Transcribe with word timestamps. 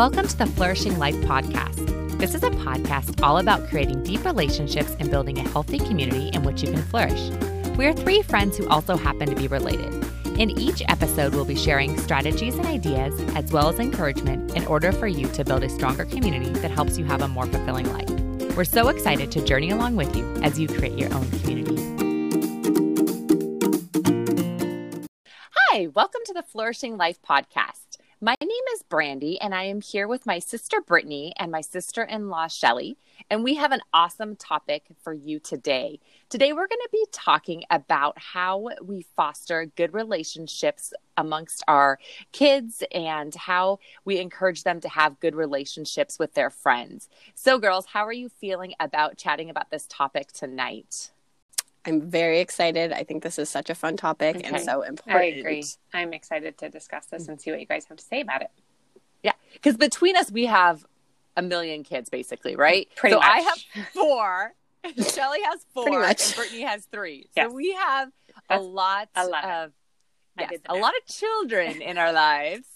Welcome 0.00 0.28
to 0.28 0.38
the 0.38 0.46
Flourishing 0.46 0.98
Life 0.98 1.16
Podcast. 1.16 2.18
This 2.18 2.34
is 2.34 2.42
a 2.42 2.48
podcast 2.48 3.22
all 3.22 3.36
about 3.36 3.68
creating 3.68 4.02
deep 4.02 4.24
relationships 4.24 4.96
and 4.98 5.10
building 5.10 5.36
a 5.36 5.46
healthy 5.46 5.76
community 5.78 6.28
in 6.28 6.42
which 6.42 6.62
you 6.62 6.72
can 6.72 6.80
flourish. 6.80 7.28
We 7.76 7.84
are 7.84 7.92
three 7.92 8.22
friends 8.22 8.56
who 8.56 8.66
also 8.68 8.96
happen 8.96 9.28
to 9.28 9.36
be 9.36 9.46
related. 9.46 9.92
In 10.38 10.58
each 10.58 10.82
episode, 10.88 11.34
we'll 11.34 11.44
be 11.44 11.54
sharing 11.54 11.98
strategies 11.98 12.54
and 12.54 12.64
ideas, 12.64 13.12
as 13.34 13.52
well 13.52 13.68
as 13.68 13.78
encouragement, 13.78 14.56
in 14.56 14.64
order 14.68 14.90
for 14.90 15.06
you 15.06 15.28
to 15.28 15.44
build 15.44 15.64
a 15.64 15.68
stronger 15.68 16.06
community 16.06 16.48
that 16.48 16.70
helps 16.70 16.96
you 16.96 17.04
have 17.04 17.20
a 17.20 17.28
more 17.28 17.44
fulfilling 17.44 17.92
life. 17.92 18.56
We're 18.56 18.64
so 18.64 18.88
excited 18.88 19.30
to 19.32 19.44
journey 19.44 19.68
along 19.68 19.96
with 19.96 20.16
you 20.16 20.24
as 20.36 20.58
you 20.58 20.66
create 20.66 20.98
your 20.98 21.12
own 21.12 21.30
community. 21.40 21.76
Hi, 25.68 25.88
welcome 25.88 26.22
to 26.24 26.32
the 26.32 26.42
Flourishing 26.42 26.96
Life 26.96 27.18
Podcast. 27.20 27.89
My 28.22 28.36
name 28.38 28.50
is 28.74 28.82
Brandy, 28.82 29.40
and 29.40 29.54
I 29.54 29.62
am 29.62 29.80
here 29.80 30.06
with 30.06 30.26
my 30.26 30.40
sister 30.40 30.82
Brittany 30.82 31.32
and 31.38 31.50
my 31.50 31.62
sister 31.62 32.02
in 32.02 32.28
law 32.28 32.48
Shellee. 32.48 32.96
And 33.30 33.42
we 33.42 33.54
have 33.54 33.72
an 33.72 33.80
awesome 33.94 34.36
topic 34.36 34.84
for 35.02 35.14
you 35.14 35.38
today. 35.38 36.00
Today, 36.28 36.52
we're 36.52 36.66
going 36.66 36.82
to 36.82 36.88
be 36.92 37.06
talking 37.12 37.64
about 37.70 38.18
how 38.18 38.68
we 38.84 39.06
foster 39.16 39.72
good 39.74 39.94
relationships 39.94 40.92
amongst 41.16 41.64
our 41.66 41.98
kids 42.32 42.84
and 42.92 43.34
how 43.34 43.78
we 44.04 44.18
encourage 44.18 44.64
them 44.64 44.82
to 44.82 44.88
have 44.90 45.18
good 45.20 45.34
relationships 45.34 46.18
with 46.18 46.34
their 46.34 46.50
friends. 46.50 47.08
So, 47.34 47.58
girls, 47.58 47.86
how 47.86 48.04
are 48.04 48.12
you 48.12 48.28
feeling 48.28 48.74
about 48.80 49.16
chatting 49.16 49.48
about 49.48 49.70
this 49.70 49.86
topic 49.88 50.30
tonight? 50.30 51.10
I'm 51.84 52.10
very 52.10 52.40
excited. 52.40 52.92
I 52.92 53.04
think 53.04 53.22
this 53.22 53.38
is 53.38 53.48
such 53.48 53.70
a 53.70 53.74
fun 53.74 53.96
topic 53.96 54.36
okay. 54.36 54.46
and 54.46 54.60
so 54.60 54.82
important. 54.82 55.16
I 55.16 55.38
agree. 55.38 55.64
I'm 55.94 56.12
excited 56.12 56.58
to 56.58 56.68
discuss 56.68 57.06
this 57.06 57.28
and 57.28 57.40
see 57.40 57.50
what 57.50 57.60
you 57.60 57.66
guys 57.66 57.86
have 57.86 57.96
to 57.96 58.04
say 58.04 58.20
about 58.20 58.42
it. 58.42 58.50
Yeah, 59.22 59.32
because 59.54 59.76
between 59.76 60.16
us, 60.16 60.30
we 60.30 60.46
have 60.46 60.84
a 61.36 61.42
million 61.42 61.82
kids, 61.82 62.10
basically, 62.10 62.56
right? 62.56 62.88
Pretty 62.96 63.14
so 63.14 63.20
much. 63.20 63.28
I 63.28 63.40
have 63.40 63.86
four. 63.94 64.52
Shellee 64.86 65.42
has 65.44 65.66
four, 65.74 66.04
and 66.04 66.34
Brittany 66.36 66.62
has 66.62 66.86
three. 66.86 67.28
So 67.34 67.42
yes. 67.42 67.52
we 67.52 67.72
have 67.72 68.10
That's 68.48 68.62
a 68.62 68.64
lot 68.64 69.08
of 69.16 69.72
yes, 70.38 70.52
a 70.68 70.74
lot 70.74 70.92
of 70.96 71.14
children 71.14 71.82
in 71.82 71.98
our 71.98 72.12
lives. 72.12 72.66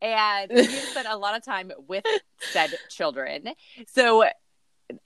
And 0.00 0.50
we 0.54 0.66
spent 0.66 1.08
a 1.08 1.16
lot 1.16 1.36
of 1.36 1.44
time 1.44 1.72
with 1.88 2.04
said 2.52 2.74
children. 2.90 3.50
So 3.88 4.24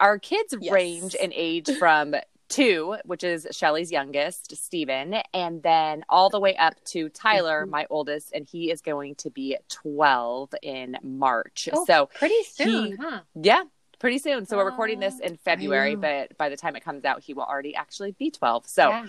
our 0.00 0.18
kids 0.18 0.54
yes. 0.60 0.72
range 0.72 1.14
in 1.14 1.32
age 1.34 1.70
from 1.78 2.14
two, 2.48 2.96
which 3.04 3.24
is 3.24 3.46
Shellee's 3.50 3.90
youngest, 3.90 4.56
Stephen, 4.56 5.14
and 5.34 5.62
then 5.62 6.04
all 6.08 6.30
the 6.30 6.40
way 6.40 6.56
up 6.56 6.82
to 6.86 7.08
Tyler, 7.08 7.62
mm-hmm. 7.62 7.70
my 7.70 7.86
oldest, 7.90 8.32
and 8.32 8.46
he 8.46 8.70
is 8.70 8.80
going 8.80 9.14
to 9.16 9.30
be 9.30 9.56
12 9.68 10.54
in 10.62 10.96
March. 11.02 11.68
Oh, 11.72 11.84
so 11.84 12.08
pretty 12.14 12.42
soon, 12.44 12.86
he, 12.86 12.96
huh? 12.96 13.20
Yeah, 13.34 13.64
pretty 13.98 14.18
soon. 14.18 14.46
So 14.46 14.56
we're 14.56 14.66
recording 14.66 15.00
this 15.00 15.18
in 15.20 15.36
February, 15.36 15.96
but 15.96 16.36
by 16.36 16.48
the 16.48 16.56
time 16.56 16.76
it 16.76 16.84
comes 16.84 17.04
out, 17.04 17.22
he 17.22 17.34
will 17.34 17.44
already 17.44 17.74
actually 17.74 18.12
be 18.12 18.30
12. 18.30 18.66
So 18.66 18.88
yeah. 18.88 19.06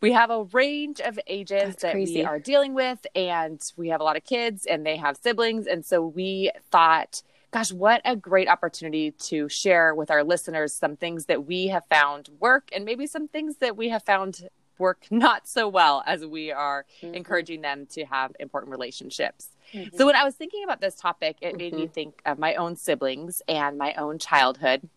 we 0.00 0.12
have 0.12 0.30
a 0.30 0.44
range 0.44 1.00
of 1.00 1.18
ages 1.26 1.62
That's 1.62 1.82
that 1.82 1.92
crazy. 1.92 2.16
we 2.16 2.24
are 2.24 2.38
dealing 2.38 2.74
with, 2.74 3.04
and 3.14 3.60
we 3.76 3.88
have 3.88 4.00
a 4.00 4.04
lot 4.04 4.16
of 4.16 4.24
kids 4.24 4.66
and 4.66 4.84
they 4.84 4.96
have 4.96 5.16
siblings. 5.16 5.66
And 5.66 5.84
so 5.84 6.06
we 6.06 6.50
thought, 6.70 7.22
gosh, 7.54 7.70
what 7.70 8.02
a 8.04 8.16
great 8.16 8.48
opportunity 8.48 9.12
to 9.12 9.48
share 9.48 9.94
with 9.94 10.10
our 10.10 10.24
listeners 10.24 10.74
some 10.74 10.96
things 10.96 11.26
that 11.26 11.46
we 11.46 11.68
have 11.68 11.84
found 11.86 12.28
work 12.40 12.68
and 12.74 12.84
maybe 12.84 13.06
some 13.06 13.28
things 13.28 13.58
that 13.58 13.76
we 13.76 13.90
have 13.90 14.02
found 14.02 14.48
work 14.76 15.06
not 15.12 15.46
so 15.46 15.68
well 15.68 16.02
as 16.04 16.26
we 16.26 16.50
are 16.50 16.84
mm-hmm. 17.00 17.14
encouraging 17.14 17.60
them 17.60 17.86
to 17.86 18.04
have 18.06 18.32
important 18.40 18.72
relationships. 18.72 19.50
Mm-hmm. 19.72 19.96
So 19.96 20.04
when 20.04 20.16
I 20.16 20.24
was 20.24 20.34
thinking 20.34 20.64
about 20.64 20.80
this 20.80 20.96
topic, 20.96 21.36
it 21.42 21.56
made 21.56 21.74
mm-hmm. 21.74 21.82
me 21.82 21.86
think 21.86 22.20
of 22.26 22.40
my 22.40 22.56
own 22.56 22.74
siblings 22.74 23.40
and 23.46 23.78
my 23.78 23.94
own 23.94 24.18
childhood. 24.18 24.88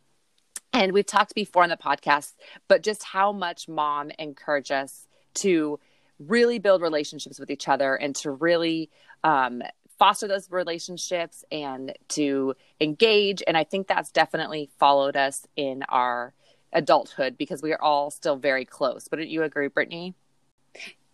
And 0.74 0.94
we've 0.94 1.06
talked 1.06 1.36
before 1.36 1.62
on 1.62 1.70
the 1.70 1.78
podcast, 1.78 2.34
but 2.68 2.82
just 2.82 3.04
how 3.04 3.32
much 3.32 3.70
mom 3.70 4.10
encouraged 4.18 4.72
us 4.72 5.06
to 5.36 5.80
really 6.18 6.58
build 6.58 6.82
relationships 6.82 7.40
with 7.40 7.52
each 7.52 7.68
other 7.68 7.94
and 7.94 8.16
to 8.16 8.32
really 8.32 8.90
um, 9.24 9.62
foster 9.98 10.28
those 10.28 10.50
relationships 10.52 11.44
and 11.52 11.94
to 12.10 12.56
engage. 12.80 13.44
And 13.48 13.58
I 13.58 13.64
think 13.64 13.88
that's 13.88 14.12
definitely 14.12 14.70
followed 14.80 15.16
us 15.16 15.48
in 15.56 15.84
our 15.90 16.34
adulthood 16.74 17.38
because 17.38 17.62
we 17.62 17.74
are 17.74 17.82
all 17.82 18.12
still 18.12 18.36
very 18.36 18.66
close. 18.66 19.08
Wouldn't 19.10 19.30
you 19.30 19.44
agree, 19.44 19.68
Brittany? 19.68 20.14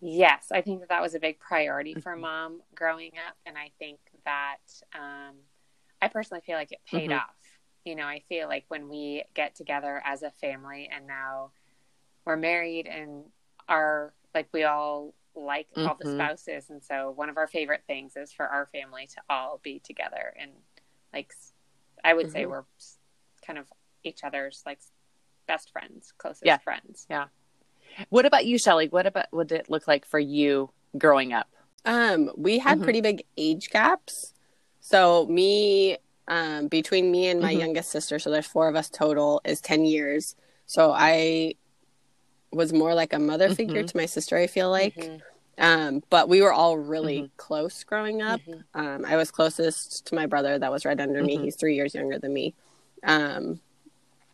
Yes, 0.00 0.48
I 0.52 0.60
think 0.60 0.80
that 0.80 0.90
that 0.90 1.00
was 1.00 1.14
a 1.14 1.20
big 1.20 1.38
priority 1.38 1.94
for 1.94 2.12
mm-hmm. 2.12 2.20
mom 2.20 2.60
growing 2.74 3.12
up. 3.26 3.36
And 3.46 3.56
I 3.56 3.70
think 3.78 3.98
that 4.24 4.58
um, 4.94 5.34
I 6.02 6.08
personally 6.08 6.42
feel 6.44 6.56
like 6.56 6.72
it 6.72 6.80
paid 6.90 7.10
mm-hmm. 7.10 7.18
off. 7.18 7.34
You 7.84 7.96
know, 7.96 8.04
I 8.04 8.22
feel 8.28 8.48
like 8.48 8.64
when 8.68 8.88
we 8.88 9.24
get 9.34 9.54
together 9.54 10.02
as 10.04 10.22
a 10.22 10.30
family 10.30 10.90
and 10.94 11.06
now 11.06 11.50
we're 12.24 12.36
married 12.36 12.86
and 12.86 13.24
are 13.68 14.12
like 14.34 14.48
we 14.52 14.64
all 14.64 15.14
like 15.36 15.68
mm-hmm. 15.76 15.88
all 15.88 15.96
the 15.98 16.04
mm-hmm. 16.04 16.16
spouses 16.16 16.70
and 16.70 16.82
so 16.82 17.10
one 17.10 17.28
of 17.28 17.36
our 17.36 17.46
favorite 17.46 17.82
things 17.86 18.16
is 18.16 18.32
for 18.32 18.46
our 18.46 18.66
family 18.72 19.06
to 19.06 19.20
all 19.28 19.60
be 19.62 19.80
together 19.80 20.34
and 20.40 20.50
like 21.12 21.32
i 22.04 22.14
would 22.14 22.26
mm-hmm. 22.26 22.32
say 22.32 22.46
we're 22.46 22.64
kind 23.46 23.58
of 23.58 23.66
each 24.04 24.22
other's 24.22 24.62
like 24.64 24.78
best 25.46 25.70
friends 25.72 26.12
closest 26.18 26.46
yeah. 26.46 26.58
friends 26.58 27.06
yeah 27.10 27.26
what 28.08 28.26
about 28.26 28.46
you 28.46 28.56
shellee 28.56 28.90
what 28.90 29.06
about 29.06 29.26
what 29.30 29.48
did 29.48 29.60
it 29.60 29.70
look 29.70 29.86
like 29.88 30.06
for 30.06 30.18
you 30.18 30.70
growing 30.96 31.32
up 31.32 31.48
um 31.84 32.30
we 32.36 32.58
had 32.58 32.76
mm-hmm. 32.76 32.84
pretty 32.84 33.00
big 33.00 33.24
age 33.36 33.70
gaps 33.70 34.32
so 34.80 35.26
me 35.26 35.96
um 36.28 36.68
between 36.68 37.10
me 37.10 37.28
and 37.28 37.40
my 37.40 37.50
mm-hmm. 37.50 37.60
youngest 37.60 37.90
sister 37.90 38.18
so 38.18 38.30
there's 38.30 38.46
four 38.46 38.68
of 38.68 38.76
us 38.76 38.88
total 38.88 39.40
is 39.44 39.60
10 39.60 39.84
years 39.84 40.36
so 40.66 40.92
i 40.92 41.54
was 42.54 42.72
more 42.72 42.94
like 42.94 43.12
a 43.12 43.18
mother 43.18 43.46
mm-hmm. 43.46 43.54
figure 43.54 43.82
to 43.82 43.96
my 43.96 44.06
sister. 44.06 44.36
I 44.36 44.46
feel 44.46 44.70
like, 44.70 44.94
mm-hmm. 44.96 45.18
um, 45.58 46.02
but 46.10 46.28
we 46.28 46.42
were 46.42 46.52
all 46.52 46.76
really 46.76 47.18
mm-hmm. 47.18 47.36
close 47.36 47.84
growing 47.84 48.22
up. 48.22 48.40
Mm-hmm. 48.40 48.80
Um, 48.80 49.04
I 49.04 49.16
was 49.16 49.30
closest 49.30 50.06
to 50.06 50.14
my 50.14 50.26
brother 50.26 50.58
that 50.58 50.72
was 50.72 50.84
right 50.84 50.98
under 50.98 51.22
me. 51.22 51.36
Mm-hmm. 51.36 51.44
He's 51.44 51.56
three 51.56 51.74
years 51.74 51.94
younger 51.94 52.18
than 52.18 52.32
me. 52.32 52.54
Um, 53.02 53.60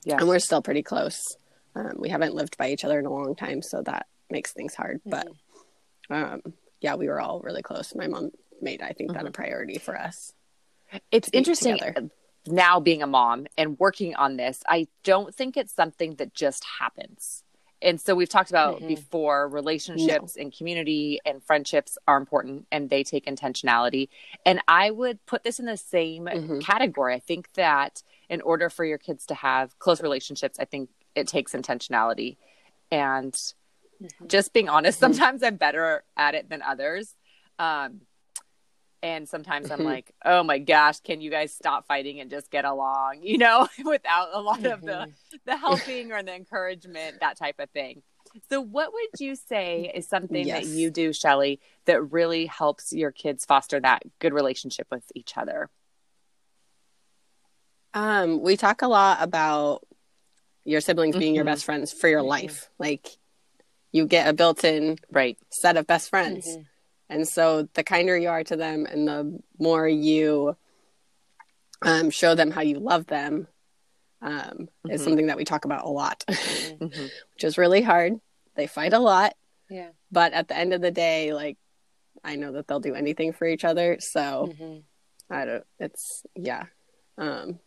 yeah, 0.05 0.19
and 0.19 0.29
we're 0.29 0.39
still 0.39 0.63
pretty 0.63 0.83
close. 0.83 1.37
Um, 1.75 1.95
we 1.99 2.09
haven't 2.09 2.35
lived 2.35 2.57
by 2.57 2.71
each 2.71 2.85
other 2.85 2.99
in 2.99 3.07
a 3.07 3.13
long 3.13 3.35
time, 3.35 3.63
so 3.63 3.83
that 3.83 4.07
makes 4.31 4.53
things 4.53 4.75
hard. 4.75 5.01
But 5.05 5.27
mm-hmm. 6.11 6.15
um, 6.15 6.55
yeah, 6.81 6.95
we 6.95 7.09
were 7.09 7.21
all 7.21 7.41
really 7.41 7.63
close. 7.63 7.95
My 7.95 8.07
mom 8.07 8.31
made, 8.61 8.83
I 8.83 8.93
think, 8.93 9.13
that 9.13 9.27
a 9.27 9.31
priority 9.31 9.79
for 9.79 9.99
us. 9.99 10.33
It's 11.11 11.31
interesting. 11.33 12.11
Now 12.47 12.81
being 12.81 13.03
a 13.03 13.07
mom 13.07 13.47
and 13.59 13.79
working 13.79 14.15
on 14.15 14.37
this, 14.37 14.63
I 14.67 14.89
don't 15.05 15.35
think 15.35 15.59
it's 15.59 15.75
something 15.75 16.15
that 16.15 16.33
just 16.33 16.65
happens 16.81 17.45
and 17.83 18.01
so 18.01 18.15
we've 18.15 18.29
talked 18.29 18.51
about 18.51 18.77
mm-hmm. 18.77 18.89
before 18.89 19.49
relationships 19.49 20.37
no. 20.37 20.43
and 20.43 20.57
community 20.57 21.21
and 21.25 21.43
friendships 21.43 21.97
are 22.07 22.17
important 22.17 22.67
and 22.71 22.91
they 22.91 23.03
take 23.03 23.27
intentionality 23.27 24.09
and 24.45 24.61
i 24.69 24.91
would 24.91 25.25
put 25.27 25.45
this 25.45 25.59
in 25.59 25.67
the 25.67 25.77
same 25.77 26.25
mm-hmm. 26.25 26.59
category 26.61 27.15
i 27.15 27.19
think 27.19 27.53
that 27.55 28.03
in 28.29 28.41
order 28.43 28.71
for 28.71 28.85
your 28.85 28.99
kids 28.99 29.27
to 29.27 29.35
have 29.35 29.79
close 29.79 30.01
relationships 30.01 30.59
i 30.59 30.65
think 30.65 30.89
it 31.15 31.27
takes 31.27 31.53
intentionality 31.53 32.37
and 32.91 33.33
mm-hmm. 33.33 34.27
just 34.27 34.53
being 34.53 34.69
honest 34.69 35.01
mm-hmm. 35.01 35.13
sometimes 35.13 35.43
i'm 35.43 35.57
better 35.57 36.05
at 36.17 36.35
it 36.35 36.49
than 36.49 36.63
others 36.63 37.15
um, 37.59 38.01
and 39.03 39.29
sometimes 39.29 39.71
i'm 39.71 39.85
like 39.85 40.13
oh 40.25 40.43
my 40.43 40.59
gosh 40.59 41.01
can 41.01 41.21
you 41.21 41.31
guys 41.31 41.53
stop 41.53 41.87
fighting 41.87 42.21
and 42.21 42.31
just 42.31 42.51
get 42.51 42.65
along 42.65 43.19
you 43.23 43.39
know 43.39 43.69
without 43.85 44.29
a 44.33 44.41
lot 44.41 44.65
of 44.65 44.81
the 44.83 44.93
mm-hmm. 44.93 45.37
the 45.45 45.57
helping 45.57 46.13
or 46.13 46.23
the 46.23 46.35
encouragement 46.35 47.17
that 47.21 47.37
type 47.37 47.57
of 47.59 47.71
thing 47.71 48.03
so 48.49 48.61
what 48.61 48.93
would 48.93 49.09
you 49.19 49.35
say 49.35 49.91
is 49.93 50.07
something 50.07 50.47
yes. 50.47 50.65
that 50.65 50.71
you 50.71 50.91
do 50.91 51.11
shellee 51.11 51.59
that 51.87 52.13
really 52.13 52.47
helps 52.47 52.93
your 52.93 53.11
kids 53.11 53.45
foster 53.45 53.81
that 53.81 54.03
good 54.19 54.33
relationship 54.33 54.87
with 54.91 55.05
each 55.15 55.37
other 55.37 55.69
um 57.95 58.41
we 58.41 58.57
talk 58.57 58.83
a 58.83 58.89
lot 58.89 59.19
about 59.21 59.83
your 60.65 60.81
siblings 60.81 61.17
being 61.17 61.31
mm-hmm. 61.31 61.37
your 61.37 61.45
best 61.45 61.65
friends 61.65 61.93
for 61.93 62.09
your 62.09 62.21
mm-hmm. 62.21 62.29
life 62.29 62.71
like 62.79 63.09
you 63.93 64.07
get 64.07 64.29
a 64.29 64.33
built-in 64.33 64.97
right 65.11 65.37
set 65.51 65.77
of 65.77 65.87
best 65.87 66.11
friends 66.11 66.47
mm-hmm. 66.47 66.63
And 67.11 67.27
so 67.29 67.69
the 67.75 67.83
kinder 67.83 68.17
you 68.17 68.29
are 68.29 68.45
to 68.45 68.57
them 68.57 68.87
and 68.87 69.07
the 69.07 69.41
more 69.59 69.87
you 69.87 70.57
um, 71.83 72.11
show 72.11 72.37
them 72.37 72.53
how 72.53 72.61
you 72.61 72.79
love 72.79 73.07
them 73.07 73.49
um, 74.23 74.33
mm-hmm. 74.33 74.91
is 74.91 75.03
something 75.03 75.27
that 75.27 75.37
we 75.37 75.45
talk 75.45 75.65
about 75.65 75.85
a 75.85 75.89
lot, 75.89 76.25
mm-hmm. 76.29 76.85
which 77.35 77.45
is 77.45 77.59
really 77.59 77.83
hard. 77.83 78.21
They 78.55 78.69
fight 78.69 78.93
a 78.93 79.01
lot. 79.01 79.35
Yeah. 79.69 79.89
But 80.13 80.33
at 80.33 80.49
the 80.49 80.57
end 80.57 80.73
of 80.73 80.81
the 80.81 80.93
day, 80.93 81.35
like, 81.35 81.59
I 82.23 82.37
know 82.37 82.53
that 82.53 82.69
they'll 82.69 82.81
do 82.81 82.95
anything 82.95 83.33
for 83.33 83.47
each 83.47 83.65
other. 83.65 83.97
So 83.99 84.53
mm-hmm. 84.53 84.79
I 85.35 85.45
don't, 85.45 85.65
it's, 85.81 86.25
yeah. 86.37 86.67
Um, 87.19 87.59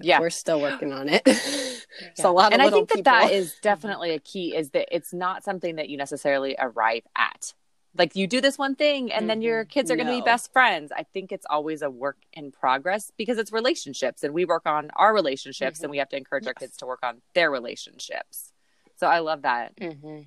yeah 0.00 0.18
we're 0.18 0.28
still 0.28 0.60
working 0.60 0.92
on 0.92 1.08
it 1.08 1.22
it's 1.26 1.86
yeah. 2.18 2.26
a 2.26 2.30
lot 2.30 2.48
of 2.48 2.52
and 2.54 2.62
i 2.62 2.68
think 2.68 2.88
that 2.88 2.96
people. 2.96 3.12
that 3.12 3.30
is 3.30 3.54
definitely 3.62 4.10
a 4.10 4.18
key 4.18 4.56
is 4.56 4.70
that 4.70 4.88
it's 4.92 5.12
not 5.12 5.44
something 5.44 5.76
that 5.76 5.88
you 5.88 5.96
necessarily 5.96 6.56
arrive 6.58 7.02
at 7.16 7.54
like 7.98 8.14
you 8.14 8.26
do 8.26 8.40
this 8.40 8.56
one 8.56 8.76
thing 8.76 9.12
and 9.12 9.22
mm-hmm. 9.22 9.26
then 9.26 9.42
your 9.42 9.64
mm-hmm. 9.64 9.70
kids 9.70 9.90
are 9.90 9.96
going 9.96 10.06
to 10.06 10.12
be 10.12 10.20
best 10.20 10.52
friends. 10.52 10.92
I 10.96 11.02
think 11.02 11.32
it's 11.32 11.46
always 11.50 11.82
a 11.82 11.90
work 11.90 12.16
in 12.32 12.52
progress 12.52 13.10
because 13.16 13.38
it's 13.38 13.52
relationships 13.52 14.22
and 14.22 14.32
we 14.32 14.44
work 14.44 14.62
on 14.66 14.90
our 14.96 15.12
relationships 15.12 15.78
mm-hmm. 15.78 15.86
and 15.86 15.90
we 15.90 15.98
have 15.98 16.08
to 16.10 16.16
encourage 16.16 16.44
yes. 16.44 16.48
our 16.48 16.54
kids 16.54 16.76
to 16.78 16.86
work 16.86 17.00
on 17.02 17.20
their 17.34 17.50
relationships. 17.50 18.52
So 18.96 19.06
I 19.06 19.18
love 19.18 19.42
that. 19.42 19.76
Mm-hmm. 19.76 20.20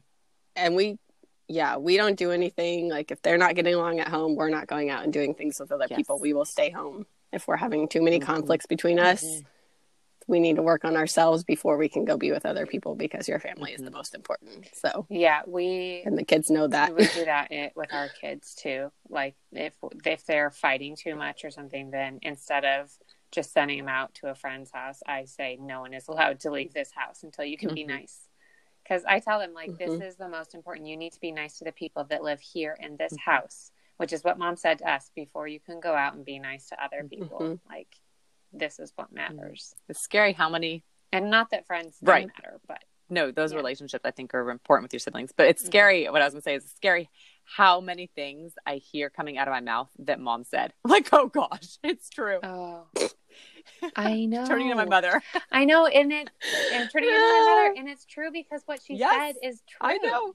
And 0.56 0.76
we, 0.76 1.00
yeah, 1.48 1.78
we 1.78 1.98
don't 1.98 2.18
do 2.18 2.32
anything 2.32 2.90
like 2.90 3.12
if 3.12 3.22
they're 3.22 3.38
not 3.38 3.56
getting 3.56 3.74
along 3.74 4.00
at 4.00 4.10
home, 4.10 4.36
we're 4.36 4.50
not 4.50 4.68
going 4.68 4.90
out 4.90 5.04
and 5.04 5.14
doing 5.14 5.34
things 5.34 5.60
with 5.60 5.72
other 5.72 5.88
yes. 5.90 5.98
people. 5.98 6.20
We 6.20 6.34
will 6.34 6.46
stay 6.46 6.70
home 6.70 7.06
if 7.32 7.48
we're 7.48 7.58
having 7.58 7.88
too 7.88 8.02
many 8.02 8.20
mm-hmm. 8.20 8.32
conflicts 8.32 8.66
between 8.66 9.00
us 9.00 9.24
mm-hmm 9.24 9.48
we 10.32 10.40
need 10.40 10.56
to 10.56 10.64
work 10.64 10.86
on 10.86 10.96
ourselves 10.96 11.44
before 11.44 11.78
we 11.78 11.90
can 11.90 12.06
go 12.06 12.18
be 12.18 12.32
with 12.32 12.46
other 12.46 12.66
people 12.66 12.96
because 12.96 13.28
your 13.28 13.38
family 13.38 13.74
is 13.74 13.82
the 13.82 13.92
most 13.92 14.16
important. 14.16 14.70
So 14.74 15.06
yeah, 15.10 15.42
we 15.46 16.02
and 16.06 16.18
the 16.18 16.24
kids 16.24 16.50
know 16.50 16.68
that 16.70 16.96
we 16.96 17.06
do 17.06 17.26
that 17.26 17.52
with 17.76 17.94
our 17.94 18.08
kids 18.22 18.56
too. 18.56 18.92
Like 19.10 19.36
if 19.52 19.76
if 20.06 20.26
they're 20.26 20.50
fighting 20.50 20.96
too 20.96 21.16
much 21.16 21.44
or 21.44 21.52
something, 21.52 21.92
then 21.92 22.20
instead 22.22 22.64
of 22.64 22.90
just 23.32 23.52
sending 23.52 23.78
them 23.78 23.90
out 23.90 24.14
to 24.16 24.28
a 24.28 24.36
friend's 24.36 24.72
house, 24.72 25.02
I 25.06 25.26
say 25.26 25.58
no 25.60 25.82
one 25.82 25.94
is 25.94 26.08
allowed 26.08 26.40
to 26.42 26.52
leave 26.52 26.74
this 26.74 26.92
house 26.96 27.24
until 27.24 27.44
you 27.44 27.58
can 27.58 27.70
mm-hmm. 27.70 27.76
be 27.76 27.84
nice. 27.84 28.18
Because 28.84 29.04
I 29.06 29.20
tell 29.20 29.40
them 29.40 29.54
like 29.54 29.72
mm-hmm. 29.72 30.00
this 30.00 30.14
is 30.14 30.16
the 30.16 30.30
most 30.30 30.56
important. 30.56 30.88
You 30.88 30.96
need 30.96 31.12
to 31.12 31.20
be 31.20 31.34
nice 31.34 31.58
to 31.58 31.66
the 31.66 31.74
people 31.74 32.06
that 32.06 32.24
live 32.24 32.40
here 32.40 32.78
in 32.80 32.96
this 32.96 33.12
mm-hmm. 33.14 33.32
house, 33.32 33.72
which 33.98 34.14
is 34.14 34.24
what 34.24 34.40
mom 34.40 34.56
said 34.56 34.80
to 34.80 34.90
us 34.90 35.12
before 35.14 35.50
you 35.50 35.60
can 35.60 35.82
go 35.82 35.94
out 35.94 36.16
and 36.16 36.24
be 36.24 36.40
nice 36.40 36.70
to 36.70 36.82
other 36.82 37.06
people. 37.06 37.40
Mm-hmm. 37.40 37.70
Like 37.70 37.90
this 38.54 38.80
is 38.80 38.92
what 38.96 39.12
matters. 39.12 39.74
It's 39.88 40.02
scary 40.02 40.34
how 40.34 40.50
many 40.50 40.84
and 41.12 41.30
not 41.30 41.52
that 41.52 41.68
friends 41.68 41.98
don't 42.02 42.14
right. 42.14 42.28
matter, 42.28 42.60
but 42.68 42.84
no, 43.10 43.32
those 43.32 43.52
yeah. 43.52 43.58
relationships 43.58 44.06
I 44.06 44.12
think 44.12 44.34
are 44.34 44.50
important 44.50 44.86
with 44.86 44.94
your 44.94 45.00
siblings. 45.00 45.32
But 45.36 45.48
it's 45.48 45.62
mm-hmm. 45.62 45.70
scary. 45.70 46.04
Mm-hmm. 46.04 46.14
What 46.14 46.22
I 46.22 46.26
was 46.26 46.34
gonna 46.34 46.42
say 46.42 46.56
is 46.56 46.72
scary 46.76 47.10
how 47.44 47.82
many 47.82 48.08
things 48.16 48.54
I 48.66 48.76
hear 48.76 49.10
coming 49.10 49.38
out 49.38 49.48
of 49.48 49.52
my 49.52 49.60
mouth 49.60 49.90
that 50.00 50.20
mom 50.20 50.44
said. 50.44 50.74
like, 50.86 51.10
oh 51.12 51.28
gosh, 51.28 51.78
it's 51.84 52.10
true. 52.10 52.40
Oh. 52.42 52.88
I 53.96 54.26
know. 54.26 54.46
turning 54.46 54.70
into 54.70 54.76
my 54.76 54.86
mother. 54.86 55.22
I 55.52 55.66
know, 55.66 55.86
and 55.86 56.12
it 56.12 56.30
and 56.74 56.90
turning 56.92 57.10
into 57.10 57.20
my 57.20 57.46
mother, 57.48 57.80
and 57.80 57.90
it's 57.90 58.06
true 58.06 58.32
because 58.32 58.62
what 58.66 58.82
she 58.82 58.96
yes, 58.96 59.36
said 59.36 59.48
is 59.48 59.62
true. 59.68 59.90
I 59.90 59.98
know. 59.98 60.34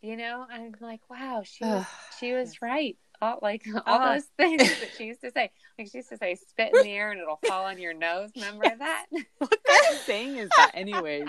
You 0.00 0.16
know, 0.16 0.46
I'm 0.50 0.74
like, 0.80 1.00
wow, 1.08 1.42
she 1.44 1.64
was 1.64 1.86
she 2.18 2.32
was 2.32 2.60
right 2.60 2.96
like 3.40 3.64
all 3.86 4.00
uh, 4.00 4.14
those 4.14 4.24
things 4.36 4.62
that 4.62 4.90
she 4.96 5.04
used 5.04 5.20
to 5.22 5.30
say. 5.30 5.50
Like 5.78 5.88
she 5.90 5.98
used 5.98 6.10
to 6.10 6.16
say, 6.16 6.34
"Spit 6.34 6.72
in 6.74 6.82
the 6.82 6.92
air 6.92 7.10
and 7.10 7.20
it'll 7.20 7.40
fall 7.46 7.64
on 7.64 7.78
your 7.78 7.94
nose." 7.94 8.30
Remember 8.36 8.64
yes. 8.64 8.78
that? 8.78 9.06
what 9.38 9.50
kind 9.64 9.94
of 9.94 10.00
saying 10.00 10.36
is 10.36 10.48
that, 10.56 10.72
anyways? 10.74 11.28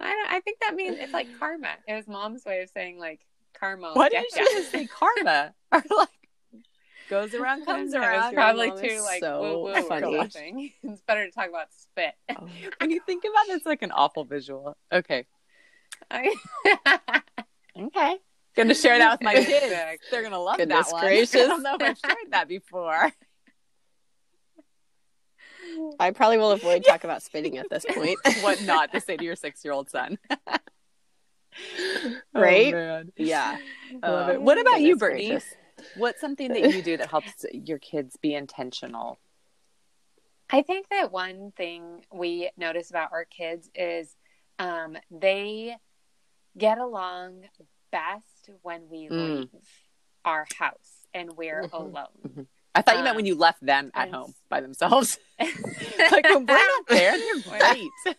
I 0.00 0.10
don't. 0.10 0.32
I 0.32 0.40
think 0.40 0.58
that 0.60 0.74
means 0.74 0.96
it's 0.98 1.12
like 1.12 1.26
karma. 1.38 1.74
It 1.86 1.94
was 1.94 2.06
mom's 2.06 2.44
way 2.44 2.62
of 2.62 2.70
saying 2.70 2.98
like 2.98 3.20
karma. 3.52 3.92
Why 3.92 4.08
didn't 4.08 4.32
she 4.32 4.40
just 4.40 4.70
say 4.70 4.86
karma? 4.86 5.52
or 5.72 5.82
like 5.96 6.08
goes 7.10 7.34
around, 7.34 7.66
comes 7.66 7.94
around. 7.94 8.34
Probably 8.34 8.70
too 8.70 9.00
like 9.02 9.20
so 9.20 9.40
woo 9.40 9.64
woo 9.64 9.82
funny. 9.82 10.16
or 10.16 10.30
something. 10.30 10.72
it's 10.82 11.02
better 11.02 11.26
to 11.26 11.32
talk 11.32 11.48
about 11.48 11.66
spit. 11.76 12.14
Oh. 12.30 12.48
When 12.78 12.90
you 12.90 13.00
think 13.04 13.24
about 13.24 13.48
it, 13.48 13.56
it's 13.56 13.66
like 13.66 13.82
an 13.82 13.90
awful 13.90 14.24
visual. 14.24 14.76
Okay. 14.92 15.26
I... 16.10 16.34
okay. 17.78 18.18
Gonna 18.56 18.74
share 18.74 18.98
that 18.98 19.12
with 19.12 19.22
my 19.22 19.34
kids. 19.34 20.00
They're 20.10 20.22
gonna 20.22 20.40
love 20.40 20.56
Goodness 20.56 20.86
that 20.86 20.92
one. 20.92 21.04
Gracious. 21.04 21.34
I 21.34 21.46
don't 21.46 21.62
know 21.62 21.76
if 21.76 21.82
I've 21.82 21.98
shared 21.98 22.30
that 22.30 22.48
before. 22.48 23.12
I 25.98 26.10
probably 26.10 26.38
will 26.38 26.50
avoid 26.50 26.84
talk 26.84 27.04
about 27.04 27.22
spitting 27.22 27.58
at 27.58 27.70
this 27.70 27.84
point. 27.88 28.18
what 28.40 28.62
not 28.64 28.92
to 28.92 29.00
say 29.00 29.16
to 29.16 29.24
your 29.24 29.36
six-year-old 29.36 29.88
son? 29.88 30.18
right? 32.34 32.74
Oh, 32.74 33.04
yeah. 33.16 33.58
Uh, 34.02 34.34
what 34.34 34.60
about 34.60 34.80
you, 34.80 34.96
Brittany? 34.96 35.30
Gracious. 35.30 35.54
What's 35.96 36.20
something 36.20 36.52
that 36.52 36.74
you 36.74 36.82
do 36.82 36.96
that 36.96 37.08
helps 37.08 37.46
your 37.52 37.78
kids 37.78 38.16
be 38.20 38.34
intentional? 38.34 39.18
I 40.50 40.62
think 40.62 40.88
that 40.90 41.12
one 41.12 41.52
thing 41.56 42.04
we 42.12 42.50
notice 42.56 42.90
about 42.90 43.12
our 43.12 43.24
kids 43.24 43.70
is 43.74 44.16
um, 44.58 44.96
they 45.10 45.76
get 46.58 46.78
along 46.78 47.44
best 47.92 48.24
when 48.62 48.88
we 48.90 49.08
mm. 49.08 49.38
leave 49.40 49.48
our 50.24 50.46
house 50.58 51.06
and 51.14 51.36
we're 51.36 51.62
mm-hmm. 51.62 51.76
alone. 51.76 52.06
Mm-hmm. 52.26 52.42
I 52.74 52.82
thought 52.82 52.98
you 52.98 53.04
meant 53.04 53.16
when 53.16 53.26
you 53.26 53.34
left 53.34 53.64
them 53.64 53.90
at 53.94 54.10
home 54.10 54.34
by 54.48 54.60
themselves. 54.60 55.18
like 55.40 56.24
when 56.24 56.46
we're 56.46 56.54
not 56.54 56.86
there, 56.88 57.16
they're 57.18 57.58
great. 57.58 57.90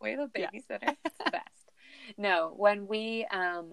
We're 0.00 0.16
the 0.16 0.26
babysitter. 0.26 0.82
Yeah. 0.82 0.94
the 1.24 1.30
best. 1.30 1.70
No, 2.18 2.52
when 2.56 2.88
we 2.88 3.24
um, 3.30 3.72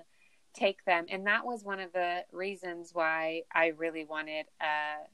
take 0.53 0.85
them, 0.85 1.05
and 1.09 1.25
that 1.25 1.43
was 1.43 1.63
one 1.63 1.79
of 1.79 1.91
the 1.91 2.23
reasons 2.31 2.91
why 2.93 3.43
I 3.51 3.67
really 3.77 4.05
wanted 4.05 4.45
a 4.61 5.07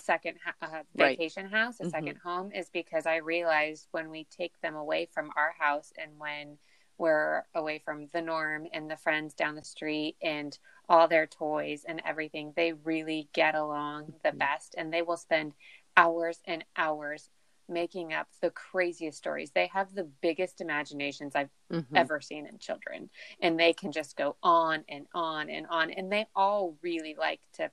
second 0.00 0.38
uh, 0.62 0.82
vacation 0.96 1.44
right. 1.44 1.52
house, 1.52 1.80
a 1.80 1.82
mm-hmm. 1.82 1.90
second 1.90 2.18
home, 2.24 2.50
is 2.52 2.70
because 2.70 3.04
I 3.06 3.16
realized 3.16 3.88
when 3.90 4.08
we 4.08 4.24
take 4.24 4.58
them 4.62 4.74
away 4.74 5.06
from 5.12 5.30
our 5.36 5.52
house 5.58 5.92
and 6.00 6.12
when 6.18 6.56
we're 7.00 7.44
away 7.54 7.80
from 7.82 8.08
the 8.12 8.20
norm 8.20 8.66
and 8.74 8.90
the 8.90 8.96
friends 8.96 9.32
down 9.32 9.54
the 9.54 9.64
street 9.64 10.16
and 10.22 10.58
all 10.86 11.08
their 11.08 11.26
toys 11.26 11.82
and 11.88 12.02
everything. 12.04 12.52
They 12.54 12.74
really 12.74 13.30
get 13.32 13.54
along 13.54 14.12
the 14.22 14.28
mm-hmm. 14.28 14.38
best 14.38 14.74
and 14.76 14.92
they 14.92 15.00
will 15.00 15.16
spend 15.16 15.54
hours 15.96 16.40
and 16.44 16.62
hours 16.76 17.30
making 17.70 18.12
up 18.12 18.26
the 18.42 18.50
craziest 18.50 19.16
stories. 19.16 19.50
They 19.52 19.68
have 19.68 19.94
the 19.94 20.10
biggest 20.20 20.60
imaginations 20.60 21.34
I've 21.34 21.48
mm-hmm. 21.72 21.96
ever 21.96 22.20
seen 22.20 22.46
in 22.46 22.58
children. 22.58 23.08
And 23.40 23.58
they 23.58 23.72
can 23.72 23.92
just 23.92 24.14
go 24.14 24.36
on 24.42 24.84
and 24.86 25.06
on 25.14 25.48
and 25.48 25.66
on. 25.70 25.90
And 25.90 26.12
they 26.12 26.26
all 26.36 26.76
really 26.82 27.16
like 27.18 27.40
to 27.54 27.70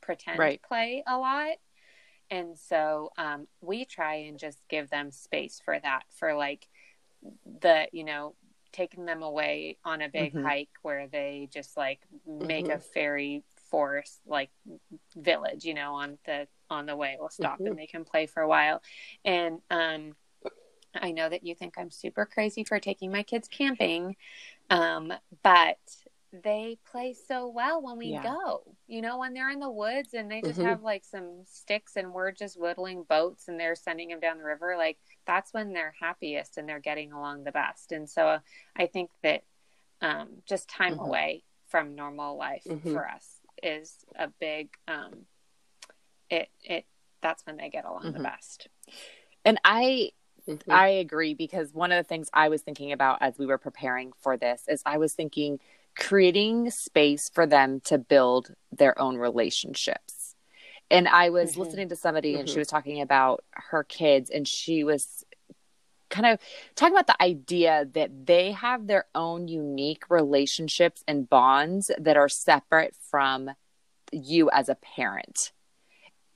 pretend 0.00 0.38
right. 0.38 0.62
play 0.62 1.04
a 1.06 1.18
lot. 1.18 1.56
And 2.30 2.56
so 2.56 3.10
um, 3.18 3.48
we 3.60 3.84
try 3.84 4.14
and 4.14 4.38
just 4.38 4.60
give 4.70 4.88
them 4.88 5.10
space 5.10 5.60
for 5.62 5.78
that, 5.78 6.04
for 6.08 6.34
like 6.34 6.68
the 7.60 7.86
you 7.92 8.04
know 8.04 8.34
taking 8.72 9.04
them 9.04 9.22
away 9.22 9.76
on 9.84 10.00
a 10.02 10.08
big 10.08 10.32
mm-hmm. 10.32 10.46
hike 10.46 10.70
where 10.82 11.08
they 11.08 11.48
just 11.52 11.76
like 11.76 12.00
make 12.26 12.66
mm-hmm. 12.66 12.76
a 12.76 12.78
fairy 12.78 13.42
forest 13.70 14.20
like 14.26 14.50
village 15.16 15.64
you 15.64 15.74
know 15.74 15.94
on 15.94 16.18
the 16.24 16.46
on 16.68 16.86
the 16.86 16.96
way 16.96 17.16
we'll 17.18 17.28
stop 17.28 17.54
mm-hmm. 17.54 17.66
and 17.66 17.78
they 17.78 17.86
can 17.86 18.04
play 18.04 18.26
for 18.26 18.42
a 18.42 18.48
while 18.48 18.82
and 19.24 19.60
um 19.70 20.12
i 21.00 21.10
know 21.10 21.28
that 21.28 21.44
you 21.44 21.54
think 21.54 21.74
i'm 21.78 21.90
super 21.90 22.26
crazy 22.26 22.64
for 22.64 22.80
taking 22.80 23.12
my 23.12 23.22
kids 23.22 23.48
camping 23.48 24.16
um 24.70 25.12
but 25.42 25.78
they 26.32 26.78
play 26.90 27.14
so 27.26 27.48
well 27.48 27.82
when 27.82 27.98
we 27.98 28.06
yeah. 28.06 28.22
go. 28.22 28.62
You 28.86 29.02
know, 29.02 29.18
when 29.18 29.34
they're 29.34 29.50
in 29.50 29.60
the 29.60 29.70
woods 29.70 30.14
and 30.14 30.30
they 30.30 30.40
just 30.40 30.58
mm-hmm. 30.58 30.68
have 30.68 30.82
like 30.82 31.04
some 31.04 31.42
sticks 31.44 31.96
and 31.96 32.12
we're 32.12 32.32
just 32.32 32.58
whittling 32.58 33.04
boats 33.08 33.48
and 33.48 33.58
they're 33.58 33.74
sending 33.74 34.08
them 34.08 34.20
down 34.20 34.38
the 34.38 34.44
river, 34.44 34.76
like 34.78 34.98
that's 35.26 35.52
when 35.52 35.72
they're 35.72 35.94
happiest 36.00 36.56
and 36.56 36.68
they're 36.68 36.80
getting 36.80 37.12
along 37.12 37.44
the 37.44 37.52
best. 37.52 37.92
And 37.92 38.08
so 38.08 38.38
I 38.76 38.86
think 38.86 39.10
that 39.22 39.42
um, 40.00 40.28
just 40.46 40.68
time 40.68 40.94
mm-hmm. 40.94 41.06
away 41.06 41.42
from 41.68 41.94
normal 41.94 42.36
life 42.36 42.64
mm-hmm. 42.66 42.92
for 42.92 43.08
us 43.08 43.26
is 43.62 43.94
a 44.18 44.28
big 44.40 44.70
um, 44.88 45.26
it 46.28 46.48
it 46.62 46.86
that's 47.22 47.44
when 47.44 47.56
they 47.56 47.68
get 47.68 47.84
along 47.84 48.04
the 48.04 48.10
mm-hmm. 48.12 48.22
best. 48.22 48.68
And 49.44 49.60
I 49.64 50.10
mm-hmm. 50.48 50.70
I 50.70 50.88
agree 50.88 51.34
because 51.34 51.74
one 51.74 51.92
of 51.92 51.98
the 51.98 52.08
things 52.08 52.30
I 52.32 52.48
was 52.48 52.62
thinking 52.62 52.92
about 52.92 53.18
as 53.20 53.38
we 53.38 53.46
were 53.46 53.58
preparing 53.58 54.12
for 54.20 54.36
this 54.36 54.64
is 54.68 54.82
I 54.86 54.98
was 54.98 55.12
thinking 55.12 55.60
creating 56.00 56.70
space 56.70 57.30
for 57.32 57.46
them 57.46 57.80
to 57.84 57.98
build 57.98 58.52
their 58.72 59.00
own 59.00 59.16
relationships. 59.16 60.34
And 60.90 61.06
I 61.06 61.30
was 61.30 61.52
mm-hmm. 61.52 61.60
listening 61.60 61.88
to 61.90 61.96
somebody 61.96 62.32
mm-hmm. 62.32 62.40
and 62.40 62.48
she 62.48 62.54
mm-hmm. 62.54 62.60
was 62.60 62.68
talking 62.68 63.00
about 63.00 63.44
her 63.52 63.84
kids 63.84 64.30
and 64.30 64.48
she 64.48 64.82
was 64.82 65.24
kind 66.08 66.26
of 66.26 66.40
talking 66.74 66.94
about 66.94 67.06
the 67.06 67.22
idea 67.22 67.86
that 67.94 68.26
they 68.26 68.50
have 68.50 68.88
their 68.88 69.04
own 69.14 69.46
unique 69.46 70.10
relationships 70.10 71.04
and 71.06 71.30
bonds 71.30 71.90
that 71.98 72.16
are 72.16 72.28
separate 72.28 72.96
from 73.10 73.50
you 74.10 74.50
as 74.50 74.68
a 74.68 74.74
parent. 74.74 75.52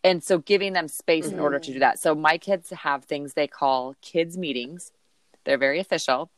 And 0.05 0.23
so 0.23 0.39
giving 0.39 0.75
them 0.75 0.87
space 0.87 1.27
mm-hmm. 1.27 1.37
in 1.37 1.41
order 1.41 1.59
to 1.59 1.67
do 1.67 1.73
mm-hmm. 1.73 1.81
that. 1.81 1.99
So 1.99 2.15
my 2.15 2.39
kids 2.39 2.71
have 2.71 3.05
things 3.07 3.33
they 3.33 3.49
call 3.49 3.97
kids 4.03 4.37
meetings. 4.37 4.93
They're 5.45 5.59
very 5.59 5.81
official 5.81 6.31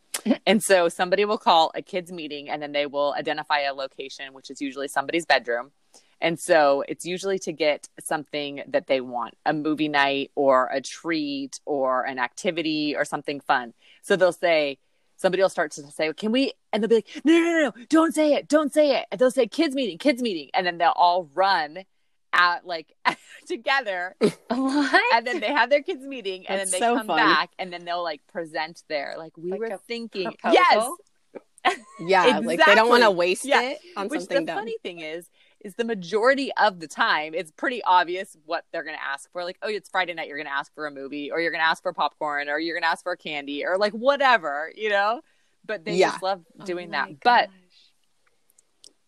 and 0.47 0.63
so 0.63 0.89
somebody 0.89 1.25
will 1.25 1.39
call 1.39 1.71
a 1.75 1.83
kids 1.83 2.13
meeting 2.13 2.49
and 2.49 2.63
then 2.63 2.73
they 2.73 2.87
will 2.87 3.15
identify 3.17 3.61
a 3.61 3.75
location, 3.75 4.33
which 4.33 4.51
is 4.51 4.61
usually 4.61 4.89
somebody's 4.89 5.27
bedroom. 5.27 5.73
And 6.21 6.41
so 6.41 6.83
it's 6.89 7.05
usually 7.05 7.39
to 7.41 7.53
get 7.53 7.89
something 8.01 8.63
that 8.69 8.87
they 8.87 9.01
want 9.01 9.35
a 9.45 9.53
movie 9.53 9.89
night 9.89 10.31
or 10.35 10.69
a 10.73 10.81
treat 10.81 11.61
or 11.67 12.05
an 12.05 12.19
activity 12.19 12.97
or 12.97 13.05
something 13.05 13.41
fun. 13.41 13.75
So 14.03 14.17
they'll 14.17 14.33
say, 14.33 14.79
somebody 15.17 15.43
will 15.43 15.51
start 15.51 15.73
to 15.73 15.83
say, 15.91 16.13
Can 16.15 16.33
we? 16.33 16.53
And 16.73 16.83
they'll 16.83 16.89
be 16.89 16.97
like, 16.97 17.21
No, 17.25 17.33
no, 17.33 17.45
no, 17.45 17.61
no, 17.77 17.85
don't 17.89 18.15
say 18.15 18.35
it, 18.35 18.49
don't 18.49 18.73
say 18.73 18.97
it. 18.97 19.07
And 19.11 19.21
they'll 19.21 19.31
say, 19.31 19.47
Kids 19.47 19.75
meeting, 19.75 19.99
kids 19.99 20.23
meeting. 20.23 20.51
And 20.55 20.67
then 20.67 20.79
they'll 20.79 20.93
all 20.97 21.29
run 21.35 21.85
at 22.33 22.67
like 22.67 22.93
together. 23.47 24.15
What? 24.49 25.03
And 25.15 25.27
then 25.27 25.41
they 25.41 25.53
have 25.53 25.71
their 25.71 25.83
kids 25.83 26.05
meeting 26.05 26.47
and 26.47 26.61
That's 26.61 26.71
then 26.71 26.81
they 26.81 26.87
so 26.87 26.97
come 26.97 27.09
fun. 27.09 27.17
back 27.17 27.51
and 27.59 27.73
then 27.73 27.85
they'll 27.85 28.03
like 28.03 28.23
present 28.27 28.83
there. 28.89 29.15
Like 29.19 29.37
we 29.37 29.51
like 29.51 29.61
were 29.61 29.79
thinking 29.87 30.33
proposal? 30.33 30.53
Yes. 30.55 31.77
Yeah, 31.99 32.25
exactly. 32.25 32.47
like 32.47 32.67
they 32.67 32.75
don't 32.77 32.89
want 32.89 33.03
to 33.03 33.11
waste 33.11 33.45
yeah. 33.45 33.63
it 33.63 33.79
on 33.97 34.07
Which 34.07 34.21
something. 34.21 34.47
The 34.47 34.53
dumb. 34.53 34.59
funny 34.59 34.77
thing 34.85 35.01
is, 35.01 35.29
is 35.61 35.75
the 35.75 35.85
majority 35.85 36.53
of 36.53 36.79
the 36.79 36.87
time 36.87 37.35
it's 37.35 37.51
pretty 37.51 37.83
obvious 37.83 38.37
what 38.45 38.65
they're 38.71 38.85
going 38.85 38.97
to 38.97 39.03
ask 39.03 39.31
for. 39.33 39.43
Like, 39.43 39.59
oh, 39.63 39.69
it's 39.69 39.89
Friday 39.89 40.15
night, 40.15 40.29
you're 40.29 40.37
going 40.37 40.47
to 40.47 40.53
ask 40.53 40.73
for 40.75 40.87
a 40.87 40.93
movie, 40.93 41.33
or 41.33 41.41
you're 41.41 41.51
going 41.51 41.63
to 41.63 41.67
ask 41.67 41.83
for 41.83 41.93
popcorn, 41.93 42.49
or 42.49 42.61
you're 42.61 42.77
going 42.77 42.85
to 42.85 42.89
ask 42.89 43.03
for 43.03 43.13
a 43.13 43.17
candy, 43.17 43.65
or 43.65 43.79
like 43.79 43.93
whatever, 43.93 44.71
you 44.77 44.91
know. 44.91 45.23
But 45.65 45.85
they 45.85 45.95
yeah. 45.95 46.11
just 46.11 46.23
love 46.23 46.43
doing 46.65 46.91
oh 46.91 46.93
that. 46.93 47.09
Gosh. 47.09 47.19
But 47.25 47.51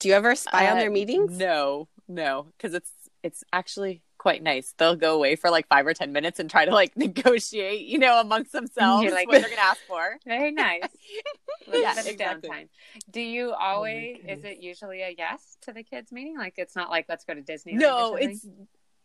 do 0.00 0.08
you 0.08 0.14
ever 0.14 0.34
spy 0.34 0.66
uh, 0.66 0.72
on 0.72 0.78
their 0.78 0.90
meetings? 0.90 1.38
No, 1.38 1.87
no, 2.08 2.46
because 2.56 2.75
it's 2.75 2.90
it's 3.22 3.44
actually 3.52 4.02
quite 4.18 4.42
nice. 4.42 4.75
They'll 4.76 4.96
go 4.96 5.14
away 5.14 5.37
for 5.37 5.50
like 5.50 5.68
five 5.68 5.87
or 5.87 5.94
ten 5.94 6.12
minutes 6.12 6.38
and 6.38 6.50
try 6.50 6.64
to 6.64 6.72
like 6.72 6.96
negotiate, 6.96 7.87
you 7.87 7.98
know, 7.98 8.20
amongst 8.20 8.52
themselves 8.52 9.04
You're 9.04 9.12
like, 9.12 9.28
what 9.28 9.40
they're 9.40 9.50
gonna 9.50 9.62
ask 9.62 9.80
for. 9.87 10.18
Very 10.26 10.50
nice. 10.50 10.82
yeah, 11.72 11.98
exactly. 11.98 12.48
downtime. 12.50 12.68
Do 13.10 13.20
you 13.20 13.52
always? 13.52 14.18
Oh 14.28 14.32
is 14.32 14.44
it 14.44 14.58
usually 14.60 15.02
a 15.02 15.14
yes 15.16 15.56
to 15.62 15.72
the 15.72 15.82
kids 15.82 16.12
meeting? 16.12 16.37
Like 16.37 16.54
it's 16.56 16.76
not 16.76 16.90
like 16.90 17.06
let's 17.08 17.25
go 17.25 17.34
to 17.34 17.42
Disney. 17.42 17.75
No, 17.75 18.16
it's 18.16 18.46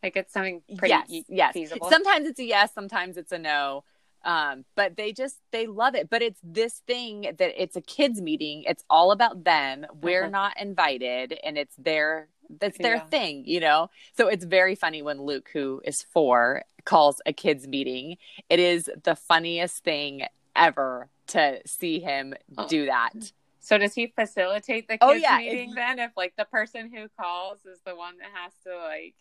like 0.02 0.18
it's 0.18 0.34
something 0.34 0.62
pretty 0.78 0.96
yes, 1.08 1.24
yes. 1.30 1.54
feasible. 1.54 1.90
Sometimes 1.90 2.28
it's 2.28 2.40
a 2.40 2.46
yes, 2.46 2.74
sometimes 2.74 3.18
it's 3.18 3.32
a 3.32 3.40
no. 3.40 3.84
Um, 4.26 4.64
but 4.76 4.96
they 4.96 5.12
just 5.12 5.38
they 5.52 5.68
love 5.68 5.96
it. 5.96 6.10
But 6.10 6.22
it's 6.22 6.40
this 6.44 6.82
thing 6.88 7.34
that 7.38 7.62
it's 7.62 7.76
a 7.76 7.82
kids 7.82 8.22
meeting. 8.22 8.64
It's 8.66 8.84
all 8.90 9.12
about 9.12 9.44
them. 9.44 9.86
We're 10.02 10.24
uh-huh. 10.24 10.30
not 10.30 10.62
invited, 10.62 11.38
and 11.44 11.58
it's 11.58 11.76
their 11.78 12.30
that's 12.60 12.78
their 12.78 12.96
yeah. 12.96 13.06
thing, 13.06 13.44
you 13.46 13.60
know? 13.60 13.90
So 14.16 14.28
it's 14.28 14.46
very 14.46 14.76
funny 14.76 15.02
when 15.02 15.22
Luke, 15.22 15.50
who 15.54 15.82
is 15.84 16.02
four, 16.02 16.64
calls 16.86 17.22
a 17.26 17.34
kids 17.34 17.68
meeting. 17.68 18.18
It 18.50 18.60
is 18.60 18.90
the 19.04 19.16
funniest 19.16 19.84
thing 19.84 20.24
ever 20.56 21.10
to 21.28 21.60
see 21.66 22.00
him 22.00 22.34
oh. 22.58 22.68
do 22.68 22.86
that. 22.88 23.14
So 23.60 23.78
does 23.78 23.94
he 23.94 24.08
facilitate 24.08 24.88
the 24.88 24.98
oh, 25.02 25.14
kids 25.14 25.26
oh, 25.26 25.30
yeah. 25.30 25.38
meeting 25.38 25.70
if, 25.70 25.76
then? 25.76 26.00
If 26.00 26.12
like 26.18 26.34
the 26.38 26.46
person 26.46 26.92
who 26.94 27.08
calls 27.20 27.60
is 27.66 27.80
the 27.86 27.96
one 27.96 28.18
that 28.18 28.30
has 28.34 28.52
to 28.66 28.78
like 28.78 29.16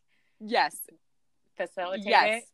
Yes. 0.45 0.77
Facilitate 1.57 2.07
yes. 2.07 2.43
it? 2.43 2.49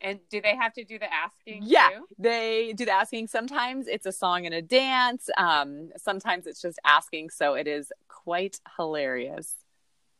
And 0.00 0.18
do 0.30 0.40
they 0.40 0.56
have 0.56 0.72
to 0.74 0.84
do 0.84 0.98
the 0.98 1.12
asking? 1.12 1.62
Yeah, 1.64 1.90
too? 1.90 2.06
they 2.18 2.72
do 2.72 2.84
the 2.84 2.90
asking. 2.90 3.28
Sometimes 3.28 3.86
it's 3.86 4.04
a 4.04 4.10
song 4.10 4.46
and 4.46 4.54
a 4.54 4.60
dance. 4.60 5.30
Um, 5.38 5.90
sometimes 5.96 6.48
it's 6.48 6.60
just 6.60 6.80
asking. 6.84 7.30
So 7.30 7.54
it 7.54 7.68
is 7.68 7.92
quite 8.08 8.58
hilarious. 8.76 9.54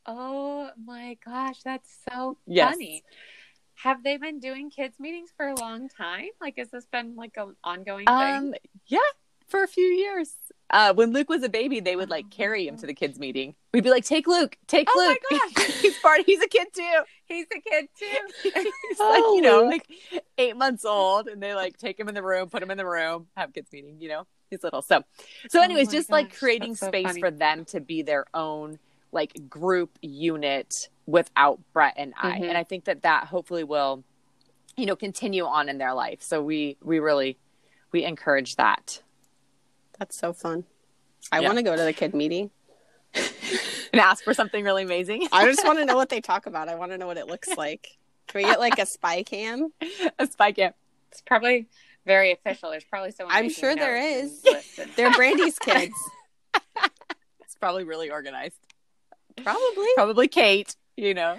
Oh 0.07 0.71
my 0.85 1.17
gosh, 1.25 1.63
that's 1.63 1.89
so 2.11 2.39
yes. 2.47 2.73
funny. 2.73 3.03
Have 3.77 4.03
they 4.03 4.17
been 4.17 4.39
doing 4.39 4.71
kids 4.71 4.99
meetings 5.01 5.31
for 5.37 5.49
a 5.49 5.55
long 5.59 5.89
time? 5.89 6.29
Like, 6.41 6.55
has 6.59 6.71
this 6.71 6.87
been 6.87 7.17
like 7.17 7.37
an 7.37 7.57
ongoing 7.65 8.07
thing? 8.07 8.15
Um, 8.15 8.55
yeah, 8.87 8.99
for 9.49 9.63
a 9.63 9.69
few 9.69 9.85
years. 9.85 10.33
Uh, 10.71 10.95
when 10.95 11.13
Luke 11.13 11.29
was 11.29 11.43
a 11.43 11.49
baby, 11.49 11.81
they 11.81 11.97
would 11.97 12.09
like 12.09 12.31
carry 12.31 12.67
him 12.67 12.77
to 12.79 12.87
the 12.87 12.95
kids 12.95 13.19
meeting. 13.19 13.55
We'd 13.75 13.85
be 13.85 13.91
like, 13.91 14.05
"Take 14.05 14.27
Luke, 14.27 14.57
take 14.67 14.89
Luke. 14.89 14.97
oh 14.97 15.09
Luke. 15.31 15.43
My 15.43 15.51
gosh. 15.57 15.81
he's 15.81 15.99
part. 15.99 16.23
He's 16.25 16.41
a 16.41 16.49
kid 16.49 16.69
too. 16.75 17.03
He's 17.27 17.47
a 17.55 17.61
kid 17.61 17.89
too. 17.99 18.07
he's 18.43 18.99
oh, 18.99 19.11
like 19.11 19.37
you 19.37 19.43
know, 19.43 19.65
like 19.65 19.87
eight 20.39 20.57
months 20.57 20.85
old, 20.85 21.29
and 21.29 21.43
they 21.43 21.55
like 21.55 21.77
take 21.77 22.01
him 22.01 22.09
in 22.09 22.15
the 22.15 22.23
room, 22.23 22.49
put 22.49 22.63
him 22.63 22.71
in 22.71 22.79
the 22.79 22.87
room, 22.87 23.27
have 23.37 23.53
kids 23.53 23.71
meeting. 23.73 23.99
You 24.01 24.09
know, 24.09 24.27
he's 24.49 24.63
little. 24.63 24.81
So, 24.81 25.03
so 25.49 25.61
oh 25.61 25.63
anyways, 25.63 25.89
oh 25.89 25.93
just 25.93 26.09
gosh. 26.09 26.23
like 26.23 26.39
creating 26.39 26.75
so 26.75 26.89
space 26.89 27.07
funny. 27.07 27.21
for 27.21 27.31
them 27.31 27.67
to 27.67 27.81
be 27.81 28.03
their 28.03 28.25
own 28.33 28.79
like 29.13 29.49
group 29.49 29.99
unit 30.01 30.89
without 31.07 31.61
Brett 31.73 31.95
and 31.97 32.15
I. 32.21 32.33
Mm-hmm. 32.33 32.45
And 32.45 32.59
I 32.59 32.65
think 32.65 32.85
that 32.85 33.03
that 33.03 33.27
hopefully 33.27 33.65
will, 33.65 34.03
you 34.77 34.87
know, 34.87 34.97
continue 34.97 35.45
on 35.45 35.69
in 35.69 35.79
their 35.79 35.95
life. 35.95 36.23
So 36.23 36.43
we 36.43 36.77
we 36.83 36.99
really 36.99 37.39
we 37.93 38.05
encourage 38.05 38.57
that. 38.57 39.03
That's 39.99 40.17
so 40.17 40.33
fun. 40.33 40.65
I 41.31 41.41
yeah. 41.41 41.47
want 41.47 41.59
to 41.59 41.63
go 41.63 41.77
to 41.77 41.83
the 41.83 41.93
kid 41.93 42.15
meeting 42.15 42.51
and 43.15 44.01
ask 44.01 44.25
for 44.25 44.35
something 44.35 44.65
really 44.65 44.83
amazing. 44.83 45.29
I 45.31 45.47
just 45.47 45.65
want 45.65 45.79
to 45.79 45.85
know 45.85 45.95
what 45.95 46.09
they 46.09 46.21
talk 46.21 46.47
about. 46.47 46.69
I 46.69 46.75
want 46.75 46.91
to 46.93 46.99
know 46.99 47.07
what 47.07 47.19
it 47.19 47.27
looks 47.27 47.49
like. 47.57 47.99
Can 48.27 48.41
we 48.41 48.45
get 48.45 48.59
like 48.59 48.79
a 48.79 48.87
spy 48.87 49.23
cam? 49.23 49.73
A 50.19 50.27
spy 50.27 50.53
cam. 50.53 50.73
It's 51.11 51.21
probably 51.21 51.69
very 52.07 52.33
official. 52.33 52.71
There's 52.71 52.85
probably 52.85 53.13
someone. 53.13 53.35
I'm 53.35 53.51
sure 53.51 53.77
there 53.77 53.97
is. 53.97 54.45
They're 54.97 55.13
Brandy's 55.13 55.59
kids. 55.59 55.95
it's 57.41 57.55
probably 57.61 57.85
really 57.85 58.11
organized. 58.11 58.57
Probably. 59.37 59.87
Probably 59.95 60.29
Kate, 60.29 60.75
you 60.97 61.15
know. 61.15 61.39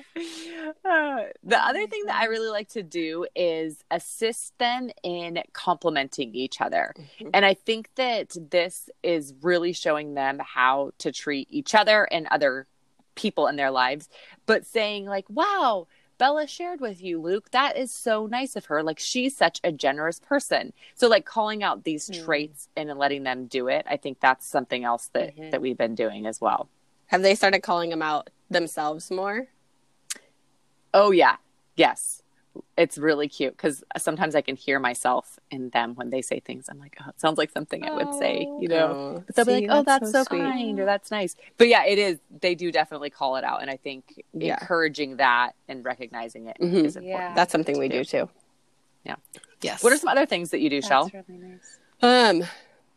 Uh, 0.86 1.24
the 1.44 1.58
other 1.58 1.88
thing 1.88 2.04
that 2.06 2.20
I 2.22 2.26
really 2.26 2.50
like 2.50 2.70
to 2.70 2.84
do 2.84 3.26
is 3.36 3.84
assist 3.92 4.58
them 4.58 4.90
in 5.04 5.42
complimenting 5.54 6.34
each 6.36 6.62
other. 6.62 6.94
Mm-hmm. 6.98 7.30
And 7.34 7.46
I 7.46 7.54
think 7.54 7.90
that 7.96 8.36
this 8.50 8.90
is 9.02 9.34
really 9.42 9.74
showing 9.74 10.14
them 10.14 10.40
how 10.44 10.92
to 11.00 11.12
treat 11.12 11.48
each 11.52 11.76
other 11.76 12.08
and 12.12 12.28
other 12.28 12.68
people 13.16 13.48
in 13.48 13.56
their 13.56 13.72
lives, 13.72 14.10
but 14.46 14.66
saying, 14.66 15.06
like, 15.06 15.26
wow, 15.30 15.88
Bella 16.18 16.48
shared 16.48 16.80
with 16.80 17.02
you, 17.02 17.20
Luke. 17.20 17.52
That 17.52 17.78
is 17.78 17.92
so 17.92 18.28
nice 18.28 18.56
of 18.56 18.66
her. 18.66 18.84
Like 18.84 19.00
she's 19.00 19.36
such 19.36 19.60
a 19.64 19.72
generous 19.72 20.20
person. 20.20 20.74
So 20.96 21.08
like 21.08 21.26
calling 21.26 21.64
out 21.64 21.84
these 21.84 22.10
mm. 22.10 22.24
traits 22.24 22.70
and 22.78 22.90
letting 22.98 23.24
them 23.24 23.48
do 23.48 23.68
it, 23.68 23.86
I 23.90 23.98
think 23.98 24.20
that's 24.20 24.46
something 24.46 24.84
else 24.84 25.10
that 25.14 25.36
mm-hmm. 25.36 25.50
that 25.50 25.62
we've 25.62 25.78
been 25.78 25.96
doing 25.96 26.26
as 26.26 26.40
well. 26.40 26.70
Have 27.08 27.22
they 27.22 27.36
started 27.36 27.62
calling 27.62 27.90
them 27.90 28.02
out 28.02 28.30
themselves 28.50 29.12
more? 29.12 29.48
Oh 30.94 31.12
yeah, 31.12 31.38
yes. 31.76 32.22
It's 32.78 33.00
really 33.00 33.28
cute 33.28 33.58
because 33.58 33.84
sometimes 33.98 34.36
I 34.36 34.42
can 34.42 34.56
hear 34.56 34.80
myself 34.80 35.40
in 35.50 35.70
them 35.70 35.96
when 35.96 36.12
they 36.12 36.22
say 36.22 36.40
things. 36.40 36.68
I'm 36.70 36.78
like, 36.78 36.96
oh, 37.02 37.10
it 37.10 37.20
sounds 37.20 37.40
like 37.40 37.50
something 37.50 37.84
I 37.84 37.92
would 37.92 38.14
say, 38.14 38.42
you 38.60 38.68
know. 38.68 38.88
Oh, 38.88 39.24
but 39.26 39.36
they'll 39.36 39.46
see, 39.46 39.62
be 39.62 39.68
like, 39.68 39.80
oh, 39.80 39.84
that's, 39.84 40.12
that's 40.12 40.30
so, 40.30 40.36
so 40.36 40.44
kind 40.44 40.80
or 40.80 40.86
that's 40.86 41.10
nice. 41.10 41.36
But 41.58 41.68
yeah, 41.68 41.86
it 41.86 41.98
is. 41.98 42.20
They 42.42 42.54
do 42.54 42.72
definitely 42.72 43.10
call 43.10 43.38
it 43.38 43.44
out, 43.44 43.62
and 43.62 43.72
I 43.72 43.78
think 43.78 44.24
yeah. 44.34 44.60
encouraging 44.62 45.18
that 45.18 45.54
and 45.68 45.84
recognizing 45.84 46.46
it 46.46 46.58
mm-hmm. 46.62 46.86
is 46.86 46.96
important. 46.96 47.08
Yeah. 47.08 47.34
That's 47.34 47.52
something 47.52 47.80
we 47.80 47.90
do. 47.90 48.04
do 48.04 48.06
too. 48.06 48.30
Yeah. 49.04 49.16
Yes. 49.62 49.84
What 49.84 49.92
are 49.92 49.98
some 49.98 50.10
other 50.10 50.28
things 50.28 50.52
that 50.52 50.60
you 50.60 50.70
do, 50.70 50.82
Shell? 50.82 51.10
Really 51.12 51.40
nice. 51.40 51.80
Um, 52.02 52.44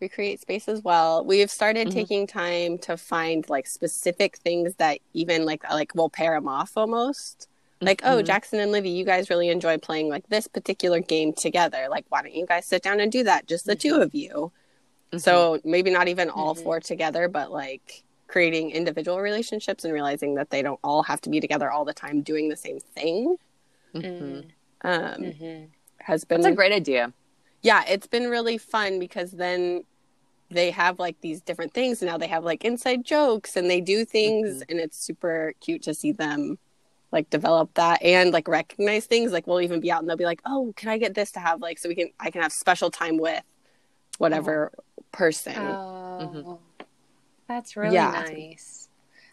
we 0.01 0.09
create 0.09 0.41
space 0.41 0.69
as 0.69 0.83
well. 0.83 1.25
We've 1.25 1.51
started 1.51 1.89
mm-hmm. 1.89 1.99
taking 1.99 2.27
time 2.27 2.79
to 2.79 2.97
find 2.97 3.49
like 3.49 3.67
specific 3.67 4.37
things 4.37 4.75
that 4.77 4.99
even 5.13 5.45
like 5.45 5.63
like 5.71 5.95
we'll 5.95 6.11
pair 6.11 6.35
them 6.35 6.49
off 6.49 6.73
almost. 6.77 7.49
Like, 7.81 8.01
oh, 8.05 8.09
mm-hmm. 8.09 8.19
oh, 8.19 8.23
Jackson 8.23 8.61
and 8.61 8.73
Livy, 8.73 8.89
you 8.89 9.05
guys 9.05 9.29
really 9.29 9.51
enjoy 9.51 9.77
playing 9.77 10.09
like 10.09 10.27
this 10.29 10.49
particular 10.49 11.01
game 11.01 11.35
together. 11.35 11.89
Like, 11.91 12.07
why 12.09 12.23
don't 12.23 12.35
you 12.35 12.47
guys 12.47 12.65
sit 12.65 12.83
down 12.83 13.01
and 13.01 13.13
do 13.13 13.25
that? 13.25 13.47
Just 13.47 13.67
the 13.67 13.77
mm-hmm. 13.77 13.97
two 13.97 14.01
of 14.01 14.15
you. 14.15 14.51
Mm-hmm. 15.13 15.19
So 15.19 15.61
maybe 15.63 15.91
not 15.91 16.09
even 16.09 16.31
all 16.31 16.55
mm-hmm. 16.55 16.65
four 16.65 16.81
together, 16.81 17.29
but 17.29 17.53
like 17.53 18.03
creating 18.29 18.71
individual 18.71 19.21
relationships 19.21 19.85
and 19.85 19.93
realizing 19.93 20.35
that 20.35 20.51
they 20.51 20.63
don't 20.63 20.81
all 20.83 21.03
have 21.03 21.21
to 21.23 21.31
be 21.31 21.39
together 21.39 21.71
all 21.71 21.85
the 21.85 21.93
time 21.93 22.23
doing 22.23 22.49
the 22.49 22.57
same 22.57 22.81
thing. 22.81 23.37
Mm-hmm. 23.95 24.49
Um, 24.83 25.69
has 25.99 26.25
been 26.25 26.41
That's 26.41 26.53
a 26.53 26.57
great 26.57 26.73
idea 26.73 27.13
yeah, 27.63 27.85
it's 27.89 28.07
been 28.07 28.29
really 28.29 28.59
fun 28.59 28.99
because 28.99 29.33
then 29.33 29.85
they 30.51 30.71
have 30.71 30.99
like 30.99 31.21
these 31.21 31.41
different 31.41 31.75
things. 31.75 32.03
Now 32.03 32.19
they 32.19 32.29
have 32.29 32.45
like 32.45 32.65
inside 32.65 33.05
jokes 33.05 33.57
and 33.57 33.69
they 33.69 33.81
do 33.81 34.05
things, 34.05 34.49
mm-hmm. 34.49 34.71
and 34.71 34.81
it's 34.81 34.99
super 34.99 35.55
cute 35.61 35.83
to 35.83 35.95
see 35.95 36.13
them 36.13 36.59
like 37.13 37.31
develop 37.31 37.73
that 37.75 38.03
and 38.03 38.33
like 38.33 38.49
recognize 38.49 39.07
things. 39.07 39.33
Like 39.33 39.47
we'll 39.47 39.61
even 39.61 39.81
be 39.81 39.91
out 39.91 40.01
and 40.01 40.09
they'll 40.09 40.17
be 40.17 40.25
like, 40.25 40.43
"Oh, 40.45 40.73
can 40.77 40.89
I 40.89 40.99
get 40.99 41.15
this 41.15 41.33
to 41.33 41.41
have 41.41 41.61
like 41.61 41.79
so 41.79 41.89
we 41.89 41.95
can 41.95 42.11
I 42.21 42.31
can 42.31 42.43
have 42.43 42.53
special 42.53 42.91
time 42.91 43.19
with 43.19 43.43
whatever 44.19 44.73
oh. 44.79 45.03
person." 45.13 45.57
Oh, 45.57 46.33
mm-hmm. 46.35 46.85
that's 47.49 47.77
really 47.77 47.95
yeah. 47.95 48.25
nice. 48.27 48.89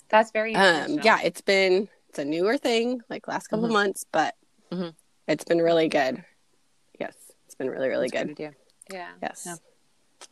That's 0.10 0.32
very 0.32 0.56
um 0.56 1.00
yeah. 1.04 1.20
It's 1.24 1.42
been 1.42 1.90
it's 2.10 2.20
a 2.20 2.26
newer 2.26 2.58
thing 2.58 3.02
like 3.10 3.28
last 3.28 3.48
couple 3.48 3.66
mm-hmm. 3.66 3.74
months, 3.74 4.06
but 4.12 4.36
mm-hmm. 4.72 4.90
it's 5.28 5.44
been 5.44 5.60
really 5.60 5.90
good. 5.90 6.24
It's 7.54 7.58
been 7.60 7.70
really, 7.70 7.88
really 7.88 8.10
That's 8.12 8.34
good. 8.34 8.56
Yeah. 8.92 9.10
Yes. 9.22 9.44
Yeah. 9.46 9.56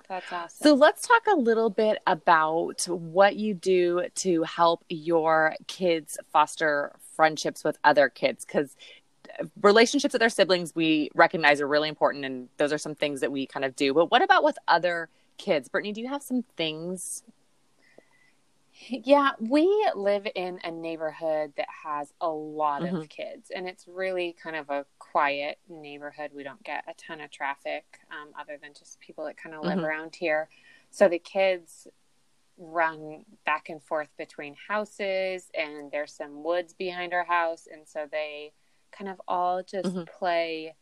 That's 0.09 0.33
awesome. 0.33 0.63
So 0.63 0.73
let's 0.73 1.07
talk 1.07 1.21
a 1.31 1.35
little 1.35 1.69
bit 1.69 1.99
about 2.07 2.83
what 2.87 3.35
you 3.35 3.53
do 3.53 4.05
to 4.15 4.41
help 4.41 4.83
your 4.89 5.53
kids 5.67 6.17
foster 6.33 6.93
friendships 7.15 7.63
with 7.63 7.77
other 7.83 8.09
kids 8.09 8.43
because 8.43 8.75
uh, 9.39 9.45
relationships 9.61 10.13
with 10.13 10.19
their 10.19 10.29
siblings 10.29 10.73
we 10.73 11.11
recognize 11.13 11.61
are 11.61 11.67
really 11.67 11.89
important 11.89 12.25
and 12.25 12.49
those 12.57 12.73
are 12.73 12.79
some 12.79 12.95
things 12.95 13.21
that 13.21 13.31
we 13.31 13.45
kind 13.45 13.65
of 13.65 13.75
do. 13.75 13.93
But 13.93 14.09
what 14.09 14.23
about 14.23 14.43
with 14.43 14.57
other 14.67 15.07
kids? 15.37 15.69
Brittany, 15.69 15.93
do 15.93 16.01
you 16.01 16.07
have 16.07 16.23
some 16.23 16.43
things 16.57 17.21
yeah, 18.89 19.31
we 19.39 19.89
live 19.95 20.27
in 20.35 20.59
a 20.63 20.71
neighborhood 20.71 21.53
that 21.57 21.67
has 21.83 22.13
a 22.19 22.27
lot 22.27 22.81
mm-hmm. 22.81 22.95
of 22.95 23.09
kids, 23.09 23.51
and 23.53 23.67
it's 23.67 23.88
really 23.88 24.35
kind 24.41 24.55
of 24.55 24.69
a 24.69 24.85
quiet 25.00 25.59
neighborhood. 25.69 26.31
We 26.33 26.43
don't 26.43 26.63
get 26.63 26.83
a 26.88 26.93
ton 26.93 27.21
of 27.21 27.31
traffic 27.31 27.85
um, 28.11 28.29
other 28.39 28.57
than 28.61 28.71
just 28.77 29.00
people 29.00 29.25
that 29.25 29.38
kind 29.38 29.55
of 29.55 29.63
live 29.63 29.77
mm-hmm. 29.77 29.85
around 29.85 30.15
here. 30.15 30.50
So 30.89 31.07
the 31.07 31.19
kids 31.19 31.88
run 32.57 33.25
back 33.45 33.69
and 33.69 33.81
forth 33.81 34.09
between 34.17 34.55
houses, 34.67 35.50
and 35.53 35.91
there's 35.91 36.13
some 36.13 36.43
woods 36.43 36.73
behind 36.73 37.13
our 37.13 37.25
house, 37.25 37.67
and 37.71 37.88
so 37.88 38.07
they 38.11 38.53
kind 38.91 39.09
of 39.09 39.21
all 39.27 39.63
just 39.63 39.89
mm-hmm. 39.89 40.03
play 40.17 40.75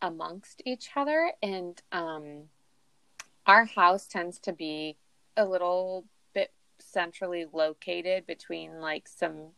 amongst 0.00 0.62
each 0.64 0.90
other. 0.96 1.32
And 1.42 1.80
um, 1.92 2.44
our 3.46 3.64
house 3.64 4.06
tends 4.06 4.38
to 4.40 4.52
be 4.52 4.96
a 5.36 5.44
little 5.44 6.04
centrally 6.92 7.46
located 7.52 8.26
between 8.26 8.80
like 8.80 9.08
some 9.08 9.50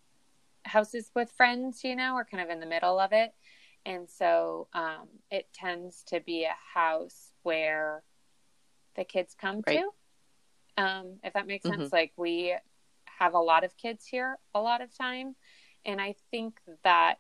houses 0.65 1.11
with 1.15 1.31
friends, 1.33 1.85
you 1.85 1.97
know, 1.97 2.15
or 2.15 2.25
kind 2.25 2.43
of 2.43 2.51
in 2.51 2.61
the 2.61 2.67
middle 2.67 2.99
of 2.99 3.13
it. 3.13 3.33
And 3.87 4.09
so 4.09 4.69
um, 4.73 5.09
it 5.31 5.49
tends 5.53 6.03
to 6.05 6.21
be 6.21 6.45
a 6.45 6.79
house 6.79 7.33
where 7.43 8.03
the 8.97 9.05
kids 9.05 9.37
come 9.39 9.63
right. 9.67 9.81
to. 9.81 10.83
Um, 10.83 11.17
if 11.23 11.35
that 11.35 11.47
makes 11.47 11.67
mm-hmm. 11.67 11.83
sense. 11.83 11.93
Like 11.93 12.13
we 12.17 12.55
have 13.19 13.35
a 13.35 13.39
lot 13.39 13.65
of 13.65 13.77
kids 13.77 14.07
here 14.07 14.39
a 14.55 14.61
lot 14.61 14.81
of 14.81 14.97
time. 14.97 15.37
And 15.85 16.01
I 16.01 16.15
think 16.31 16.61
that 16.83 17.19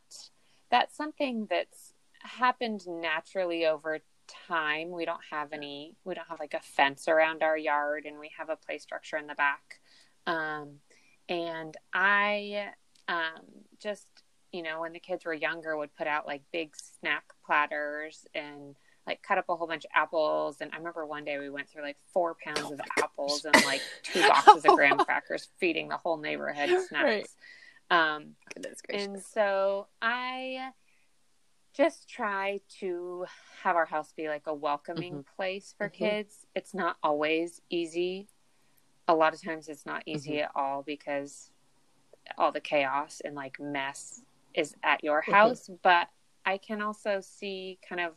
that's 0.70 0.96
something 0.96 1.46
that's 1.50 1.92
happened 2.20 2.86
naturally 2.86 3.66
over 3.66 4.00
time. 4.48 4.90
We 4.90 5.04
don't 5.04 5.20
have 5.30 5.52
any, 5.52 5.96
we 6.04 6.14
don't 6.14 6.28
have 6.28 6.40
like 6.40 6.54
a 6.54 6.60
fence 6.60 7.08
around 7.08 7.42
our 7.42 7.58
yard 7.58 8.06
and 8.06 8.18
we 8.18 8.30
have 8.38 8.48
a 8.48 8.56
play 8.56 8.78
structure 8.78 9.18
in 9.18 9.26
the 9.26 9.34
back. 9.34 9.80
Um, 10.26 10.80
and 11.28 11.76
I 11.92 12.68
um, 13.08 13.42
just, 13.80 14.06
you 14.52 14.62
know, 14.62 14.80
when 14.80 14.92
the 14.92 15.00
kids 15.00 15.24
were 15.24 15.34
younger, 15.34 15.76
would 15.76 15.94
put 15.96 16.06
out 16.06 16.26
like 16.26 16.42
big 16.52 16.74
snack 16.76 17.24
platters 17.44 18.26
and 18.34 18.76
like 19.06 19.22
cut 19.22 19.38
up 19.38 19.46
a 19.48 19.56
whole 19.56 19.66
bunch 19.66 19.84
of 19.84 19.90
apples. 19.94 20.58
And 20.60 20.70
I 20.72 20.78
remember 20.78 21.06
one 21.06 21.24
day 21.24 21.38
we 21.38 21.50
went 21.50 21.68
through 21.68 21.82
like 21.82 21.96
four 22.12 22.36
pounds 22.42 22.70
of 22.70 22.80
apples 23.02 23.44
and 23.44 23.54
like 23.64 23.82
two 24.02 24.20
boxes 24.28 24.64
of 24.64 24.76
graham 24.76 24.98
crackers, 24.98 25.48
feeding 25.58 25.88
the 25.88 25.96
whole 25.96 26.16
neighborhood 26.16 26.70
snacks. 26.88 26.92
Right. 26.92 27.26
Um, 27.90 28.34
and 28.90 29.22
so 29.22 29.88
I 30.00 30.70
just 31.74 32.08
try 32.08 32.60
to 32.80 33.26
have 33.62 33.76
our 33.76 33.84
house 33.84 34.12
be 34.16 34.28
like 34.28 34.46
a 34.46 34.54
welcoming 34.54 35.12
mm-hmm. 35.12 35.36
place 35.36 35.74
for 35.76 35.88
mm-hmm. 35.88 36.04
kids. 36.04 36.46
It's 36.54 36.72
not 36.72 36.96
always 37.02 37.60
easy. 37.68 38.28
A 39.06 39.14
lot 39.14 39.34
of 39.34 39.42
times 39.42 39.68
it's 39.68 39.86
not 39.86 40.02
easy 40.06 40.32
mm-hmm. 40.32 40.44
at 40.44 40.50
all 40.54 40.82
because 40.82 41.50
all 42.38 42.52
the 42.52 42.60
chaos 42.60 43.20
and 43.24 43.34
like 43.34 43.60
mess 43.60 44.22
is 44.54 44.74
at 44.82 45.04
your 45.04 45.22
mm-hmm. 45.22 45.32
house, 45.32 45.68
but 45.82 46.08
I 46.46 46.58
can 46.58 46.82
also 46.82 47.20
see 47.20 47.78
kind 47.86 48.00
of 48.00 48.12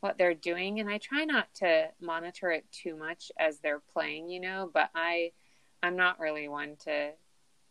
what 0.00 0.18
they're 0.18 0.34
doing 0.34 0.80
and 0.80 0.90
I 0.90 0.98
try 0.98 1.24
not 1.24 1.52
to 1.56 1.88
monitor 2.00 2.50
it 2.50 2.66
too 2.70 2.94
much 2.94 3.32
as 3.38 3.58
they're 3.58 3.82
playing, 3.92 4.28
you 4.28 4.40
know, 4.40 4.70
but 4.72 4.90
I 4.94 5.32
I'm 5.82 5.96
not 5.96 6.20
really 6.20 6.48
one 6.48 6.76
to 6.84 7.12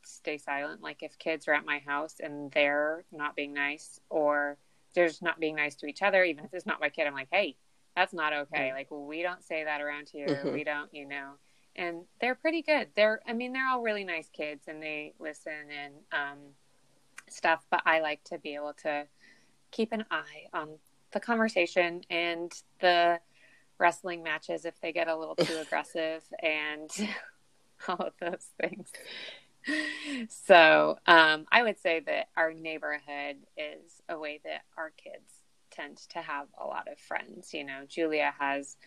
stay 0.03 0.37
silent 0.37 0.81
like 0.81 1.01
if 1.01 1.17
kids 1.17 1.47
are 1.47 1.53
at 1.53 1.65
my 1.65 1.79
house 1.79 2.15
and 2.19 2.51
they're 2.51 3.05
not 3.11 3.35
being 3.35 3.53
nice 3.53 3.99
or 4.09 4.57
they're 4.93 5.07
just 5.07 5.23
not 5.23 5.39
being 5.39 5.55
nice 5.55 5.75
to 5.75 5.85
each 5.85 6.01
other 6.01 6.23
even 6.23 6.43
if 6.43 6.53
it's 6.53 6.65
not 6.65 6.81
my 6.81 6.89
kid 6.89 7.07
I'm 7.07 7.13
like, 7.13 7.29
"Hey, 7.31 7.55
that's 7.95 8.13
not 8.13 8.33
okay. 8.33 8.67
Mm-hmm. 8.67 8.75
Like 8.75 8.87
we 8.89 9.21
don't 9.21 9.43
say 9.43 9.63
that 9.63 9.81
around 9.81 10.09
here. 10.09 10.27
Mm-hmm. 10.27 10.53
We 10.53 10.63
don't, 10.63 10.93
you 10.93 11.07
know." 11.07 11.33
And 11.75 12.03
they're 12.21 12.35
pretty 12.35 12.61
good. 12.61 12.89
They're, 12.95 13.21
I 13.27 13.33
mean, 13.33 13.53
they're 13.53 13.67
all 13.67 13.81
really 13.81 14.03
nice 14.03 14.29
kids 14.29 14.65
and 14.67 14.81
they 14.81 15.13
listen 15.19 15.53
and 15.83 15.93
um, 16.11 16.37
stuff. 17.29 17.63
But 17.69 17.81
I 17.85 18.01
like 18.01 18.23
to 18.25 18.37
be 18.37 18.55
able 18.55 18.73
to 18.83 19.05
keep 19.71 19.91
an 19.91 20.05
eye 20.11 20.47
on 20.53 20.77
the 21.11 21.19
conversation 21.19 22.01
and 22.09 22.51
the 22.79 23.19
wrestling 23.79 24.23
matches 24.23 24.65
if 24.65 24.79
they 24.81 24.91
get 24.91 25.07
a 25.07 25.17
little 25.17 25.35
too 25.35 25.57
aggressive 25.61 26.23
and 26.41 26.89
all 27.87 27.97
of 27.97 28.13
those 28.19 28.47
things. 28.61 28.91
So 30.29 30.97
um, 31.07 31.45
I 31.51 31.63
would 31.63 31.79
say 31.79 32.01
that 32.01 32.27
our 32.35 32.53
neighborhood 32.53 33.37
is 33.57 34.01
a 34.09 34.19
way 34.19 34.41
that 34.43 34.63
our 34.77 34.91
kids 34.91 35.43
tend 35.71 35.97
to 36.09 36.19
have 36.19 36.47
a 36.61 36.65
lot 36.65 36.87
of 36.91 36.99
friends. 36.99 37.53
You 37.53 37.63
know, 37.63 37.81
Julia 37.87 38.33
has 38.39 38.77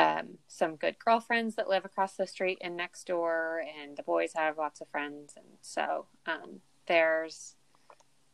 um, 0.00 0.38
some 0.48 0.76
good 0.76 0.98
girlfriends 0.98 1.56
that 1.56 1.68
live 1.68 1.84
across 1.84 2.16
the 2.16 2.26
street 2.26 2.58
and 2.62 2.74
next 2.74 3.06
door, 3.06 3.62
and 3.80 3.96
the 3.98 4.02
boys 4.02 4.32
have 4.34 4.56
lots 4.56 4.80
of 4.80 4.88
friends, 4.88 5.34
and 5.36 5.46
so 5.60 6.06
um, 6.26 6.60
there's 6.86 7.56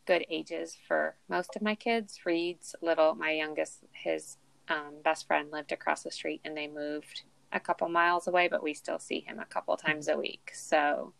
good 0.07 0.25
ages 0.31 0.77
for 0.87 1.17
most 1.29 1.57
of 1.57 1.63
my 1.63 1.75
kids. 1.75 2.21
Reed's 2.25 2.77
little, 2.81 3.17
my 3.17 3.33
youngest, 3.33 3.81
his 3.91 4.37
um, 4.69 4.95
best 5.03 5.27
friend 5.27 5.51
lived 5.51 5.73
across 5.73 6.05
the 6.05 6.11
street, 6.13 6.41
and 6.45 6.57
they 6.57 6.69
moved 6.69 7.25
a 7.51 7.59
couple 7.59 7.89
miles 7.89 8.29
away, 8.29 8.47
but 8.47 8.63
we 8.63 8.73
still 8.73 9.01
see 9.01 9.21
him 9.21 9.41
a 9.41 9.45
couple 9.45 9.77
times 9.77 10.07
a 10.07 10.17
week. 10.17 10.53
So, 10.55 11.15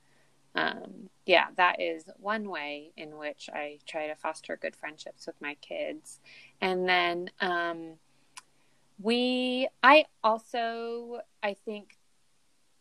um, 0.55 1.11
yeah, 1.25 1.47
that 1.57 1.81
is 1.81 2.05
one 2.19 2.49
way 2.49 2.93
in 2.97 3.17
which 3.17 3.51
I 3.53 3.79
try 3.85 4.07
to 4.07 4.15
foster 4.15 4.57
good 4.57 4.77
friendships 4.77 5.27
with 5.27 5.41
my 5.41 5.55
kids, 5.55 6.21
and 6.61 6.89
then 6.89 7.31
um, 7.41 7.95
we, 8.99 9.69
I 9.83 10.07
also, 10.25 11.21
I 11.43 11.55
think, 11.55 11.97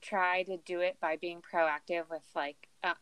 try 0.02 0.44
to 0.44 0.58
do 0.58 0.82
it 0.82 0.98
by 1.02 1.18
being 1.18 1.42
proactive 1.42 2.10
with 2.10 2.22
like 2.36 2.70
uh, 2.84 2.94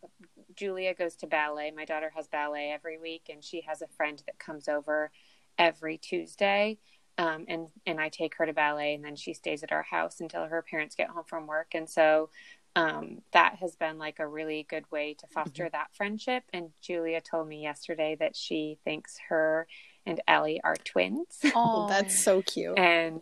Julia 0.56 0.94
goes 0.94 1.16
to 1.18 1.28
ballet. 1.28 1.72
My 1.72 1.86
daughter 1.86 2.12
has 2.16 2.28
ballet 2.28 2.72
every 2.72 2.98
week, 2.98 3.30
and 3.30 3.44
she 3.44 3.62
has 3.68 3.82
a 3.82 3.88
friend 3.88 4.22
that 4.26 4.40
comes 4.40 4.68
over 4.68 5.12
every 5.58 5.98
Tuesday. 5.98 6.80
Um, 7.18 7.46
and 7.48 7.68
and 7.86 8.00
I 8.00 8.10
take 8.10 8.36
her 8.38 8.46
to 8.46 8.54
ballet, 8.54 8.96
and 8.96 9.04
then 9.04 9.16
she 9.16 9.34
stays 9.34 9.64
at 9.64 9.72
our 9.72 9.84
house 9.84 10.20
until 10.20 10.46
her 10.46 10.64
parents 10.64 10.96
get 10.96 11.10
home 11.10 11.26
from 11.28 11.46
work. 11.46 11.76
And 11.76 11.90
so 11.90 12.30
um, 12.76 13.22
that 13.34 13.58
has 13.60 13.76
been 13.76 13.98
like 14.00 14.20
a 14.20 14.28
really 14.28 14.66
good 14.68 14.90
way 14.92 15.14
to 15.20 15.28
foster 15.28 15.66
mm-hmm. 15.66 15.74
that 15.74 15.94
friendship. 15.94 16.44
And 16.54 16.70
Julia 16.82 17.22
told 17.22 17.48
me 17.48 17.62
yesterday 17.62 18.16
that 18.20 18.36
she 18.36 18.80
thinks 18.84 19.18
her 19.30 19.68
and 20.06 20.22
Ellie 20.28 20.62
are 20.64 20.76
twins. 20.76 21.40
Oh, 21.56 21.88
that's 21.88 22.24
so 22.24 22.42
cute. 22.42 22.78
and 22.78 23.22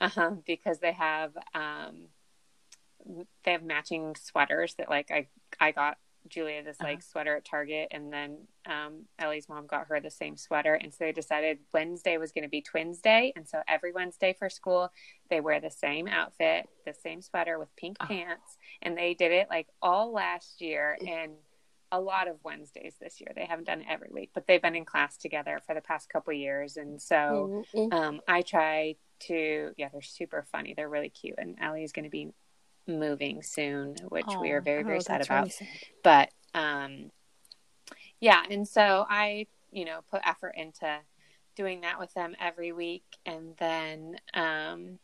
uh-huh, 0.00 0.32
because 0.46 0.78
they 0.78 0.92
have 0.92 1.36
um, 1.54 2.08
they 3.44 3.52
have 3.52 3.62
matching 3.62 4.14
sweaters 4.20 4.74
that 4.78 4.88
like 4.88 5.10
I 5.10 5.26
I 5.60 5.72
got 5.72 5.98
Julia 6.28 6.62
this 6.62 6.80
like 6.80 6.98
uh-huh. 6.98 7.06
sweater 7.10 7.36
at 7.36 7.44
Target, 7.44 7.88
and 7.90 8.12
then 8.12 8.38
um, 8.66 9.04
Ellie's 9.18 9.48
mom 9.48 9.66
got 9.66 9.86
her 9.88 10.00
the 10.00 10.10
same 10.10 10.36
sweater, 10.36 10.74
and 10.74 10.92
so 10.92 10.98
they 11.00 11.12
decided 11.12 11.58
Wednesday 11.72 12.16
was 12.16 12.32
going 12.32 12.42
to 12.42 12.48
be 12.48 12.60
Twins 12.60 13.00
Day, 13.00 13.32
and 13.34 13.48
so 13.48 13.60
every 13.66 13.92
Wednesday 13.92 14.34
for 14.38 14.48
school 14.48 14.90
they 15.30 15.40
wear 15.40 15.60
the 15.60 15.70
same 15.70 16.06
outfit, 16.08 16.68
the 16.84 16.94
same 16.94 17.22
sweater 17.22 17.58
with 17.58 17.74
pink 17.76 17.96
uh-huh. 18.00 18.12
pants, 18.12 18.56
and 18.82 18.96
they 18.96 19.14
did 19.14 19.32
it 19.32 19.48
like 19.50 19.68
all 19.82 20.12
last 20.12 20.60
year, 20.60 20.96
and 21.06 21.32
a 21.90 22.00
lot 22.00 22.28
of 22.28 22.36
Wednesdays 22.44 22.94
this 23.00 23.20
year. 23.20 23.32
They 23.34 23.44
haven't 23.44 23.66
done 23.66 23.80
it 23.80 23.86
every 23.88 24.08
week, 24.10 24.30
but 24.34 24.46
they've 24.46 24.60
been 24.60 24.76
in 24.76 24.84
class 24.84 25.16
together 25.16 25.60
for 25.66 25.74
the 25.74 25.80
past 25.80 26.08
couple 26.08 26.32
years. 26.32 26.76
And 26.76 27.00
so 27.00 27.64
mm-hmm. 27.74 27.92
um, 27.92 28.20
I 28.28 28.42
try 28.42 28.96
to, 29.20 29.72
yeah, 29.76 29.88
they're 29.90 30.02
super 30.02 30.44
funny. 30.52 30.74
They're 30.74 30.88
really 30.88 31.08
cute. 31.08 31.36
And 31.38 31.56
Ellie 31.60 31.84
is 31.84 31.92
going 31.92 32.04
to 32.04 32.10
be 32.10 32.32
moving 32.86 33.42
soon, 33.42 33.96
which 34.08 34.26
oh, 34.28 34.40
we 34.40 34.50
are 34.50 34.60
very, 34.60 34.82
very 34.82 34.98
oh, 34.98 35.00
sad 35.00 35.22
about. 35.22 35.38
Really 35.40 35.50
sad. 35.50 35.68
But 36.02 36.30
um, 36.54 37.10
yeah, 38.20 38.42
and 38.50 38.66
so 38.66 39.06
I, 39.08 39.46
you 39.70 39.84
know, 39.84 40.00
put 40.10 40.20
effort 40.24 40.54
into 40.56 40.98
doing 41.56 41.82
that 41.82 41.98
with 41.98 42.12
them 42.14 42.34
every 42.40 42.72
week. 42.72 43.04
And 43.24 43.54
then, 43.58 44.16
um, 44.34 44.98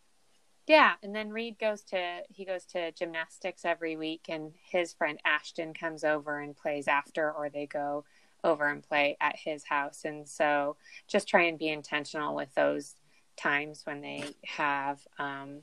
yeah, 0.66 0.94
and 1.02 1.14
then 1.14 1.30
Reed 1.30 1.58
goes 1.58 1.82
to 1.84 2.20
he 2.30 2.44
goes 2.44 2.64
to 2.66 2.92
gymnastics 2.92 3.64
every 3.64 3.96
week, 3.96 4.26
and 4.28 4.52
his 4.70 4.94
friend 4.94 5.18
Ashton 5.24 5.74
comes 5.74 6.04
over 6.04 6.40
and 6.40 6.56
plays 6.56 6.88
after, 6.88 7.30
or 7.30 7.50
they 7.50 7.66
go 7.66 8.04
over 8.42 8.68
and 8.68 8.82
play 8.82 9.16
at 9.20 9.36
his 9.36 9.64
house. 9.64 10.04
And 10.04 10.26
so, 10.28 10.76
just 11.06 11.28
try 11.28 11.42
and 11.42 11.58
be 11.58 11.68
intentional 11.68 12.34
with 12.34 12.54
those 12.54 12.94
times 13.36 13.82
when 13.84 14.00
they 14.00 14.24
have 14.44 15.00
um, 15.18 15.60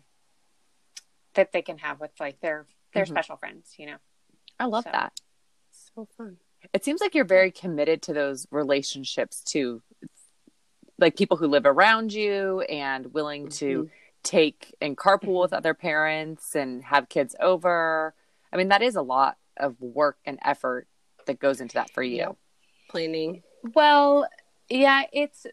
that 1.34 1.52
they 1.52 1.64
can 1.64 1.80
have 1.80 2.00
with 2.00 2.12
like 2.20 2.40
their 2.40 2.68
their 2.94 3.06
mm-hmm. 3.06 3.14
special 3.14 3.38
friends. 3.38 3.74
You 3.78 3.88
know, 3.88 3.98
I 4.60 4.66
love 4.66 4.84
so. 4.84 4.92
that. 4.92 5.14
So 5.72 6.08
fun. 6.16 6.38
It 6.74 6.86
seems 6.86 7.02
like 7.02 7.16
you're 7.16 7.26
very 7.26 7.50
committed 7.50 8.04
to 8.04 8.14
those 8.14 8.46
relationships 8.52 9.42
too, 9.42 9.82
like 11.00 11.18
people 11.18 11.38
who 11.38 11.48
live 11.48 11.66
around 11.66 12.14
you 12.14 12.62
and 12.62 13.12
willing 13.16 13.48
mm-hmm. 13.48 13.66
to 13.66 13.90
take 14.24 14.76
and 14.82 14.98
carpool 14.98 15.42
with 15.42 15.54
other 15.54 15.74
parents 15.74 16.56
and 16.56 16.84
have 16.84 17.10
kids 17.10 17.36
over. 17.40 18.14
I 18.52 18.58
mean, 18.58 18.70
that 18.70 18.82
is 18.82 18.96
a 18.96 19.02
lot 19.02 19.38
of 19.58 19.80
work 19.80 20.18
and 20.26 20.40
effort 20.44 20.88
that 21.28 21.40
goes 21.40 21.62
into 21.62 21.76
that 21.76 21.92
for 21.92 22.04
you. 22.04 22.18
Yeah. 22.18 22.32
Planning. 22.90 23.44
Well, 23.76 24.28
yeah, 24.70 25.04
it's 25.14 25.46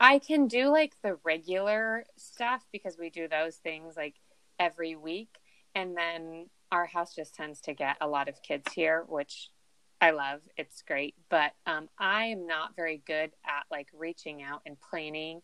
I 0.00 0.18
can 0.18 0.48
do 0.48 0.68
like 0.68 0.94
the 1.02 1.18
regular 1.24 2.04
stuff 2.16 2.66
because 2.72 2.96
we 2.98 3.10
do 3.10 3.28
those 3.28 3.56
things 3.56 3.96
like 3.96 4.16
every 4.58 4.96
week 4.96 5.38
and 5.74 5.96
then 5.96 6.46
our 6.70 6.86
house 6.86 7.14
just 7.14 7.34
tends 7.34 7.60
to 7.62 7.74
get 7.74 7.96
a 8.00 8.08
lot 8.08 8.28
of 8.28 8.42
kids 8.42 8.72
here, 8.72 9.04
which 9.08 9.50
I 10.00 10.10
love. 10.10 10.40
It's 10.56 10.82
great, 10.82 11.14
but 11.28 11.52
um, 11.66 11.88
I 11.98 12.26
am 12.26 12.46
not 12.46 12.74
very 12.74 13.02
good 13.06 13.30
at 13.44 13.64
like 13.70 13.88
reaching 13.96 14.42
out 14.42 14.62
and 14.66 14.76
planning 14.80 15.42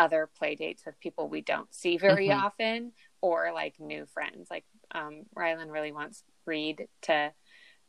other 0.00 0.28
play 0.38 0.54
dates 0.54 0.84
with 0.86 0.98
people 0.98 1.28
we 1.28 1.42
don't 1.42 1.72
see 1.74 1.98
very 1.98 2.28
mm-hmm. 2.28 2.44
often 2.44 2.92
or 3.20 3.52
like 3.52 3.78
new 3.78 4.06
friends. 4.06 4.48
Like 4.50 4.64
um, 4.92 5.26
Rylan 5.36 5.70
really 5.70 5.92
wants 5.92 6.24
Reed 6.46 6.88
to 7.02 7.32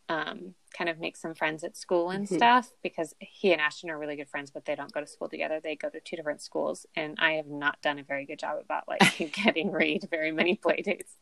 um, 0.09 0.55
kind 0.77 0.89
of 0.89 0.99
make 0.99 1.15
some 1.15 1.33
friends 1.33 1.63
at 1.63 1.77
school 1.77 2.09
and 2.09 2.25
mm-hmm. 2.25 2.35
stuff 2.35 2.69
because 2.83 3.15
he 3.19 3.53
and 3.53 3.61
Ashton 3.61 3.89
are 3.89 3.97
really 3.97 4.17
good 4.17 4.29
friends, 4.29 4.51
but 4.51 4.65
they 4.65 4.75
don't 4.75 4.91
go 4.91 4.99
to 4.99 5.07
school 5.07 5.29
together. 5.29 5.61
They 5.63 5.77
go 5.77 5.89
to 5.89 6.01
two 6.01 6.17
different 6.17 6.41
schools, 6.41 6.85
and 6.97 7.17
I 7.19 7.33
have 7.33 7.47
not 7.47 7.81
done 7.81 7.97
a 7.97 8.03
very 8.03 8.25
good 8.25 8.39
job 8.39 8.57
about 8.61 8.89
like 8.89 9.01
getting 9.33 9.71
Reed 9.71 10.07
very 10.11 10.33
many 10.33 10.55
play 10.55 10.81
dates. 10.83 11.15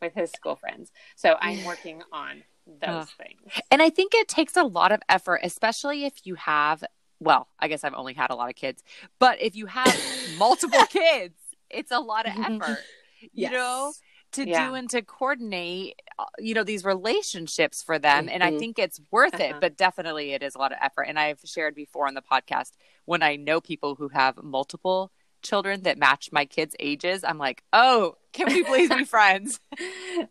with 0.00 0.14
his 0.14 0.30
school 0.30 0.56
friends. 0.56 0.90
So 1.16 1.36
I'm 1.40 1.64
working 1.64 2.02
on 2.12 2.42
those 2.80 3.10
things. 3.10 3.40
And 3.70 3.82
I 3.82 3.90
think 3.90 4.12
it 4.14 4.28
takes 4.28 4.56
a 4.56 4.62
lot 4.62 4.92
of 4.92 5.00
effort, 5.08 5.40
especially 5.42 6.04
if 6.04 6.26
you 6.26 6.36
have, 6.36 6.84
well, 7.20 7.48
I 7.58 7.68
guess 7.68 7.84
I've 7.84 7.94
only 7.94 8.14
had 8.14 8.30
a 8.30 8.34
lot 8.34 8.48
of 8.48 8.56
kids, 8.56 8.82
but 9.18 9.40
if 9.40 9.56
you 9.56 9.66
have 9.66 9.96
multiple 10.38 10.84
kids, 10.90 11.34
it's 11.70 11.90
a 11.90 12.00
lot 12.00 12.26
of 12.26 12.32
effort, 12.38 12.78
you 13.20 13.28
yes. 13.34 13.52
know, 13.52 13.92
to 14.32 14.48
yeah. 14.48 14.68
do 14.68 14.74
and 14.74 14.90
to 14.90 15.02
coordinate, 15.02 16.00
uh, 16.18 16.24
you 16.38 16.54
know, 16.54 16.64
these 16.64 16.84
relationships 16.84 17.82
for 17.82 17.98
them. 17.98 18.26
Mm-hmm. 18.26 18.34
And 18.34 18.42
I 18.42 18.50
mm-hmm. 18.50 18.58
think 18.58 18.78
it's 18.78 19.00
worth 19.10 19.34
uh-huh. 19.34 19.44
it, 19.44 19.60
but 19.60 19.76
definitely 19.76 20.32
it 20.32 20.42
is 20.42 20.54
a 20.54 20.58
lot 20.58 20.72
of 20.72 20.78
effort. 20.80 21.02
And 21.02 21.18
I've 21.18 21.40
shared 21.44 21.74
before 21.74 22.06
on 22.06 22.14
the 22.14 22.22
podcast 22.22 22.72
when 23.04 23.22
I 23.22 23.36
know 23.36 23.60
people 23.60 23.94
who 23.94 24.08
have 24.08 24.42
multiple 24.42 25.12
children 25.42 25.82
that 25.82 25.98
match 25.98 26.30
my 26.32 26.44
kids' 26.44 26.74
ages, 26.78 27.24
I'm 27.24 27.38
like, 27.38 27.62
oh, 27.72 28.16
can 28.32 28.48
we 28.48 28.64
please 28.64 28.90
be 28.90 29.04
friends? 29.06 29.60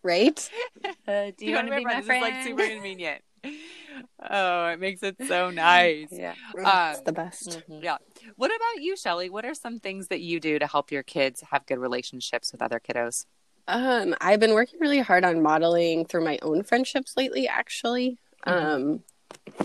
right? 0.04 0.50
Uh, 1.08 1.32
do 1.38 1.45
you, 1.45 1.56
want 1.56 1.67
to 1.67 1.76
be 1.76 1.84
my 1.84 2.02
friend? 2.02 2.26
It's 2.26 2.36
like 2.36 2.43
super 2.45 2.67
convenient. 2.67 3.21
Oh, 4.30 4.67
it 4.67 4.80
makes 4.80 5.03
it 5.03 5.15
so 5.27 5.49
nice. 5.51 6.08
Yeah, 6.12 6.34
um, 6.58 6.91
it's 6.91 7.01
the 7.01 7.13
best. 7.13 7.49
Mm-hmm. 7.49 7.84
Yeah. 7.84 7.97
What 8.36 8.51
about 8.56 8.82
you, 8.82 8.95
Shellee? 8.95 9.30
What 9.30 9.45
are 9.45 9.53
some 9.53 9.80
things 9.80 10.08
that 10.08 10.21
you 10.21 10.39
do 10.39 10.60
to 10.60 10.67
help 10.67 10.91
your 10.91 11.03
kids 11.03 11.43
have 11.51 11.65
good 11.65 11.77
relationships 11.77 12.51
with 12.51 12.62
other 12.62 12.80
kiddos? 12.80 13.25
Um, 13.67 14.15
I've 14.21 14.39
been 14.39 14.53
working 14.53 14.80
really 14.80 14.99
hard 14.99 15.23
on 15.25 15.41
modeling 15.41 16.06
through 16.06 16.23
my 16.23 16.39
own 16.41 16.63
friendships 16.63 17.15
lately. 17.15 17.47
Actually, 17.47 18.17
mm-hmm. 18.45 18.65
um, 18.65 19.03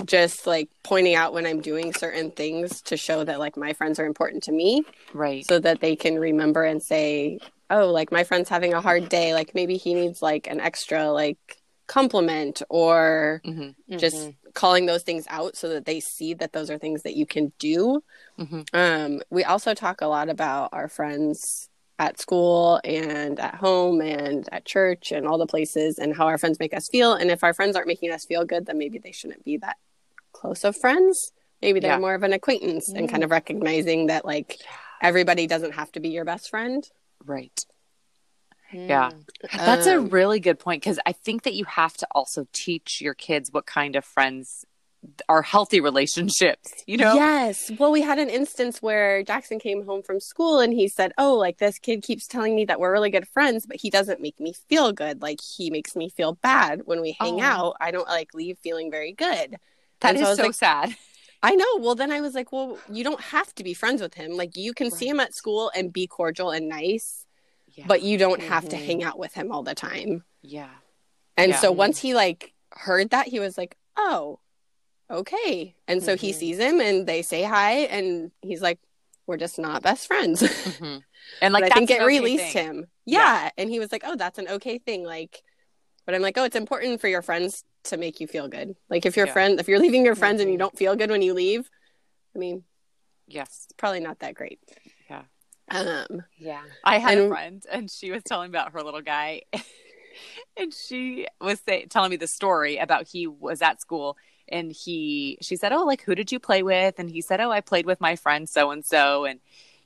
just 0.04 0.46
like 0.46 0.68
pointing 0.82 1.14
out 1.14 1.32
when 1.32 1.46
I'm 1.46 1.60
doing 1.60 1.92
certain 1.94 2.30
things 2.30 2.82
to 2.82 2.96
show 2.96 3.24
that 3.24 3.38
like 3.38 3.56
my 3.56 3.72
friends 3.72 3.98
are 3.98 4.06
important 4.06 4.42
to 4.44 4.52
me. 4.52 4.84
Right. 5.14 5.46
So 5.46 5.58
that 5.60 5.80
they 5.80 5.96
can 5.96 6.18
remember 6.18 6.64
and 6.64 6.82
say, 6.82 7.38
oh, 7.70 7.90
like 7.90 8.12
my 8.12 8.24
friend's 8.24 8.48
having 8.48 8.74
a 8.74 8.80
hard 8.80 9.08
day. 9.08 9.34
Like 9.34 9.54
maybe 9.54 9.76
he 9.76 9.94
needs 9.94 10.20
like 10.20 10.46
an 10.46 10.60
extra 10.60 11.10
like 11.10 11.61
compliment 11.92 12.62
or 12.70 13.42
mm-hmm. 13.44 13.98
just 13.98 14.16
mm-hmm. 14.16 14.50
calling 14.54 14.86
those 14.86 15.02
things 15.02 15.26
out 15.28 15.54
so 15.54 15.68
that 15.68 15.84
they 15.84 16.00
see 16.00 16.32
that 16.32 16.54
those 16.54 16.70
are 16.70 16.78
things 16.78 17.02
that 17.02 17.16
you 17.16 17.26
can 17.26 17.52
do. 17.58 18.02
Mm-hmm. 18.38 18.62
Um, 18.72 19.20
we 19.28 19.44
also 19.44 19.74
talk 19.74 20.00
a 20.00 20.06
lot 20.06 20.30
about 20.30 20.70
our 20.72 20.88
friends 20.88 21.68
at 21.98 22.18
school 22.18 22.80
and 22.82 23.38
at 23.38 23.56
home 23.56 24.00
and 24.00 24.48
at 24.50 24.64
church 24.64 25.12
and 25.12 25.26
all 25.26 25.36
the 25.36 25.46
places 25.46 25.98
and 25.98 26.16
how 26.16 26.26
our 26.26 26.38
friends 26.38 26.58
make 26.58 26.72
us 26.72 26.88
feel. 26.88 27.12
And 27.12 27.30
if 27.30 27.44
our 27.44 27.52
friends 27.52 27.76
aren't 27.76 27.88
making 27.88 28.10
us 28.10 28.24
feel 28.24 28.46
good, 28.46 28.64
then 28.64 28.78
maybe 28.78 28.98
they 28.98 29.12
shouldn't 29.12 29.44
be 29.44 29.58
that 29.58 29.76
close 30.32 30.64
of 30.64 30.74
friends. 30.74 31.30
Maybe 31.60 31.78
they're 31.78 31.92
yeah. 31.92 31.98
more 31.98 32.14
of 32.14 32.22
an 32.22 32.32
acquaintance 32.32 32.88
and 32.88 33.06
kind 33.06 33.22
of 33.22 33.28
mm. 33.28 33.32
recognizing 33.32 34.06
that 34.06 34.24
like 34.24 34.60
everybody 35.02 35.46
doesn't 35.46 35.72
have 35.72 35.92
to 35.92 36.00
be 36.00 36.08
your 36.08 36.24
best 36.24 36.48
friend. 36.48 36.88
Right. 37.22 37.66
Mm. 38.72 38.88
Yeah. 38.88 39.10
That's 39.56 39.86
um, 39.86 39.92
a 39.92 40.00
really 40.00 40.40
good 40.40 40.58
point 40.58 40.82
because 40.82 40.98
I 41.06 41.12
think 41.12 41.42
that 41.42 41.54
you 41.54 41.64
have 41.64 41.96
to 41.98 42.06
also 42.12 42.46
teach 42.52 43.00
your 43.00 43.14
kids 43.14 43.50
what 43.52 43.66
kind 43.66 43.96
of 43.96 44.04
friends 44.04 44.64
are 45.28 45.42
healthy 45.42 45.80
relationships, 45.80 46.72
you 46.86 46.96
know? 46.96 47.14
Yes. 47.14 47.70
Well, 47.78 47.90
we 47.90 48.02
had 48.02 48.18
an 48.18 48.28
instance 48.28 48.80
where 48.80 49.22
Jackson 49.22 49.58
came 49.58 49.84
home 49.84 50.02
from 50.02 50.20
school 50.20 50.60
and 50.60 50.72
he 50.72 50.88
said, 50.88 51.12
Oh, 51.18 51.34
like 51.34 51.58
this 51.58 51.78
kid 51.78 52.02
keeps 52.02 52.26
telling 52.26 52.54
me 52.54 52.64
that 52.66 52.80
we're 52.80 52.92
really 52.92 53.10
good 53.10 53.28
friends, 53.28 53.66
but 53.66 53.76
he 53.80 53.90
doesn't 53.90 54.20
make 54.20 54.38
me 54.38 54.54
feel 54.68 54.92
good. 54.92 55.22
Like 55.22 55.40
he 55.56 55.70
makes 55.70 55.96
me 55.96 56.08
feel 56.08 56.34
bad 56.34 56.82
when 56.84 57.00
we 57.00 57.16
hang 57.18 57.40
oh. 57.40 57.44
out. 57.44 57.76
I 57.80 57.90
don't 57.90 58.08
like 58.08 58.34
leave 58.34 58.58
feeling 58.58 58.90
very 58.90 59.12
good. 59.12 59.56
That 60.00 60.14
and 60.14 60.18
is 60.18 60.28
so, 60.28 60.34
so 60.34 60.42
like, 60.44 60.54
sad. 60.54 60.96
I 61.44 61.56
know. 61.56 61.78
Well, 61.78 61.96
then 61.96 62.12
I 62.12 62.20
was 62.20 62.34
like, 62.34 62.52
Well, 62.52 62.78
you 62.88 63.02
don't 63.02 63.20
have 63.20 63.52
to 63.56 63.64
be 63.64 63.74
friends 63.74 64.00
with 64.00 64.14
him. 64.14 64.32
Like 64.32 64.56
you 64.56 64.72
can 64.72 64.88
right. 64.88 64.94
see 64.94 65.08
him 65.08 65.20
at 65.20 65.34
school 65.34 65.72
and 65.74 65.92
be 65.92 66.06
cordial 66.06 66.50
and 66.50 66.68
nice, 66.68 67.21
yeah. 67.74 67.84
but 67.86 68.02
you 68.02 68.18
don't 68.18 68.40
mm-hmm. 68.40 68.48
have 68.48 68.68
to 68.70 68.76
hang 68.76 69.02
out 69.02 69.18
with 69.18 69.34
him 69.34 69.52
all 69.52 69.62
the 69.62 69.74
time. 69.74 70.24
Yeah. 70.42 70.70
And 71.36 71.52
yeah. 71.52 71.58
so 71.58 71.72
once 71.72 71.98
he 71.98 72.14
like 72.14 72.52
heard 72.70 73.10
that, 73.10 73.28
he 73.28 73.40
was 73.40 73.56
like, 73.56 73.76
Oh, 73.96 74.38
okay. 75.10 75.74
And 75.86 76.02
so 76.02 76.14
mm-hmm. 76.14 76.26
he 76.26 76.32
sees 76.32 76.58
him 76.58 76.80
and 76.80 77.06
they 77.06 77.22
say 77.22 77.42
hi 77.42 77.72
and 77.80 78.30
he's 78.40 78.62
like, 78.62 78.78
we're 79.26 79.36
just 79.36 79.58
not 79.58 79.82
best 79.82 80.06
friends. 80.06 80.42
Mm-hmm. 80.72 80.98
And 81.40 81.54
like, 81.54 81.64
I 81.64 81.68
think 81.68 81.90
it 81.90 82.00
okay 82.00 82.04
released 82.04 82.52
thing. 82.52 82.66
him. 82.66 82.86
Yeah. 83.06 83.44
yeah. 83.44 83.50
And 83.56 83.70
he 83.70 83.78
was 83.78 83.92
like, 83.92 84.02
oh, 84.04 84.16
that's 84.16 84.38
an 84.38 84.48
okay 84.48 84.78
thing. 84.78 85.04
Like, 85.04 85.42
but 86.04 86.14
I'm 86.14 86.22
like, 86.22 86.36
oh, 86.36 86.44
it's 86.44 86.56
important 86.56 87.00
for 87.00 87.06
your 87.06 87.22
friends 87.22 87.62
to 87.84 87.96
make 87.96 88.20
you 88.20 88.26
feel 88.26 88.48
good. 88.48 88.74
Like 88.90 89.06
if 89.06 89.16
your 89.16 89.26
yeah. 89.26 89.32
friend, 89.32 89.60
if 89.60 89.68
you're 89.68 89.78
leaving 89.78 90.04
your 90.04 90.16
friends 90.16 90.36
mm-hmm. 90.36 90.42
and 90.42 90.50
you 90.50 90.54
mm-hmm. 90.54 90.64
don't 90.64 90.78
feel 90.78 90.96
good 90.96 91.10
when 91.10 91.22
you 91.22 91.34
leave, 91.34 91.70
I 92.34 92.38
mean, 92.38 92.64
yes, 93.28 93.66
it's 93.66 93.74
probably 93.76 94.00
not 94.00 94.18
that 94.18 94.34
great. 94.34 94.58
Yeah. 95.72 96.04
Um, 96.10 96.22
yeah. 96.38 96.62
I 96.84 96.98
had 96.98 97.18
and, 97.18 97.26
a 97.26 97.28
friend 97.28 97.62
and 97.70 97.90
she 97.90 98.10
was 98.10 98.22
telling 98.22 98.50
about 98.50 98.72
her 98.72 98.82
little 98.82 99.02
guy 99.02 99.42
and 100.56 100.72
she 100.72 101.26
was 101.40 101.60
say, 101.60 101.86
telling 101.86 102.10
me 102.10 102.16
the 102.16 102.26
story 102.26 102.76
about 102.78 103.08
he 103.08 103.26
was 103.26 103.62
at 103.62 103.80
school 103.80 104.16
and 104.48 104.72
he 104.72 105.38
she 105.40 105.56
said 105.56 105.72
oh 105.72 105.84
like 105.84 106.02
who 106.02 106.14
did 106.14 106.30
you 106.30 106.38
play 106.38 106.62
with 106.62 106.98
and 106.98 107.10
he 107.10 107.20
said 107.20 107.40
oh 107.40 107.50
i 107.50 107.60
played 107.60 107.86
with 107.86 108.00
my 108.00 108.16
friend 108.16 108.48
so 108.48 108.70
and 108.70 108.84
so 108.84 109.24
and 109.24 109.40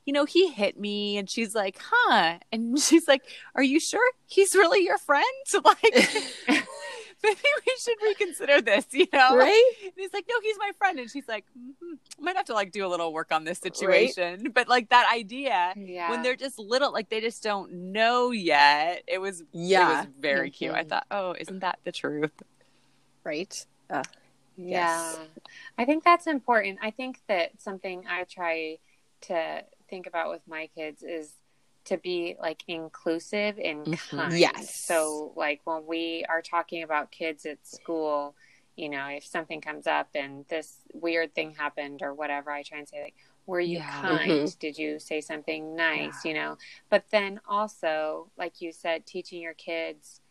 you 0.05 0.13
know 0.13 0.25
he 0.25 0.49
hit 0.49 0.79
me 0.79 1.17
and 1.17 1.29
she's 1.29 1.53
like 1.53 1.77
huh 1.79 2.37
and 2.51 2.79
she's 2.79 3.07
like 3.07 3.21
are 3.55 3.63
you 3.63 3.79
sure 3.79 4.11
he's 4.25 4.55
really 4.55 4.83
your 4.83 4.97
friend 4.97 5.25
like 5.63 6.56
maybe 7.23 7.39
we 7.65 7.75
should 7.79 7.97
reconsider 8.03 8.61
this, 8.61 8.85
you 8.91 9.07
know? 9.11 9.35
Right? 9.35 9.73
And 9.83 9.93
he's 9.95 10.13
like, 10.13 10.25
no, 10.29 10.35
he's 10.41 10.57
my 10.59 10.71
friend. 10.77 10.99
And 10.99 11.09
she's 11.09 11.27
like, 11.27 11.45
mm-hmm. 11.57 12.23
might 12.23 12.35
have 12.35 12.45
to 12.45 12.53
like 12.53 12.71
do 12.71 12.85
a 12.85 12.89
little 12.89 13.11
work 13.11 13.31
on 13.31 13.43
this 13.43 13.59
situation. 13.59 14.41
Right? 14.43 14.53
But 14.53 14.67
like 14.67 14.89
that 14.89 15.11
idea, 15.13 15.73
yeah. 15.75 16.09
when 16.09 16.21
they're 16.21 16.35
just 16.35 16.59
little, 16.59 16.91
like 16.91 17.09
they 17.09 17.21
just 17.21 17.43
don't 17.43 17.71
know 17.71 18.31
yet. 18.31 19.03
It 19.07 19.19
was, 19.19 19.43
yeah, 19.51 20.03
it 20.03 20.07
was 20.07 20.07
very 20.19 20.49
mm-hmm. 20.49 20.57
cute. 20.57 20.73
I 20.73 20.83
thought, 20.83 21.05
oh, 21.11 21.35
isn't 21.37 21.59
that 21.59 21.79
the 21.83 21.91
truth? 21.91 22.31
Right. 23.23 23.65
Uh, 23.89 24.03
yeah. 24.55 25.13
Yes. 25.15 25.19
I 25.77 25.85
think 25.85 26.03
that's 26.03 26.27
important. 26.27 26.79
I 26.81 26.91
think 26.91 27.21
that 27.27 27.61
something 27.61 28.03
I 28.09 28.23
try 28.23 28.77
to 29.21 29.63
think 29.89 30.07
about 30.07 30.29
with 30.29 30.41
my 30.47 30.69
kids 30.75 31.03
is 31.03 31.33
to 31.87 31.97
be 31.97 32.35
like 32.39 32.63
inclusive 32.67 33.59
and 33.59 33.85
mm-hmm. 33.85 34.17
kind. 34.17 34.37
Yes. 34.37 34.75
So 34.75 35.31
like 35.35 35.61
when 35.63 35.85
we 35.87 36.25
are 36.29 36.41
talking 36.41 36.83
about 36.83 37.11
kids 37.11 37.45
at 37.45 37.65
school, 37.65 38.35
you 38.75 38.89
know, 38.89 39.07
if 39.07 39.25
something 39.25 39.61
comes 39.61 39.87
up 39.87 40.09
and 40.13 40.45
this 40.49 40.77
weird 40.93 41.33
thing 41.33 41.55
happened 41.55 42.01
or 42.01 42.13
whatever, 42.13 42.51
I 42.51 42.63
try 42.63 42.77
and 42.79 42.87
say 42.87 43.01
like, 43.01 43.15
were 43.45 43.59
you 43.59 43.77
yeah. 43.77 44.01
kind? 44.01 44.31
Mm-hmm. 44.31 44.59
Did 44.59 44.77
you 44.77 44.99
say 44.99 45.21
something 45.21 45.75
nice? 45.75 46.23
Yeah. 46.23 46.29
You 46.29 46.37
know, 46.37 46.57
but 46.89 47.05
then 47.11 47.39
also, 47.47 48.29
like 48.37 48.61
you 48.61 48.71
said, 48.71 49.05
teaching 49.05 49.41
your 49.41 49.53
kids 49.53 50.21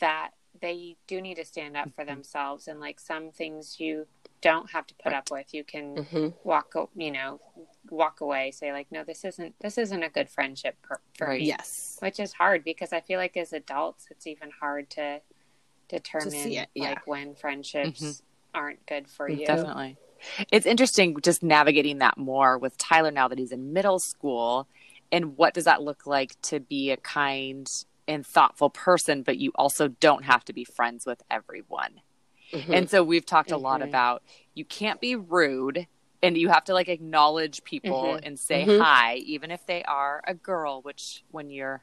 that 0.00 0.30
they 0.60 0.96
do 1.06 1.20
need 1.20 1.36
to 1.36 1.44
stand 1.44 1.76
up 1.76 1.90
for 1.94 2.02
mm-hmm. 2.02 2.14
themselves 2.14 2.68
and 2.68 2.78
like 2.78 3.00
some 3.00 3.30
things 3.30 3.80
you 3.80 4.06
don't 4.42 4.70
have 4.70 4.86
to 4.86 4.94
put 4.96 5.12
right. 5.12 5.18
up 5.18 5.30
with 5.30 5.54
you 5.54 5.64
can 5.64 5.96
mm-hmm. 5.96 6.28
walk 6.44 6.74
you 6.94 7.10
know 7.10 7.40
walk 7.90 8.20
away 8.20 8.50
say 8.50 8.72
like 8.72 8.86
no 8.90 9.04
this 9.04 9.24
isn't 9.24 9.54
this 9.60 9.78
isn't 9.78 10.02
a 10.02 10.08
good 10.08 10.28
friendship 10.28 10.76
for, 10.86 11.00
for 11.16 11.28
right. 11.28 11.40
yes 11.40 11.96
which 12.00 12.20
is 12.20 12.32
hard 12.34 12.62
because 12.64 12.92
i 12.92 13.00
feel 13.00 13.18
like 13.18 13.36
as 13.36 13.52
adults 13.52 14.06
it's 14.10 14.26
even 14.26 14.50
hard 14.60 14.90
to 14.90 15.20
determine 15.88 16.30
to 16.30 16.50
yeah. 16.50 16.66
like 16.74 17.06
when 17.06 17.34
friendships 17.34 18.02
mm-hmm. 18.02 18.58
aren't 18.58 18.84
good 18.86 19.08
for 19.08 19.28
you 19.28 19.46
definitely 19.46 19.96
it's 20.50 20.66
interesting 20.66 21.16
just 21.22 21.42
navigating 21.42 21.98
that 21.98 22.18
more 22.18 22.58
with 22.58 22.76
tyler 22.78 23.10
now 23.10 23.28
that 23.28 23.38
he's 23.38 23.52
in 23.52 23.72
middle 23.72 23.98
school 23.98 24.68
and 25.10 25.36
what 25.36 25.54
does 25.54 25.64
that 25.64 25.82
look 25.82 26.06
like 26.06 26.40
to 26.42 26.58
be 26.60 26.90
a 26.90 26.96
kind 26.96 27.66
and 28.08 28.26
thoughtful 28.26 28.70
person, 28.70 29.22
but 29.22 29.38
you 29.38 29.52
also 29.54 29.88
don't 29.88 30.24
have 30.24 30.44
to 30.44 30.52
be 30.52 30.64
friends 30.64 31.06
with 31.06 31.22
everyone. 31.30 32.00
Mm-hmm. 32.52 32.74
And 32.74 32.90
so 32.90 33.02
we've 33.02 33.26
talked 33.26 33.50
mm-hmm. 33.50 33.56
a 33.56 33.68
lot 33.68 33.80
mm-hmm. 33.80 33.88
about 33.88 34.22
you 34.54 34.64
can't 34.64 35.00
be 35.00 35.16
rude 35.16 35.86
and 36.22 36.36
you 36.36 36.48
have 36.48 36.64
to 36.64 36.74
like 36.74 36.88
acknowledge 36.88 37.64
people 37.64 38.04
mm-hmm. 38.04 38.24
and 38.26 38.38
say 38.38 38.64
mm-hmm. 38.64 38.80
hi, 38.80 39.16
even 39.16 39.50
if 39.50 39.66
they 39.66 39.82
are 39.84 40.22
a 40.26 40.34
girl, 40.34 40.80
which 40.82 41.24
when 41.30 41.50
you're 41.50 41.82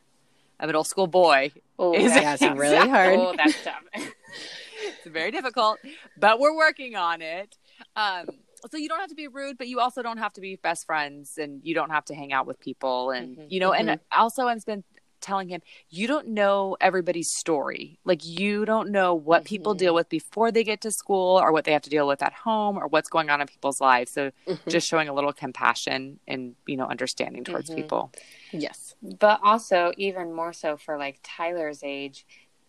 a 0.59 0.65
middle 0.65 0.83
school 0.83 1.07
boy 1.07 1.51
oh, 1.77 1.93
is 1.93 2.13
that's 2.13 2.41
really 2.41 2.75
hard. 2.89 3.19
Oh, 3.19 3.33
that's 3.35 3.63
tough. 3.63 3.83
it's 3.93 5.07
very 5.07 5.31
difficult, 5.31 5.79
but 6.17 6.39
we're 6.39 6.55
working 6.55 6.95
on 6.95 7.21
it. 7.21 7.57
Um, 7.95 8.27
so 8.69 8.77
you 8.77 8.89
don't 8.89 8.99
have 8.99 9.09
to 9.09 9.15
be 9.15 9.27
rude, 9.27 9.57
but 9.57 9.67
you 9.67 9.79
also 9.79 10.01
don't 10.01 10.17
have 10.17 10.33
to 10.33 10.41
be 10.41 10.57
best 10.57 10.85
friends, 10.85 11.37
and 11.37 11.61
you 11.63 11.73
don't 11.73 11.91
have 11.91 12.05
to 12.05 12.15
hang 12.15 12.33
out 12.33 12.45
with 12.45 12.59
people, 12.59 13.11
and 13.11 13.37
mm-hmm. 13.37 13.47
you 13.49 13.59
know. 13.61 13.71
And 13.71 13.99
also, 14.11 14.47
I've 14.47 14.65
been 14.65 14.83
telling 15.21 15.49
him, 15.49 15.61
you 15.89 16.07
don't 16.07 16.27
know 16.27 16.77
everybody's 16.79 17.31
story. 17.31 17.99
Like 18.05 18.25
you 18.25 18.65
don't 18.65 18.89
know 18.89 19.13
what 19.13 19.41
mm-hmm. 19.41 19.47
people 19.47 19.73
deal 19.73 19.93
with 19.93 20.09
before 20.09 20.51
they 20.51 20.63
get 20.63 20.81
to 20.81 20.91
school 20.91 21.39
or 21.39 21.51
what 21.51 21.65
they 21.65 21.73
have 21.73 21.81
to 21.83 21.89
deal 21.89 22.07
with 22.07 22.21
at 22.21 22.33
home 22.33 22.77
or 22.77 22.87
what's 22.87 23.09
going 23.09 23.29
on 23.29 23.41
in 23.41 23.47
people's 23.47 23.81
lives. 23.81 24.11
So 24.11 24.31
mm-hmm. 24.47 24.69
just 24.69 24.87
showing 24.87 25.09
a 25.09 25.13
little 25.13 25.33
compassion 25.33 26.19
and, 26.27 26.55
you 26.65 26.77
know, 26.77 26.85
understanding 26.85 27.43
towards 27.43 27.69
mm-hmm. 27.69 27.81
people. 27.81 28.11
Yes. 28.51 28.95
But 29.01 29.39
also 29.43 29.91
even 29.97 30.33
more 30.33 30.53
so 30.53 30.77
for 30.77 30.97
like 30.97 31.19
Tyler's 31.23 31.83
age 31.83 32.25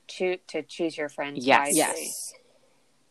to 0.08 0.38
to 0.48 0.62
choose 0.62 0.96
your 0.96 1.08
friends 1.08 1.46
yes. 1.46 1.58
wisely. 1.58 1.78
Yes. 1.78 2.34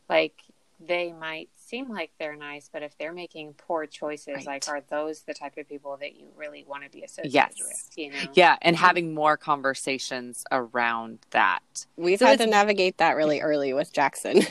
Like 0.09 0.33
they 0.79 1.11
might 1.11 1.49
seem 1.55 1.89
like 1.89 2.11
they're 2.19 2.35
nice, 2.35 2.69
but 2.71 2.83
if 2.83 2.97
they're 2.97 3.13
making 3.13 3.53
poor 3.53 3.85
choices, 3.85 4.35
right. 4.35 4.45
like 4.45 4.67
are 4.69 4.81
those 4.89 5.21
the 5.21 5.33
type 5.33 5.57
of 5.57 5.67
people 5.67 5.97
that 5.97 6.15
you 6.15 6.27
really 6.37 6.63
want 6.67 6.83
to 6.83 6.89
be 6.89 7.03
associated 7.03 7.33
yes. 7.33 7.53
with? 7.59 7.97
You 7.97 8.11
know? 8.11 8.31
Yeah, 8.33 8.57
and 8.61 8.75
mm-hmm. 8.75 8.85
having 8.85 9.13
more 9.13 9.37
conversations 9.37 10.43
around 10.51 11.19
that. 11.31 11.85
We've 11.97 12.19
so 12.19 12.27
had 12.27 12.39
to 12.39 12.47
navigate 12.47 12.97
that 12.97 13.15
really 13.15 13.41
early 13.41 13.73
with 13.73 13.91
Jackson. 13.93 14.43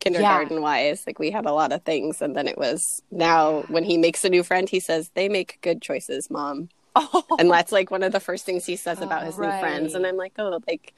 kindergarten 0.00 0.56
yeah. 0.58 0.62
wise 0.62 1.04
like 1.06 1.18
we 1.18 1.30
had 1.30 1.46
a 1.46 1.52
lot 1.52 1.72
of 1.72 1.82
things 1.82 2.20
and 2.20 2.36
then 2.36 2.46
it 2.46 2.58
was 2.58 3.02
now 3.10 3.62
when 3.68 3.84
he 3.84 3.96
makes 3.96 4.22
a 4.22 4.28
new 4.28 4.42
friend 4.42 4.68
he 4.68 4.78
says 4.78 5.10
they 5.14 5.30
make 5.30 5.56
good 5.62 5.80
choices 5.80 6.28
mom 6.28 6.68
oh. 6.94 7.24
and 7.38 7.50
that's 7.50 7.72
like 7.72 7.90
one 7.90 8.02
of 8.02 8.12
the 8.12 8.20
first 8.20 8.44
things 8.44 8.66
he 8.66 8.76
says 8.76 9.00
about 9.00 9.22
his 9.22 9.36
right. 9.36 9.54
new 9.54 9.60
friends 9.60 9.94
and 9.94 10.06
i'm 10.06 10.18
like 10.18 10.34
oh 10.38 10.60
like 10.66 10.92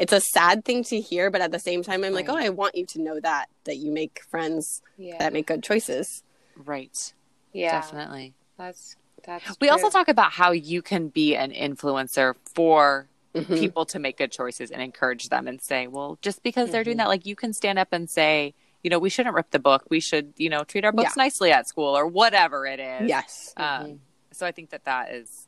it's 0.00 0.12
a 0.14 0.20
sad 0.20 0.64
thing 0.64 0.82
to 0.84 0.98
hear, 0.98 1.30
but 1.30 1.42
at 1.42 1.52
the 1.52 1.58
same 1.58 1.82
time, 1.82 2.02
I'm 2.02 2.14
right. 2.14 2.26
like, 2.26 2.28
oh, 2.28 2.36
I 2.36 2.48
want 2.48 2.74
you 2.74 2.86
to 2.86 3.00
know 3.00 3.20
that 3.20 3.50
that 3.64 3.76
you 3.76 3.92
make 3.92 4.22
friends 4.30 4.82
yeah. 4.96 5.18
that 5.18 5.32
make 5.32 5.46
good 5.46 5.62
choices. 5.62 6.22
Right. 6.56 7.12
Yeah. 7.52 7.72
Definitely. 7.72 8.32
That's 8.56 8.96
that's. 9.24 9.46
We 9.60 9.68
true. 9.68 9.70
also 9.72 9.90
talk 9.90 10.08
about 10.08 10.32
how 10.32 10.52
you 10.52 10.80
can 10.80 11.08
be 11.08 11.36
an 11.36 11.52
influencer 11.52 12.34
for 12.54 13.08
mm-hmm. 13.34 13.54
people 13.54 13.84
to 13.86 13.98
make 13.98 14.16
good 14.16 14.32
choices 14.32 14.70
and 14.70 14.80
encourage 14.80 15.28
them 15.28 15.46
and 15.46 15.60
say, 15.60 15.86
well, 15.86 16.18
just 16.22 16.42
because 16.42 16.64
mm-hmm. 16.64 16.72
they're 16.72 16.84
doing 16.84 16.96
mm-hmm. 16.96 17.04
that, 17.04 17.08
like 17.08 17.26
you 17.26 17.36
can 17.36 17.52
stand 17.52 17.78
up 17.78 17.88
and 17.92 18.08
say, 18.08 18.54
you 18.82 18.88
know, 18.88 18.98
we 18.98 19.10
shouldn't 19.10 19.34
rip 19.34 19.50
the 19.50 19.58
book. 19.58 19.84
We 19.90 20.00
should, 20.00 20.32
you 20.38 20.48
know, 20.48 20.64
treat 20.64 20.86
our 20.86 20.92
books 20.92 21.12
yeah. 21.14 21.24
nicely 21.24 21.52
at 21.52 21.68
school 21.68 21.96
or 21.96 22.06
whatever 22.06 22.66
it 22.66 22.80
is. 22.80 23.08
Yes. 23.08 23.52
Um, 23.58 23.64
mm-hmm. 23.64 23.94
So 24.32 24.46
I 24.46 24.52
think 24.52 24.70
that 24.70 24.84
that 24.84 25.12
is 25.12 25.46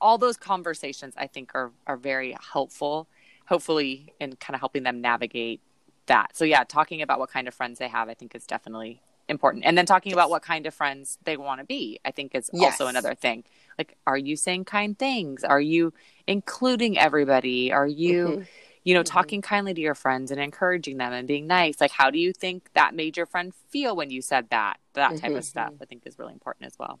all 0.00 0.16
those 0.16 0.38
conversations. 0.38 1.12
I 1.18 1.26
think 1.26 1.50
are 1.54 1.70
are 1.86 1.98
very 1.98 2.34
helpful 2.52 3.06
hopefully 3.50 4.14
in 4.20 4.36
kind 4.36 4.54
of 4.54 4.60
helping 4.60 4.84
them 4.84 5.00
navigate 5.00 5.60
that. 6.06 6.36
So 6.36 6.44
yeah, 6.44 6.64
talking 6.64 7.02
about 7.02 7.18
what 7.18 7.30
kind 7.30 7.48
of 7.48 7.52
friends 7.54 7.78
they 7.78 7.88
have, 7.88 8.08
I 8.08 8.14
think 8.14 8.34
is 8.34 8.46
definitely 8.46 9.02
important. 9.28 9.64
And 9.64 9.76
then 9.76 9.86
talking 9.86 10.10
yes. 10.10 10.16
about 10.16 10.30
what 10.30 10.42
kind 10.42 10.66
of 10.66 10.72
friends 10.72 11.18
they 11.24 11.36
want 11.36 11.60
to 11.60 11.66
be, 11.66 11.98
I 12.04 12.12
think 12.12 12.34
is 12.34 12.48
yes. 12.52 12.72
also 12.72 12.86
another 12.86 13.14
thing. 13.14 13.44
Like, 13.76 13.96
are 14.06 14.16
you 14.16 14.36
saying 14.36 14.64
kind 14.66 14.96
things? 14.96 15.42
Are 15.42 15.60
you 15.60 15.92
including 16.26 16.96
everybody? 16.96 17.72
Are 17.72 17.86
you, 17.86 18.24
mm-hmm. 18.24 18.42
you 18.84 18.94
know, 18.94 19.00
mm-hmm. 19.00 19.12
talking 19.12 19.42
kindly 19.42 19.74
to 19.74 19.80
your 19.80 19.96
friends 19.96 20.30
and 20.30 20.40
encouraging 20.40 20.98
them 20.98 21.12
and 21.12 21.26
being 21.26 21.48
nice? 21.48 21.80
Like, 21.80 21.90
how 21.90 22.10
do 22.10 22.18
you 22.18 22.32
think 22.32 22.70
that 22.74 22.94
made 22.94 23.16
your 23.16 23.26
friend 23.26 23.52
feel 23.68 23.96
when 23.96 24.10
you 24.10 24.22
said 24.22 24.48
that? 24.50 24.78
That 24.94 25.10
type 25.10 25.22
mm-hmm. 25.22 25.36
of 25.36 25.44
stuff, 25.44 25.72
I 25.82 25.86
think, 25.86 26.06
is 26.06 26.18
really 26.18 26.32
important 26.32 26.66
as 26.66 26.78
well. 26.78 27.00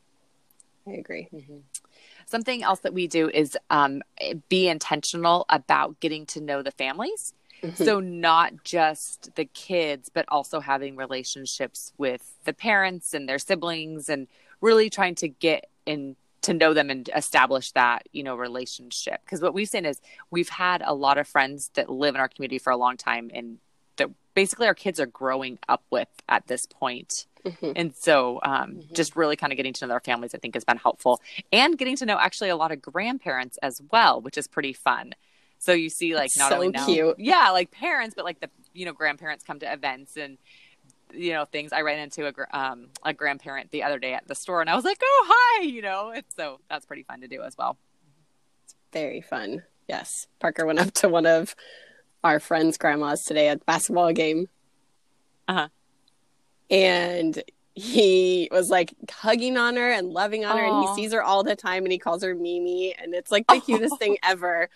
I 0.86 0.92
agree. 0.92 1.28
Mm-hmm. 1.32 1.58
Something 2.26 2.62
else 2.62 2.80
that 2.80 2.94
we 2.94 3.06
do 3.06 3.28
is 3.28 3.56
um, 3.70 4.02
be 4.48 4.68
intentional 4.68 5.46
about 5.48 6.00
getting 6.00 6.26
to 6.26 6.40
know 6.40 6.62
the 6.62 6.70
families. 6.70 7.34
Mm-hmm. 7.62 7.84
So, 7.84 8.00
not 8.00 8.64
just 8.64 9.34
the 9.34 9.44
kids, 9.44 10.08
but 10.08 10.24
also 10.28 10.60
having 10.60 10.96
relationships 10.96 11.92
with 11.98 12.34
the 12.44 12.54
parents 12.54 13.12
and 13.12 13.28
their 13.28 13.38
siblings 13.38 14.08
and 14.08 14.28
really 14.60 14.88
trying 14.88 15.14
to 15.16 15.28
get 15.28 15.68
in 15.84 16.16
to 16.42 16.54
know 16.54 16.72
them 16.72 16.88
and 16.88 17.10
establish 17.14 17.72
that 17.72 18.08
you 18.12 18.22
know 18.22 18.34
relationship 18.34 19.20
because 19.24 19.42
what 19.42 19.52
we've 19.52 19.68
seen 19.68 19.84
is 19.84 20.00
we've 20.30 20.48
had 20.48 20.82
a 20.84 20.94
lot 20.94 21.18
of 21.18 21.28
friends 21.28 21.70
that 21.74 21.90
live 21.90 22.14
in 22.14 22.20
our 22.20 22.28
community 22.28 22.58
for 22.58 22.70
a 22.70 22.76
long 22.76 22.96
time 22.96 23.30
and 23.34 23.58
that 24.00 24.10
basically 24.34 24.66
our 24.66 24.74
kids 24.74 25.00
are 25.00 25.06
growing 25.06 25.58
up 25.68 25.82
with 25.90 26.08
at 26.28 26.46
this 26.46 26.66
point 26.66 27.26
Mm-hmm. 27.44 27.72
And 27.76 27.94
so, 27.94 28.40
um, 28.42 28.72
mm-hmm. 28.72 28.94
just 28.94 29.16
really 29.16 29.36
kind 29.36 29.52
of 29.52 29.56
getting 29.56 29.72
to 29.74 29.84
know 29.84 29.88
their 29.88 30.00
families, 30.00 30.34
I 30.34 30.38
think, 30.38 30.54
has 30.54 30.64
been 30.64 30.76
helpful, 30.76 31.20
and 31.52 31.76
getting 31.78 31.96
to 31.96 32.06
know 32.06 32.18
actually 32.18 32.50
a 32.50 32.56
lot 32.56 32.72
of 32.72 32.82
grandparents 32.82 33.58
as 33.62 33.80
well, 33.90 34.20
which 34.20 34.36
is 34.36 34.46
pretty 34.46 34.72
fun. 34.72 35.14
So 35.58 35.72
you 35.72 35.90
see, 35.90 36.14
like, 36.14 36.30
not 36.36 36.50
so 36.50 36.56
only 36.56 36.68
now, 36.68 36.86
cute, 36.86 37.16
yeah, 37.18 37.50
like 37.50 37.70
parents, 37.70 38.14
but 38.14 38.24
like 38.24 38.40
the 38.40 38.50
you 38.72 38.84
know 38.84 38.92
grandparents 38.92 39.44
come 39.44 39.58
to 39.60 39.72
events 39.72 40.16
and 40.16 40.38
you 41.12 41.32
know 41.32 41.44
things. 41.44 41.72
I 41.72 41.82
ran 41.82 41.98
into 41.98 42.26
a 42.26 42.58
um, 42.58 42.88
a 43.04 43.12
grandparent 43.12 43.70
the 43.70 43.82
other 43.82 43.98
day 43.98 44.14
at 44.14 44.26
the 44.26 44.34
store, 44.34 44.60
and 44.60 44.70
I 44.70 44.76
was 44.76 44.84
like, 44.84 44.98
oh 45.02 45.26
hi, 45.28 45.62
you 45.62 45.82
know. 45.82 46.12
And 46.14 46.24
so 46.36 46.60
that's 46.68 46.86
pretty 46.86 47.02
fun 47.02 47.20
to 47.20 47.28
do 47.28 47.42
as 47.42 47.56
well. 47.56 47.76
It's 48.64 48.74
very 48.92 49.20
fun. 49.20 49.62
Yes, 49.88 50.28
Parker 50.38 50.66
went 50.66 50.78
up 50.78 50.92
to 50.94 51.08
one 51.08 51.26
of 51.26 51.54
our 52.22 52.40
friends' 52.40 52.78
grandmas 52.78 53.24
today 53.24 53.48
at 53.48 53.60
the 53.60 53.64
basketball 53.64 54.12
game. 54.12 54.48
Uh 55.48 55.54
huh 55.54 55.68
and 56.70 57.42
he 57.74 58.48
was 58.50 58.70
like 58.70 58.94
hugging 59.10 59.56
on 59.56 59.76
her 59.76 59.90
and 59.90 60.10
loving 60.10 60.44
on 60.44 60.56
Aww. 60.56 60.60
her 60.60 60.66
and 60.66 60.88
he 60.88 60.94
sees 60.94 61.12
her 61.12 61.22
all 61.22 61.42
the 61.42 61.56
time 61.56 61.84
and 61.84 61.92
he 61.92 61.98
calls 61.98 62.22
her 62.22 62.34
Mimi 62.34 62.94
and 62.96 63.14
it's 63.14 63.30
like 63.30 63.46
the 63.46 63.60
cutest 63.64 63.98
thing 63.98 64.18
ever. 64.22 64.68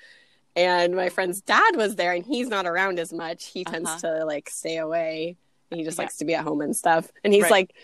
And 0.57 0.94
my 0.94 1.09
friend's 1.09 1.40
dad 1.40 1.76
was 1.76 1.96
there 1.96 2.12
and 2.12 2.24
he's 2.24 2.48
not 2.48 2.66
around 2.66 2.98
as 2.98 3.12
much. 3.12 3.46
He 3.46 3.64
tends 3.64 3.90
uh-huh. 3.90 4.18
to 4.18 4.24
like 4.24 4.48
stay 4.48 4.78
away. 4.78 5.37
He 5.70 5.83
just 5.83 5.98
yeah. 5.98 6.02
likes 6.02 6.16
to 6.18 6.24
be 6.24 6.35
at 6.35 6.44
home 6.44 6.61
and 6.61 6.76
stuff. 6.76 7.11
And 7.24 7.33
he's 7.33 7.42
right. 7.44 7.50
like, 7.50 7.74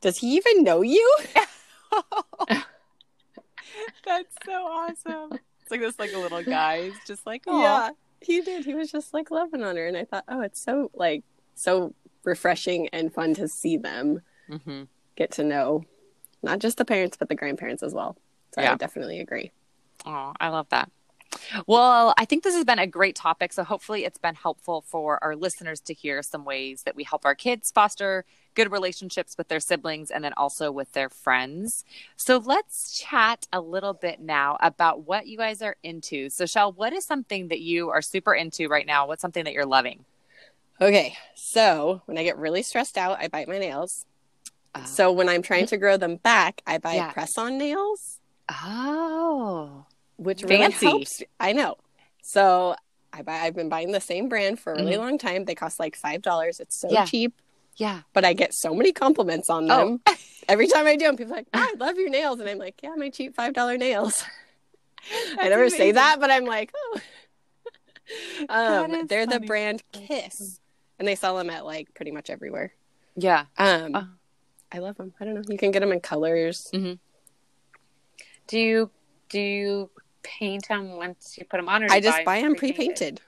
"Does 0.00 0.16
he 0.16 0.36
even 0.36 0.62
know 0.62 0.82
you?" 0.82 1.18
That's 4.04 4.34
so 4.44 4.52
awesome. 4.52 5.38
It's 5.60 5.70
like 5.70 5.80
this 5.80 5.98
like 5.98 6.12
a 6.12 6.18
little 6.18 6.44
guy. 6.44 6.84
He's 6.84 7.00
just 7.06 7.26
like, 7.26 7.42
Aw. 7.48 7.60
yeah, 7.60 7.90
he 8.20 8.40
did. 8.40 8.64
He 8.64 8.74
was 8.74 8.90
just 8.90 9.14
like 9.14 9.30
loving 9.30 9.62
on 9.62 9.76
her, 9.76 9.86
and 9.86 9.96
I 9.96 10.04
thought, 10.04 10.24
oh, 10.28 10.40
it's 10.40 10.62
so 10.62 10.90
like 10.94 11.24
so 11.54 11.94
refreshing 12.24 12.88
and 12.88 13.12
fun 13.12 13.34
to 13.34 13.48
see 13.48 13.76
them 13.76 14.20
mm-hmm. 14.48 14.82
get 15.16 15.30
to 15.32 15.44
know 15.44 15.84
not 16.42 16.58
just 16.58 16.76
the 16.78 16.84
parents 16.84 17.16
but 17.16 17.28
the 17.28 17.34
grandparents 17.34 17.82
as 17.82 17.94
well. 17.94 18.16
So 18.54 18.60
yeah. 18.60 18.72
I 18.72 18.76
definitely 18.76 19.20
agree. 19.20 19.52
Oh, 20.04 20.32
I 20.40 20.48
love 20.48 20.68
that. 20.70 20.90
Well, 21.66 22.14
I 22.16 22.24
think 22.24 22.42
this 22.42 22.54
has 22.54 22.64
been 22.64 22.78
a 22.78 22.86
great 22.86 23.16
topic. 23.16 23.52
So 23.52 23.64
hopefully 23.64 24.04
it's 24.04 24.18
been 24.18 24.34
helpful 24.34 24.82
for 24.86 25.22
our 25.22 25.36
listeners 25.36 25.80
to 25.82 25.94
hear 25.94 26.22
some 26.22 26.44
ways 26.44 26.82
that 26.82 26.96
we 26.96 27.04
help 27.04 27.24
our 27.24 27.34
kids 27.34 27.70
foster 27.70 28.24
good 28.54 28.72
relationships 28.72 29.36
with 29.38 29.48
their 29.48 29.60
siblings 29.60 30.10
and 30.10 30.24
then 30.24 30.32
also 30.36 30.72
with 30.72 30.92
their 30.92 31.08
friends. 31.08 31.84
So 32.16 32.38
let's 32.38 32.98
chat 32.98 33.46
a 33.52 33.60
little 33.60 33.94
bit 33.94 34.20
now 34.20 34.56
about 34.60 35.06
what 35.06 35.26
you 35.26 35.36
guys 35.36 35.62
are 35.62 35.76
into. 35.82 36.28
So, 36.30 36.46
Shell, 36.46 36.72
what 36.72 36.92
is 36.92 37.04
something 37.04 37.48
that 37.48 37.60
you 37.60 37.90
are 37.90 38.02
super 38.02 38.34
into 38.34 38.68
right 38.68 38.86
now? 38.86 39.06
What's 39.06 39.22
something 39.22 39.44
that 39.44 39.52
you're 39.52 39.66
loving? 39.66 40.04
Okay, 40.80 41.16
so 41.34 42.02
when 42.06 42.16
I 42.16 42.24
get 42.24 42.38
really 42.38 42.62
stressed 42.62 42.96
out, 42.96 43.18
I 43.20 43.28
bite 43.28 43.48
my 43.48 43.58
nails. 43.58 44.06
Oh. 44.74 44.84
So 44.84 45.12
when 45.12 45.28
I'm 45.28 45.42
trying 45.42 45.66
to 45.66 45.76
grow 45.76 45.96
them 45.96 46.16
back, 46.16 46.62
I 46.66 46.78
buy 46.78 46.94
yeah. 46.94 47.12
press-on 47.12 47.58
nails. 47.58 48.18
Oh, 48.48 49.84
which 50.20 50.42
really 50.42 50.58
fancy. 50.58 50.86
helps. 50.86 51.22
I 51.38 51.52
know. 51.52 51.76
So 52.22 52.76
I 53.12 53.22
buy. 53.22 53.40
I've 53.40 53.54
been 53.54 53.68
buying 53.68 53.92
the 53.92 54.00
same 54.00 54.28
brand 54.28 54.60
for 54.60 54.72
a 54.72 54.76
really 54.76 54.94
mm. 54.94 54.98
long 54.98 55.18
time. 55.18 55.44
They 55.44 55.54
cost 55.54 55.80
like 55.80 55.96
five 55.96 56.22
dollars. 56.22 56.60
It's 56.60 56.78
so 56.78 56.88
yeah. 56.90 57.04
cheap. 57.04 57.34
Yeah. 57.76 58.02
But 58.12 58.24
I 58.24 58.34
get 58.34 58.52
so 58.52 58.74
many 58.74 58.92
compliments 58.92 59.48
on 59.48 59.66
them. 59.66 60.00
Oh. 60.06 60.14
Every 60.48 60.66
time 60.66 60.86
I 60.86 60.96
do 60.96 61.06
them, 61.06 61.16
people 61.16 61.32
are 61.32 61.36
like, 61.36 61.46
oh, 61.54 61.66
I 61.66 61.74
love 61.78 61.96
your 61.96 62.10
nails. 62.10 62.40
And 62.40 62.48
I'm 62.48 62.58
like, 62.58 62.80
yeah, 62.82 62.94
my 62.96 63.08
cheap 63.08 63.36
$5 63.36 63.78
nails. 63.78 64.24
I 65.38 65.48
never 65.48 65.62
amazing. 65.62 65.78
say 65.78 65.92
that, 65.92 66.18
but 66.20 66.30
I'm 66.30 66.44
like, 66.44 66.72
oh. 66.76 67.00
um, 68.48 69.06
they're 69.06 69.26
funny. 69.26 69.38
the 69.38 69.46
brand 69.46 69.82
Kiss 69.92 70.60
and 70.98 71.08
they 71.08 71.14
sell 71.14 71.36
them 71.36 71.50
at 71.50 71.64
like 71.64 71.94
pretty 71.94 72.10
much 72.10 72.30
everywhere. 72.30 72.72
Yeah. 73.16 73.46
Um, 73.56 73.94
uh, 73.94 74.04
I 74.70 74.78
love 74.78 74.96
them. 74.96 75.14
I 75.18 75.24
don't 75.24 75.34
know. 75.34 75.42
You 75.48 75.56
can 75.56 75.70
get 75.70 75.80
them 75.80 75.92
in 75.92 76.00
colors. 76.00 76.68
Mm-hmm. 76.74 76.94
Do 78.46 78.58
you 78.58 78.90
do 79.30 79.40
you 79.40 79.90
paint 80.22 80.68
them 80.68 80.96
once 80.96 81.36
you 81.38 81.44
put 81.44 81.58
them 81.58 81.68
on, 81.68 81.84
or 81.84 81.90
I 81.90 82.00
just 82.00 82.18
buy, 82.18 82.24
buy 82.24 82.42
them 82.42 82.54
pre-painted? 82.54 83.20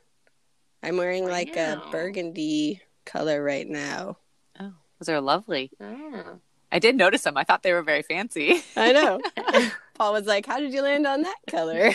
I'm 0.82 0.96
wearing 0.96 1.26
like 1.26 1.56
a 1.56 1.82
burgundy 1.90 2.80
color 3.04 3.42
right 3.42 3.68
now. 3.68 4.18
Oh, 4.58 4.72
those 4.98 5.08
are 5.08 5.20
lovely. 5.20 5.70
Oh. 5.80 6.40
I 6.70 6.78
did 6.78 6.96
notice 6.96 7.22
them. 7.22 7.36
I 7.36 7.44
thought 7.44 7.62
they 7.62 7.72
were 7.72 7.82
very 7.82 8.02
fancy. 8.02 8.62
I 8.76 8.92
know. 8.92 9.20
Paul 9.94 10.12
was 10.12 10.26
like, 10.26 10.46
"How 10.46 10.58
did 10.58 10.72
you 10.72 10.82
land 10.82 11.06
on 11.06 11.22
that 11.22 11.38
color?" 11.48 11.92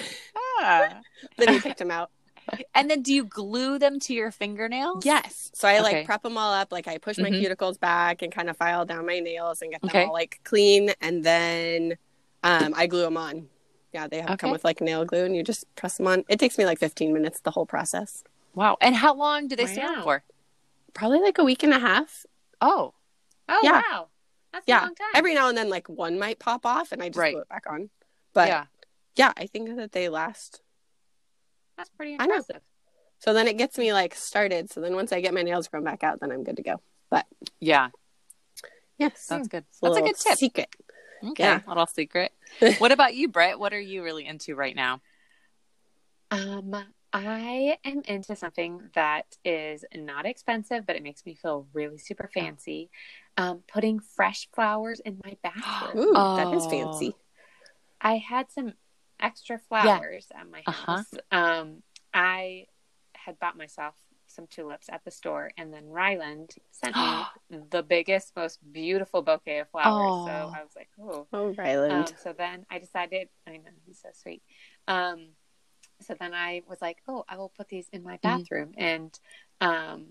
Ah. 0.60 1.02
then 1.38 1.54
he 1.54 1.60
picked 1.60 1.80
them 1.80 1.92
out 1.92 2.12
and 2.74 2.90
then 2.90 3.02
do 3.02 3.14
you 3.14 3.26
glue 3.26 3.80
them 3.80 4.00
to 4.02 4.14
your 4.14 4.32
fingernails? 4.32 5.06
Yes. 5.06 5.52
So 5.54 5.68
I 5.68 5.76
okay. 5.76 5.82
like 5.82 6.06
prep 6.06 6.24
them 6.24 6.38
all 6.38 6.54
up. 6.54 6.72
Like 6.72 6.88
I 6.88 6.98
push 6.98 7.18
my 7.18 7.30
mm-hmm. 7.30 7.46
cuticles 7.46 7.80
back 7.80 8.22
and 8.22 8.32
kind 8.32 8.50
of 8.50 8.58
file 8.58 8.86
down 8.86 9.06
my 9.06 9.20
nails 9.20 9.62
and 9.62 9.72
get 9.72 9.82
them 9.82 9.90
okay. 9.90 10.06
all 10.06 10.14
like 10.14 10.40
clean. 10.44 10.92
And 11.02 11.24
then 11.24 11.98
um, 12.44 12.74
I 12.76 12.88
glue 12.88 13.02
them 13.02 13.18
on. 13.18 13.48
Yeah, 13.98 14.08
they 14.08 14.18
have 14.18 14.30
okay. 14.30 14.38
come 14.38 14.52
with 14.52 14.64
like 14.64 14.80
nail 14.80 15.06
glue 15.06 15.26
and 15.26 15.36
you 15.36 15.42
just 15.42 15.66
press 15.76 15.98
them 15.98 16.06
on. 16.06 16.24
It 16.30 16.40
takes 16.40 16.56
me 16.60 16.66
like 16.66 16.78
15 16.78 17.12
minutes, 17.12 17.40
the 17.40 17.50
whole 17.50 17.66
process. 17.66 18.24
Wow. 18.54 18.78
And 18.80 18.96
how 18.96 19.16
long 19.16 19.48
do 19.48 19.56
they 19.56 19.66
wow. 19.66 19.72
stay 19.72 19.82
on 19.82 20.04
for? 20.04 20.24
Probably 20.94 21.20
like 21.20 21.40
a 21.40 21.44
week 21.44 21.64
and 21.64 21.74
a 21.74 21.80
half. 21.80 22.28
Oh. 22.62 22.94
Oh, 23.50 23.60
yeah. 23.64 23.82
wow. 23.90 24.10
That's 24.54 24.66
yeah. 24.68 24.90
Every 25.16 25.34
now 25.34 25.50
and 25.50 25.58
then, 25.58 25.70
like 25.70 25.90
one 25.90 26.20
might 26.20 26.38
pop 26.38 26.64
off 26.64 26.92
and 26.92 27.02
I 27.02 27.10
just 27.10 27.18
right. 27.18 27.34
glue 27.34 27.42
it 27.42 27.50
back 27.50 27.64
on. 27.68 27.90
But 28.34 28.50
yeah, 28.50 28.66
yeah 29.16 29.34
I 29.36 29.48
think 29.48 29.76
that 29.78 29.94
they 29.94 30.10
last 30.10 30.62
that's 31.76 31.90
pretty 31.90 32.14
impressive. 32.14 32.62
So 33.18 33.34
then 33.34 33.48
it 33.48 33.58
gets 33.58 33.80
me 33.80 33.94
like 33.94 34.14
started. 34.14 34.72
So 34.72 34.80
then 34.80 34.94
once 34.94 35.12
I 35.12 35.22
get 35.22 35.34
my 35.34 35.42
nails 35.42 35.68
grown 35.68 35.84
back 35.84 36.04
out, 36.04 36.20
then 36.20 36.32
I'm 36.32 36.44
good 36.44 36.58
to 36.58 36.64
go. 36.64 36.82
But 37.10 37.26
yeah, 37.60 37.90
yes, 39.00 39.26
that's 39.28 39.48
good. 39.48 39.66
That's 39.82 39.98
a, 39.98 40.02
a, 40.02 40.06
good 40.06 40.18
tip. 40.18 40.38
Secret. 40.38 40.70
Okay, 41.24 41.44
yeah. 41.44 41.62
little 41.68 41.86
secret. 41.86 42.32
what 42.78 42.92
about 42.92 43.16
you, 43.16 43.28
Brett? 43.28 43.60
What 43.60 43.74
are 43.74 43.80
you 43.80 44.04
really 44.04 44.26
into 44.26 44.56
right 44.56 44.76
now? 44.76 45.02
Um, 46.32 46.76
I 47.14 47.78
am 47.84 48.02
into 48.06 48.36
something 48.36 48.90
that 48.94 49.38
is 49.44 49.86
not 49.96 50.26
expensive, 50.26 50.86
but 50.86 50.96
it 50.96 51.04
makes 51.04 51.26
me 51.26 51.36
feel 51.36 51.68
really 51.74 51.98
super 51.98 52.30
fancy. 52.34 52.90
Um, 53.38 53.64
putting 53.68 54.00
fresh 54.00 54.48
flowers 54.54 55.00
in 55.00 55.20
my 55.24 55.38
bathroom. 55.44 56.04
Ooh, 56.04 56.14
oh. 56.16 56.36
that 56.36 56.56
is 56.56 56.66
fancy. 56.68 57.16
I 58.02 58.18
had 58.18 58.52
some 58.52 58.74
extra 59.20 59.58
flowers 59.58 60.28
yeah. 60.32 60.42
at 60.42 60.52
my 60.52 60.62
uh-huh. 60.66 60.96
house. 60.98 61.14
Uh-huh. 61.32 61.62
Um, 61.62 61.84
I 62.14 62.68
had 63.14 63.40
bought 63.40 63.58
myself 63.58 63.96
some 64.38 64.47
tulips 64.47 64.88
at 64.89 65.04
the 65.04 65.12
store, 65.12 65.52
and 65.58 65.73
then 65.73 65.89
Ryland 65.89 66.52
sent 66.71 66.95
me 66.95 67.60
the 67.71 67.84
biggest, 67.84 68.34
most 68.36 68.60
beautiful 68.71 69.21
bouquet 69.21 69.60
of 69.60 69.69
flowers. 69.69 69.88
Oh. 69.89 70.26
So 70.28 70.32
I 70.32 70.63
was 70.63 70.76
like, 70.76 70.89
"Oh, 71.02 71.28
oh, 71.34 71.54
Ryland." 71.58 72.08
Um, 72.08 72.13
so 72.23 72.34
then 72.38 72.65
I 72.69 72.80
decided. 72.80 73.28
I 73.45 73.58
know 73.58 73.63
he's 73.86 74.00
so 74.00 74.10
sweet. 74.13 74.43
Um, 74.88 75.30
so 76.02 76.15
then 76.17 76.34
I 76.34 76.62
was 76.69 76.82
like, 76.82 77.00
"Oh, 77.08 77.26
I 77.28 77.36
will 77.38 77.50
put 77.50 77.67
these 77.67 77.89
in 77.91 78.04
my 78.04 78.17
mm-hmm. 78.17 78.38
bathroom." 78.38 78.69
Mm-hmm. 78.69 78.82
And 78.82 79.19
um, 79.60 80.06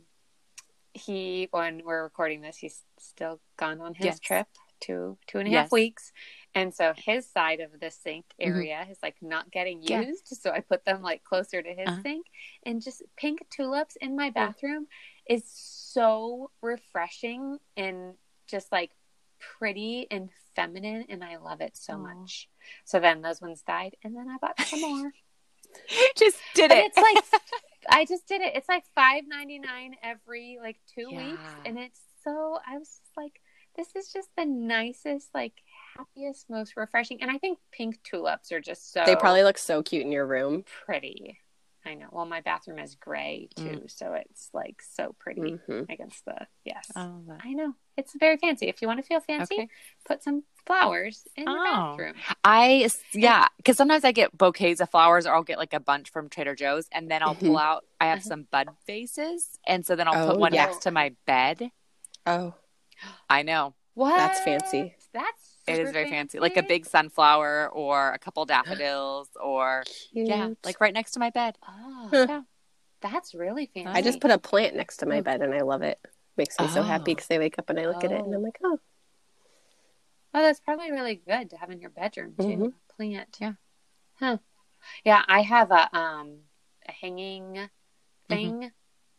he, 0.92 1.48
when 1.52 1.82
we're 1.84 2.02
recording 2.02 2.40
this, 2.40 2.56
he's 2.58 2.82
still 2.98 3.40
gone 3.56 3.80
on 3.80 3.94
his 3.94 4.06
yes. 4.06 4.20
trip 4.20 4.48
two 4.80 5.16
two 5.26 5.38
and 5.38 5.48
a 5.48 5.50
half 5.50 5.66
yes. 5.66 5.72
weeks 5.72 6.12
and 6.56 6.74
so 6.74 6.94
his 6.96 7.30
side 7.30 7.60
of 7.60 7.78
the 7.78 7.90
sink 7.90 8.24
mm-hmm. 8.40 8.50
area 8.50 8.76
mm-hmm. 8.76 8.90
is 8.90 8.96
like 9.02 9.16
not 9.20 9.52
getting 9.52 9.82
used. 9.82 9.92
Yeah. 10.30 10.38
So 10.40 10.50
I 10.50 10.60
put 10.60 10.86
them 10.86 11.02
like 11.02 11.22
closer 11.22 11.60
to 11.60 11.68
his 11.68 11.86
uh-huh. 11.86 12.02
sink. 12.02 12.26
And 12.64 12.82
just 12.82 13.02
pink 13.14 13.44
tulips 13.50 13.96
in 14.00 14.16
my 14.16 14.30
bathroom 14.30 14.86
is 15.28 15.42
so 15.46 16.50
refreshing 16.62 17.58
and 17.76 18.14
just 18.48 18.72
like 18.72 18.92
pretty 19.38 20.06
and 20.10 20.30
feminine. 20.54 21.04
And 21.10 21.22
I 21.22 21.36
love 21.36 21.60
it 21.60 21.76
so 21.76 21.98
much. 21.98 22.48
So 22.86 23.00
then 23.00 23.20
those 23.20 23.42
ones 23.42 23.60
died. 23.60 23.94
And 24.02 24.16
then 24.16 24.26
I 24.26 24.38
bought 24.38 24.58
some 24.58 24.80
more. 24.80 25.12
just 26.16 26.38
did 26.54 26.70
it. 26.70 26.86
it's 26.86 26.96
like, 26.96 27.42
I 27.90 28.06
just 28.06 28.26
did 28.26 28.40
it. 28.40 28.56
It's 28.56 28.68
like 28.68 28.84
five 28.94 29.24
ninety 29.28 29.58
nine 29.58 29.94
every 30.02 30.56
like 30.58 30.78
two 30.94 31.08
yeah. 31.10 31.18
weeks. 31.18 31.50
And 31.66 31.78
it's 31.78 32.00
so, 32.24 32.58
I 32.66 32.78
was 32.78 33.02
like, 33.14 33.42
this 33.76 33.94
is 33.94 34.12
just 34.12 34.28
the 34.36 34.44
nicest, 34.44 35.28
like 35.34 35.52
happiest, 35.96 36.48
most 36.50 36.76
refreshing. 36.76 37.22
And 37.22 37.30
I 37.30 37.38
think 37.38 37.58
pink 37.72 38.02
tulips 38.02 38.52
are 38.52 38.60
just 38.60 38.92
so. 38.92 39.02
They 39.04 39.16
probably 39.16 39.42
look 39.42 39.58
so 39.58 39.82
cute 39.82 40.04
in 40.04 40.12
your 40.12 40.26
room. 40.26 40.64
Pretty. 40.84 41.38
I 41.86 41.94
know. 41.94 42.08
Well, 42.10 42.26
my 42.26 42.40
bathroom 42.40 42.80
is 42.80 42.96
gray 42.96 43.48
too, 43.54 43.62
mm. 43.62 43.90
so 43.90 44.14
it's 44.14 44.50
like 44.52 44.82
so 44.82 45.14
pretty 45.20 45.40
mm-hmm. 45.40 45.82
against 45.88 46.24
the 46.24 46.34
yes. 46.64 46.90
Oh, 46.96 47.22
I 47.40 47.52
know. 47.52 47.74
It's 47.96 48.12
very 48.18 48.36
fancy. 48.38 48.66
If 48.66 48.82
you 48.82 48.88
want 48.88 48.98
to 48.98 49.06
feel 49.06 49.20
fancy, 49.20 49.54
okay. 49.54 49.68
put 50.04 50.22
some 50.22 50.42
flowers 50.66 51.22
in 51.36 51.48
oh. 51.48 51.54
your 51.54 51.64
bathroom. 51.64 52.14
I 52.42 52.90
yeah, 53.12 53.46
because 53.58 53.76
sometimes 53.76 54.04
I 54.04 54.10
get 54.10 54.36
bouquets 54.36 54.80
of 54.80 54.90
flowers, 54.90 55.26
or 55.26 55.34
I'll 55.34 55.44
get 55.44 55.58
like 55.58 55.74
a 55.74 55.80
bunch 55.80 56.10
from 56.10 56.28
Trader 56.28 56.56
Joe's, 56.56 56.88
and 56.90 57.08
then 57.08 57.22
I'll 57.22 57.36
mm-hmm. 57.36 57.46
pull 57.46 57.58
out. 57.58 57.84
I 58.00 58.06
have 58.06 58.18
uh-huh. 58.18 58.28
some 58.28 58.48
bud 58.50 58.68
vases, 58.88 59.56
and 59.64 59.86
so 59.86 59.94
then 59.94 60.08
I'll 60.08 60.24
oh, 60.24 60.32
put 60.32 60.40
one 60.40 60.54
yeah. 60.54 60.66
next 60.66 60.82
to 60.82 60.90
my 60.90 61.12
bed. 61.24 61.70
Oh, 62.26 62.54
I 63.28 63.42
know. 63.42 63.74
What? 63.94 64.16
That's 64.16 64.40
fancy. 64.40 64.94
That's 65.12 65.56
it 65.66 65.78
is 65.78 65.90
very 65.90 66.04
fancy. 66.04 66.38
fancy. 66.38 66.38
like 66.38 66.56
a 66.56 66.62
big 66.62 66.87
sunflower 66.87 67.70
or 67.72 68.12
a 68.12 68.18
couple 68.18 68.44
daffodils, 68.44 69.28
or 69.42 69.85
Cute. 70.12 70.28
yeah, 70.28 70.50
like 70.64 70.80
right 70.80 70.92
next 70.92 71.12
to 71.12 71.20
my 71.20 71.30
bed. 71.30 71.56
Oh, 71.66 72.09
yeah. 72.12 72.42
that's 73.00 73.35
really 73.35 73.70
fancy. 73.72 73.88
I 73.88 74.02
just 74.02 74.20
put 74.20 74.30
a 74.30 74.38
plant 74.38 74.76
next 74.76 74.98
to 74.98 75.06
my 75.06 75.22
bed, 75.22 75.42
and 75.42 75.54
I 75.54 75.62
love 75.62 75.82
it. 75.82 75.98
Makes 76.37 76.61
me 76.61 76.66
oh. 76.68 76.74
so 76.74 76.82
happy 76.82 77.14
because 77.14 77.30
I 77.30 77.38
wake 77.38 77.59
up 77.59 77.70
and 77.70 77.80
I 77.80 77.87
look 77.87 78.02
oh. 78.02 78.06
at 78.06 78.12
it, 78.12 78.24
and 78.24 78.35
I'm 78.35 78.42
like, 78.42 78.59
oh. 78.62 78.78
Oh, 80.35 80.42
that's 80.42 80.61
probably 80.61 80.92
really 80.92 81.14
good 81.14 81.48
to 81.50 81.56
have 81.56 81.70
in 81.70 81.80
your 81.80 81.90
bedroom 81.90 82.35
too. 82.38 82.44
Mm-hmm. 82.44 82.66
Plant, 82.94 83.37
yeah. 83.40 83.52
Huh. 84.20 84.37
Yeah, 85.04 85.22
I 85.26 85.40
have 85.40 85.70
a 85.70 85.96
um 85.96 86.40
a 86.87 86.92
hanging 86.92 87.44
mm-hmm. 87.54 87.64
thing, 88.28 88.52
mm-hmm. 88.52 88.66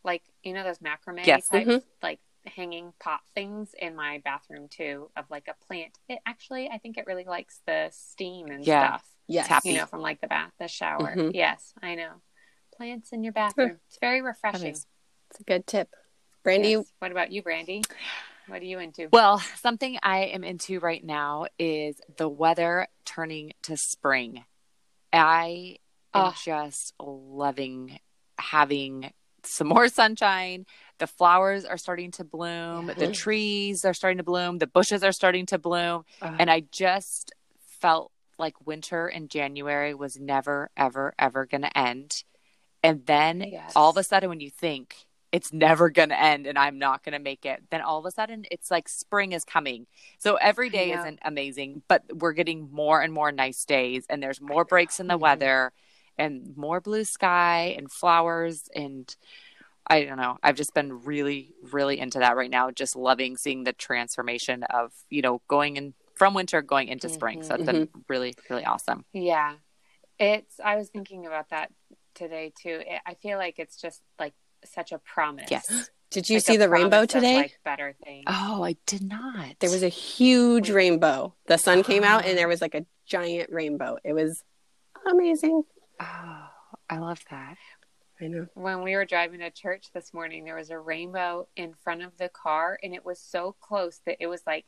like 0.04 0.22
you 0.44 0.54
know 0.54 0.64
those 0.64 0.78
macrame 0.78 1.26
yes. 1.26 1.50
types, 1.50 1.68
mm-hmm. 1.68 1.78
like 2.04 2.20
hanging 2.48 2.94
pot 3.00 3.22
things 3.36 3.76
in 3.78 3.96
my 3.96 4.22
bathroom 4.24 4.68
too 4.70 5.10
of 5.16 5.26
like 5.30 5.48
a 5.48 5.66
plant. 5.66 5.98
It 6.08 6.20
actually, 6.26 6.70
I 6.70 6.78
think 6.78 6.98
it 6.98 7.06
really 7.06 7.26
likes 7.26 7.60
the 7.66 7.90
steam 7.92 8.48
and 8.48 8.66
yeah. 8.66 8.88
stuff. 8.88 9.06
Yes. 9.28 9.66
You 9.66 9.74
know, 9.74 9.86
from 9.86 10.02
like 10.02 10.22
the 10.22 10.28
bath, 10.28 10.52
the 10.60 10.68
shower. 10.68 11.14
Mm-hmm. 11.16 11.32
Yes, 11.34 11.74
I 11.82 11.96
know. 11.96 12.22
Plants 12.76 13.12
in 13.12 13.24
your 13.24 13.34
bathroom. 13.34 13.80
It's 13.88 13.98
very 14.00 14.22
refreshing. 14.22 14.70
It's 14.70 14.86
a 15.40 15.44
good 15.44 15.68
tip. 15.68 15.90
Brandy. 16.44 16.70
Yes. 16.70 16.94
What 17.00 17.12
about 17.12 17.32
you, 17.32 17.42
Brandy? 17.42 17.84
What 18.48 18.62
are 18.62 18.66
you 18.66 18.80
into? 18.80 19.10
Well, 19.12 19.40
something 19.58 19.98
I 20.02 20.26
am 20.26 20.44
into 20.44 20.80
right 20.80 21.04
now 21.04 21.48
is 21.60 22.00
the 22.16 22.30
weather 22.30 22.88
turning 23.04 23.52
to 23.64 23.76
spring. 23.76 24.46
I 25.12 25.78
am 26.14 26.28
oh. 26.28 26.36
just 26.44 26.94
loving 27.00 28.00
having 28.38 29.12
some 29.50 29.68
more 29.68 29.88
sunshine, 29.88 30.66
the 31.00 31.08
flowers 31.08 31.66
are 31.66 31.78
starting 31.78 32.12
to 32.12 32.24
bloom, 32.24 32.92
the 32.98 33.12
trees 33.12 33.86
are 33.86 33.94
starting 33.94 34.18
to 34.18 34.24
bloom, 34.24 34.58
the 34.58 34.68
bushes 34.68 35.04
are 35.04 35.12
starting 35.12 35.46
to 35.48 35.58
bloom. 35.58 36.04
Uh, 36.22 36.36
and 36.40 36.50
I 36.50 36.62
just 36.72 37.34
felt 37.80 38.12
like 38.40 38.66
winter 38.66 39.08
in 39.08 39.28
January 39.28 39.94
was 39.94 40.20
never, 40.20 40.70
ever, 40.78 41.14
ever 41.18 41.46
going 41.46 41.62
to 41.62 41.78
end. 41.78 42.24
And 42.84 43.06
then 43.06 43.42
yes. 43.42 43.74
all 43.76 43.90
of 43.90 43.98
a 43.98 44.04
sudden, 44.04 44.30
when 44.30 44.40
you 44.40 44.52
think 44.52 44.96
it's 45.32 45.52
never 45.52 45.90
going 45.90 46.10
to 46.10 46.20
end 46.20 46.48
and 46.48 46.58
I'm 46.58 46.80
not 46.80 47.04
going 47.04 47.14
to 47.14 47.20
make 47.20 47.46
it, 47.46 47.64
then 47.70 47.82
all 47.82 48.00
of 48.00 48.06
a 48.06 48.12
sudden 48.12 48.46
it's 48.50 48.72
like 48.72 48.88
spring 48.88 49.34
is 49.34 49.44
coming. 49.44 49.88
So 50.20 50.36
every 50.36 50.70
day 50.70 50.94
isn't 50.94 51.20
amazing, 51.24 51.82
but 51.88 52.04
we're 52.14 52.34
getting 52.34 52.72
more 52.72 53.02
and 53.02 53.12
more 53.12 53.32
nice 53.32 53.66
days 53.66 54.06
and 54.10 54.24
there's 54.24 54.40
more 54.40 54.64
breaks 54.64 55.00
in 55.00 55.08
the 55.08 55.16
mm-hmm. 55.16 55.24
weather 55.24 55.74
and 56.18 56.56
more 56.58 56.82
blue 56.82 57.04
sky 57.04 57.76
and 57.78 57.92
flowers 57.92 58.70
and 58.76 59.16
I 59.90 60.04
don't 60.04 60.18
know. 60.18 60.38
I've 60.44 60.56
just 60.56 60.74
been 60.74 61.06
really, 61.06 61.54
really 61.72 61.98
into 61.98 62.20
that 62.20 62.36
right 62.36 62.50
now. 62.50 62.72
Just 62.72 62.96
loving 62.96 63.38
seeing 63.38 63.64
the 63.64 63.72
transformation 63.72 64.64
of, 64.64 64.92
you 65.10 65.22
know, 65.22 65.42
going 65.48 65.78
in 65.78 65.94
from 66.14 66.34
winter 66.34 66.62
going 66.62 66.90
into 66.90 67.08
spring. 67.08 67.40
Mm-hmm. 67.40 67.48
So 67.48 67.56
it's 67.56 67.64
been 67.64 67.88
mm-hmm. 67.88 68.00
really, 68.10 68.36
really 68.50 68.66
awesome. 68.66 69.06
Yeah. 69.14 69.54
It's, 70.20 70.60
I 70.64 70.76
was 70.76 70.90
thinking 70.90 71.26
about 71.26 71.50
that 71.52 71.72
today 72.16 72.52
too. 72.62 72.82
It, 72.86 73.00
I 73.06 73.14
feel 73.14 73.38
like 73.38 73.60
it's 73.60 73.80
just 73.80 74.02
like 74.20 74.34
such 74.66 74.92
a 74.92 74.98
promise. 74.98 75.48
Yes. 75.50 75.90
Did 76.10 76.30
you 76.30 76.38
like 76.38 76.46
see 76.46 76.58
the 76.58 76.70
rainbow 76.70 77.06
today? 77.06 77.36
Of, 77.36 77.42
like, 77.44 77.60
better 77.64 77.96
things. 78.04 78.26
Oh, 78.28 78.64
I 78.64 78.76
did 78.86 79.04
not. 79.04 79.60
There 79.60 79.72
was 79.72 79.84
a 79.84 79.90
huge 79.90 80.70
rainbow. 80.70 81.34
The 81.48 81.58
sun 81.58 81.84
came 81.84 82.04
out 82.04 82.26
and 82.26 82.38
there 82.38 82.48
was 82.48 82.62
like 82.62 82.76
a 82.76 82.86
giant 83.06 83.52
rainbow. 83.52 83.98
It 84.04 84.14
was 84.14 84.44
amazing. 85.10 85.64
Oh, 86.00 86.48
I 86.90 86.98
love 86.98 87.24
that. 87.30 87.58
I 88.20 88.28
know. 88.28 88.48
When 88.56 88.84
we 88.84 88.96
were 88.96 89.06
driving 89.06 89.40
to 89.40 89.52
church 89.52 89.88
this 89.94 90.14
morning, 90.14 90.44
there 90.44 90.56
was 90.56 90.70
a 90.70 90.80
rainbow 90.80 91.48
in 91.56 91.74
front 91.74 92.04
of 92.04 92.18
the 92.18 92.30
car, 92.30 92.80
and 92.82 92.94
it 92.94 93.06
was 93.06 93.20
so 93.20 93.56
close 93.60 94.02
that 94.06 94.18
it 94.20 94.28
was 94.28 94.42
like 94.48 94.66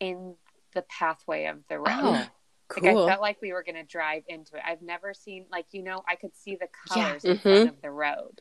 in 0.00 0.34
the 0.74 0.82
pathway 0.82 1.46
of 1.46 1.58
the 1.68 1.78
road. 1.78 1.86
Oh, 1.88 2.26
cool. 2.68 2.94
Like 2.94 3.04
I 3.04 3.08
felt 3.10 3.20
like 3.20 3.42
we 3.42 3.52
were 3.52 3.62
going 3.62 3.76
to 3.76 3.84
drive 3.84 4.22
into 4.28 4.56
it. 4.56 4.62
I've 4.66 4.82
never 4.82 5.12
seen 5.14 5.46
like 5.50 5.66
you 5.72 5.82
know 5.82 6.02
I 6.08 6.16
could 6.16 6.34
see 6.34 6.56
the 6.56 6.68
colors 6.88 7.24
yeah. 7.24 7.32
in 7.32 7.36
mm-hmm. 7.36 7.48
front 7.48 7.68
of 7.70 7.82
the 7.82 7.90
road 7.90 8.40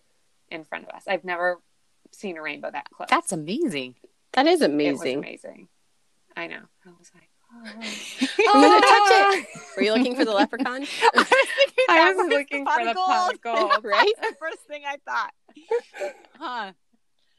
in 0.49 0.63
front 0.63 0.85
of 0.85 0.95
us. 0.95 1.03
I've 1.07 1.25
never 1.25 1.61
seen 2.11 2.37
a 2.37 2.41
rainbow 2.41 2.71
that 2.71 2.89
close. 2.91 3.09
That's 3.09 3.31
amazing. 3.31 3.95
That 4.33 4.47
is 4.47 4.61
amazing. 4.61 5.19
amazing. 5.19 5.67
I 6.35 6.47
know. 6.47 6.61
I 6.85 6.89
was 6.97 7.11
like, 7.13 7.29
I'm 7.63 8.61
gonna 8.61 8.81
touch 8.81 9.11
it. 9.11 9.47
Were 9.77 9.83
you 9.83 9.93
looking 9.93 10.15
for 10.15 10.25
the 10.25 10.33
leprechaun? 10.33 10.85
I 11.13 11.17
was, 11.17 11.27
I 11.89 12.13
was 12.13 12.29
looking 12.29 12.65
for 12.65 12.85
the 12.85 12.93
pot 12.93 13.33
of 13.33 13.41
gold. 13.41 13.71
right? 13.83 14.13
the 14.21 14.35
first 14.39 14.59
thing 14.67 14.83
I 14.85 14.97
thought. 15.05 15.31
Huh. 16.39 16.71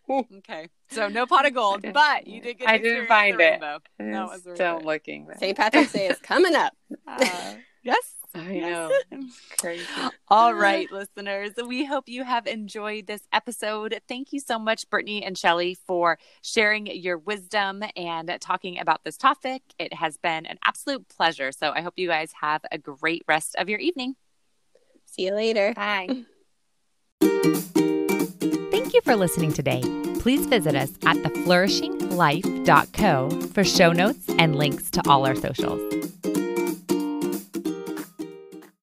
Okay, 0.08 0.68
so 0.88 1.08
no 1.08 1.26
pot 1.26 1.46
of 1.46 1.54
gold, 1.54 1.84
but 1.92 2.26
you 2.26 2.40
did 2.40 2.58
get. 2.58 2.68
I 2.68 2.78
didn't 2.78 3.06
find 3.06 3.40
it. 3.40 3.60
That 3.60 3.82
was 3.98 4.46
still 4.54 4.80
looking. 4.80 5.28
St. 5.38 5.56
Patrick's 5.56 5.92
Day 5.92 6.06
is 6.06 6.18
coming 6.18 6.54
up. 6.54 6.72
Uh, 7.06 7.54
yes, 7.82 8.14
I 8.36 8.58
know. 8.58 8.92
It's 9.10 9.40
crazy. 9.58 9.84
All 10.28 10.50
mm-hmm. 10.50 10.60
right, 10.60 10.92
listeners. 10.92 11.52
We 11.66 11.84
hope 11.84 12.08
you 12.08 12.24
have 12.24 12.46
enjoyed 12.46 13.06
this 13.06 13.22
episode. 13.32 13.98
Thank 14.08 14.32
you 14.32 14.40
so 14.40 14.58
much, 14.58 14.88
Brittany 14.90 15.24
and 15.24 15.36
Shellee, 15.36 15.76
for 15.86 16.18
sharing 16.42 16.86
your 16.86 17.18
wisdom 17.18 17.82
and 17.96 18.36
talking 18.40 18.78
about 18.78 19.04
this 19.04 19.16
topic. 19.16 19.62
It 19.78 19.94
has 19.94 20.18
been 20.18 20.46
an 20.46 20.58
absolute 20.64 21.08
pleasure. 21.08 21.52
So 21.52 21.70
I 21.70 21.80
hope 21.80 21.94
you 21.96 22.08
guys 22.08 22.32
have 22.40 22.62
a 22.70 22.78
great 22.78 23.22
rest 23.26 23.56
of 23.56 23.68
your 23.68 23.78
evening. 23.78 24.16
See 25.06 25.26
you 25.26 25.34
later. 25.34 25.72
Bye. 25.74 26.22
Thank 27.20 28.94
you 28.94 29.00
for 29.02 29.16
listening 29.16 29.52
today. 29.52 29.82
Please 30.20 30.46
visit 30.46 30.74
us 30.74 30.92
at 31.06 31.16
theflourishinglife.co 31.16 33.30
for 33.52 33.64
show 33.64 33.92
notes 33.92 34.24
and 34.38 34.56
links 34.56 34.90
to 34.90 35.02
all 35.08 35.26
our 35.26 35.36
socials. 35.36 35.80